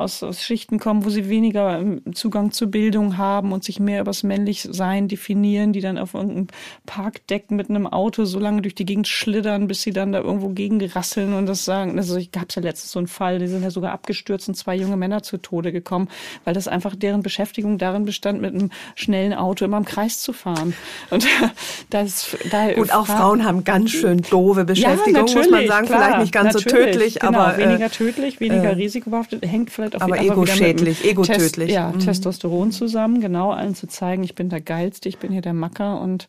[0.00, 4.00] aus, aus Schichten kommen, wo sie weniger ähm, Zugang zur Bildung haben und sich mehr
[4.00, 6.48] übers Männlichsein definieren, die dann auf irgendeinem
[6.86, 10.48] Parkdeck mit einem Auto so lange durch die Gegend schlittern, bis sie dann da irgendwo
[10.48, 11.98] gegengerasseln und das sagen.
[11.98, 14.54] Also ich gab es ja letztens so einen Fall, die sind ja sogar abgestürzt und
[14.54, 16.08] zwei junge Männer zu Tode gekommen,
[16.44, 20.32] weil das einfach deren Beschäftigung darin bestand, mit einem schnellen Auto immer im Kreis zu
[20.32, 20.74] fahren.
[21.10, 21.26] Und
[21.90, 25.86] das da Gut, auch Frauen haben ganz schön doofe Beschäftigung, ja, muss man sagen.
[25.86, 27.58] Klar, vielleicht nicht ganz so tödlich, genau, aber.
[27.58, 31.70] Weniger äh, tödlich, weniger äh, risikobehaftet, hängt vielleicht auch aber ego-schädlich, ego-tödlich.
[31.70, 32.00] Ja, mhm.
[32.00, 36.00] Testosteron zusammen, genau, allen zu zeigen, ich bin der Geilste, ich bin hier der Macker
[36.00, 36.28] und,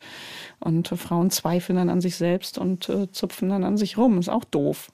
[0.60, 4.20] und Frauen zweifeln dann an sich selbst und äh, zupfen dann an sich rum.
[4.20, 4.92] Ist auch doof.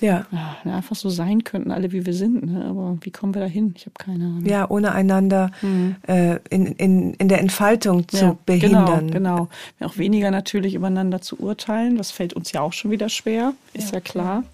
[0.00, 0.26] Ja.
[0.30, 0.74] ja.
[0.74, 2.44] Einfach so sein könnten, alle wie wir sind.
[2.46, 2.64] Ne?
[2.64, 3.74] Aber wie kommen wir da hin?
[3.76, 4.46] Ich habe keine Ahnung.
[4.46, 5.96] Ja, ohne einander mhm.
[6.06, 9.08] äh, in, in, in der Entfaltung zu ja, behindern.
[9.08, 9.88] Genau, genau.
[9.88, 11.96] Auch weniger natürlich übereinander zu urteilen.
[11.96, 14.44] Das fällt uns ja auch schon wieder schwer, ist ja, ja klar.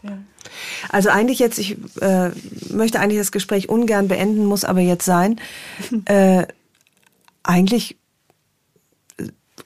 [0.91, 2.31] Also eigentlich jetzt, ich äh,
[2.71, 5.41] möchte eigentlich das Gespräch ungern beenden, muss aber jetzt sein.
[6.07, 6.47] äh,
[7.43, 7.97] eigentlich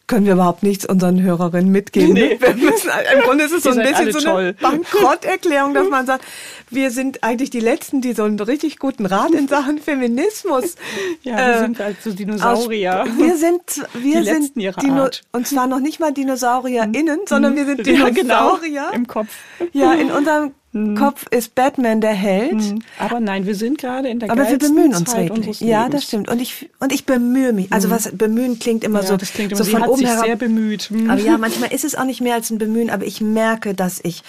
[0.09, 2.15] können wir überhaupt nichts unseren Hörerinnen mitgeben.
[2.15, 2.39] Nee.
[2.41, 6.25] Wir müssen, Im Grunde ist es so ein bisschen so eine Bankrotterklärung, dass man sagt,
[6.71, 10.75] wir sind eigentlich die Letzten, die so einen richtig guten Rat in Sachen Feminismus.
[11.23, 13.03] Ja, wir äh, sind halt so Dinosaurier.
[13.03, 13.63] Aus, wir sind,
[13.95, 18.09] wir die sind Dino, und zwar noch nicht mal DinosaurierInnen, sondern wir sind Dinosaurier.
[18.09, 19.29] Ja, genau, Im Kopf.
[19.73, 20.97] Ja, in unserem hm.
[20.97, 22.61] Kopf ist Batman der Held.
[22.61, 22.83] Hm.
[22.99, 25.61] Aber nein, wir sind gerade in der Aber wir bemühen uns Zeit wirklich.
[25.61, 26.29] Ja, das stimmt.
[26.29, 27.73] Und ich und ich bemühe mich.
[27.73, 27.95] Also hm.
[27.95, 30.27] was bemühen klingt immer ja, so, das klingt immer, so von oben herab.
[30.27, 30.91] sehr bemüht.
[30.91, 31.11] Hm.
[31.11, 32.91] Aber ja, manchmal ist es auch nicht mehr als ein Bemühen.
[32.91, 34.23] Aber ich merke, dass ich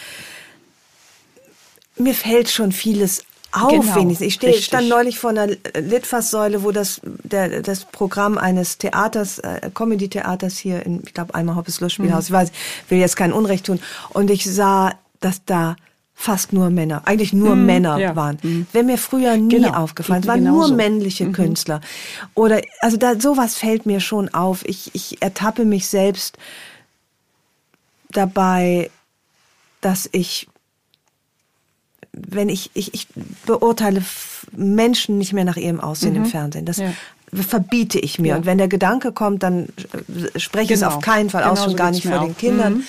[1.98, 4.28] mir fällt schon vieles auf, genau, wenigstens.
[4.28, 9.72] Ich stehe, stand neulich vor einer Litfaßsäule, wo das, der, das Programm eines Theaters, äh,
[9.74, 12.36] Comedy-Theaters hier in, ich glaube, Alma Hoppes Lustspielhaus, mhm.
[12.36, 12.52] ich weiß,
[12.90, 13.80] will jetzt kein Unrecht tun.
[14.10, 15.76] Und ich sah, dass da
[16.22, 18.14] fast nur Männer, eigentlich nur mm, Männer ja.
[18.14, 18.38] waren.
[18.42, 18.68] Mm.
[18.74, 19.72] Wäre mir früher nie genau.
[19.72, 20.22] aufgefallen.
[20.22, 21.32] Es waren nur männliche mhm.
[21.32, 21.80] Künstler.
[22.36, 24.66] Oder, also da, sowas fällt mir schon auf.
[24.66, 26.38] Ich, ich ertappe mich selbst
[28.12, 28.92] dabei,
[29.80, 30.50] dass ich,
[32.12, 33.08] wenn ich, ich, ich
[33.46, 34.04] beurteile
[34.52, 36.24] Menschen nicht mehr nach ihrem Aussehen mhm.
[36.24, 36.66] im Fernsehen.
[36.66, 36.92] Das ja.
[37.32, 38.32] verbiete ich mir.
[38.32, 38.36] Ja.
[38.36, 39.70] Und wenn der Gedanke kommt, dann
[40.36, 40.90] spreche ich genau.
[40.90, 42.84] es auf keinen Fall genau aus, schon so gar nicht vor den Kindern.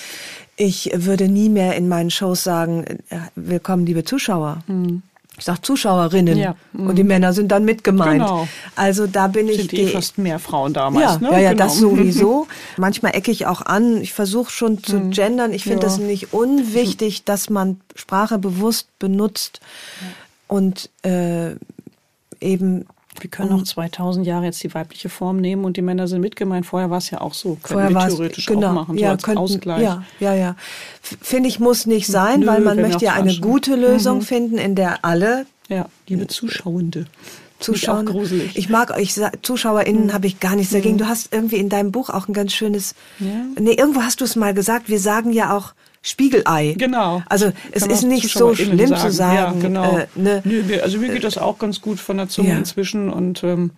[0.60, 4.58] Ich würde nie mehr in meinen Shows sagen, äh, willkommen, liebe Zuschauer.
[4.66, 5.00] Mhm.
[5.38, 6.54] Ich sage Zuschauerinnen ja.
[6.74, 6.88] mhm.
[6.88, 8.20] und die Männer sind dann mit gemeint.
[8.20, 8.46] Genau.
[8.76, 11.14] Also da bin sind ich die fast mehr Frauen damals.
[11.14, 11.30] Ja, ne?
[11.32, 11.64] ja, ja genau.
[11.64, 12.46] das sowieso.
[12.76, 14.02] Manchmal ecke ich auch an.
[14.02, 15.12] Ich versuche schon zu mhm.
[15.12, 15.54] gendern.
[15.54, 15.84] Ich finde ja.
[15.84, 19.60] das nicht unwichtig, dass man Sprache bewusst benutzt
[20.46, 21.52] und äh,
[22.42, 22.84] eben
[23.18, 26.64] Wir können auch 2000 Jahre jetzt die weibliche Form nehmen und die Männer sind mitgemeint.
[26.64, 27.56] Vorher war es ja auch so.
[27.62, 29.82] Können wir theoretisch genau, auch machen, so ja, als könnten, Ausgleich.
[29.82, 30.56] Ja, ja, ja.
[31.02, 34.22] Finde ich, muss nicht sein, Nö, weil man möchte ja eine gute Lösung mhm.
[34.22, 35.46] finden, in der alle...
[35.68, 37.06] Ja, liebe Zuschauende.
[37.60, 38.04] Zuschauer.
[38.04, 38.56] gruselig.
[38.56, 40.12] Ich mag euch ZuschauerInnen mhm.
[40.12, 40.98] habe ich gar nichts dagegen.
[40.98, 42.94] Du hast irgendwie in deinem Buch auch ein ganz schönes.
[43.18, 43.26] Ja.
[43.58, 44.88] Nee, irgendwo hast du es mal gesagt.
[44.88, 46.74] Wir sagen ja auch Spiegelei.
[46.78, 47.22] Genau.
[47.28, 49.00] Also es ist nicht so schlimm sagen.
[49.00, 49.60] zu sagen.
[49.60, 49.98] Ja, genau.
[49.98, 52.56] Äh, ne, Nö, also mir geht das auch ganz gut von der Zunge ja.
[52.56, 53.72] inzwischen und ähm,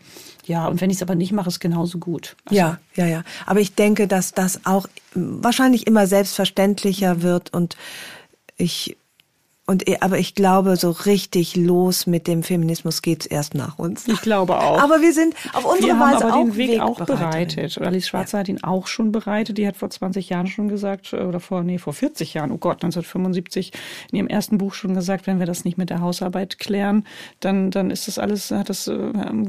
[0.45, 2.37] ja, und wenn ich es aber nicht mache, ist genauso gut.
[2.45, 3.23] Also, ja, ja, ja.
[3.47, 7.77] Aber ich denke, dass das auch wahrscheinlich immer selbstverständlicher wird und
[8.57, 8.97] ich
[9.65, 14.09] und, äh, aber ich glaube, so richtig los mit dem Feminismus geht's erst nach uns.
[14.09, 14.81] Ich glaube auch.
[14.81, 17.79] Aber wir sind auf unsere wir Weise haben aber auch den Weg, Weg auch bereitet.
[17.79, 18.41] Alice Schwarzer ja.
[18.41, 19.59] hat ihn auch schon bereitet.
[19.59, 22.59] Die hat vor 20 Jahren schon gesagt, äh, oder vor, nee, vor 40 Jahren, oh
[22.59, 23.73] Gott, 1975
[24.11, 27.07] in ihrem ersten Buch schon gesagt, wenn wir das nicht mit der Hausarbeit klären,
[27.39, 28.95] dann, dann ist das alles, hat das, äh,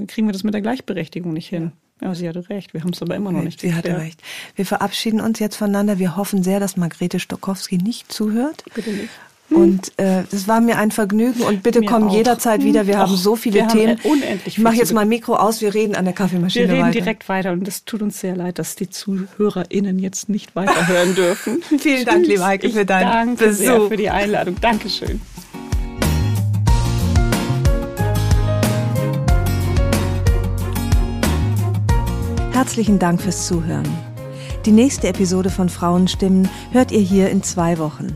[0.07, 1.71] kriegen wir das mit der Gleichberechtigung nicht hin.
[2.01, 2.73] Ja, sie hatte recht.
[2.73, 3.95] Wir haben es aber immer noch nicht Sie geklärt.
[3.95, 4.21] hatte recht.
[4.55, 5.99] Wir verabschieden uns jetzt voneinander.
[5.99, 8.63] Wir hoffen sehr, dass Margrethe Stokowski nicht zuhört.
[8.75, 9.09] Bitte nicht.
[9.49, 12.13] Und äh, das war mir ein Vergnügen und bitte mir komm auch.
[12.15, 12.87] jederzeit wieder.
[12.87, 13.99] Wir Och, haben so viele Themen.
[14.03, 16.73] unendlich ich mache jetzt mal Mikro aus, wir reden an der Kaffeemaschine weiter.
[16.73, 16.99] Wir reden weiter.
[16.99, 21.61] direkt weiter und es tut uns sehr leid, dass die ZuhörerInnen jetzt nicht weiterhören dürfen.
[21.77, 23.63] Vielen Dank, liebe Heike, für deinen danke Besuch.
[23.63, 24.55] Sehr für die Einladung.
[24.59, 25.21] Dankeschön.
[32.51, 33.87] Herzlichen Dank fürs Zuhören.
[34.65, 38.15] Die nächste Episode von Frauenstimmen hört ihr hier in zwei Wochen.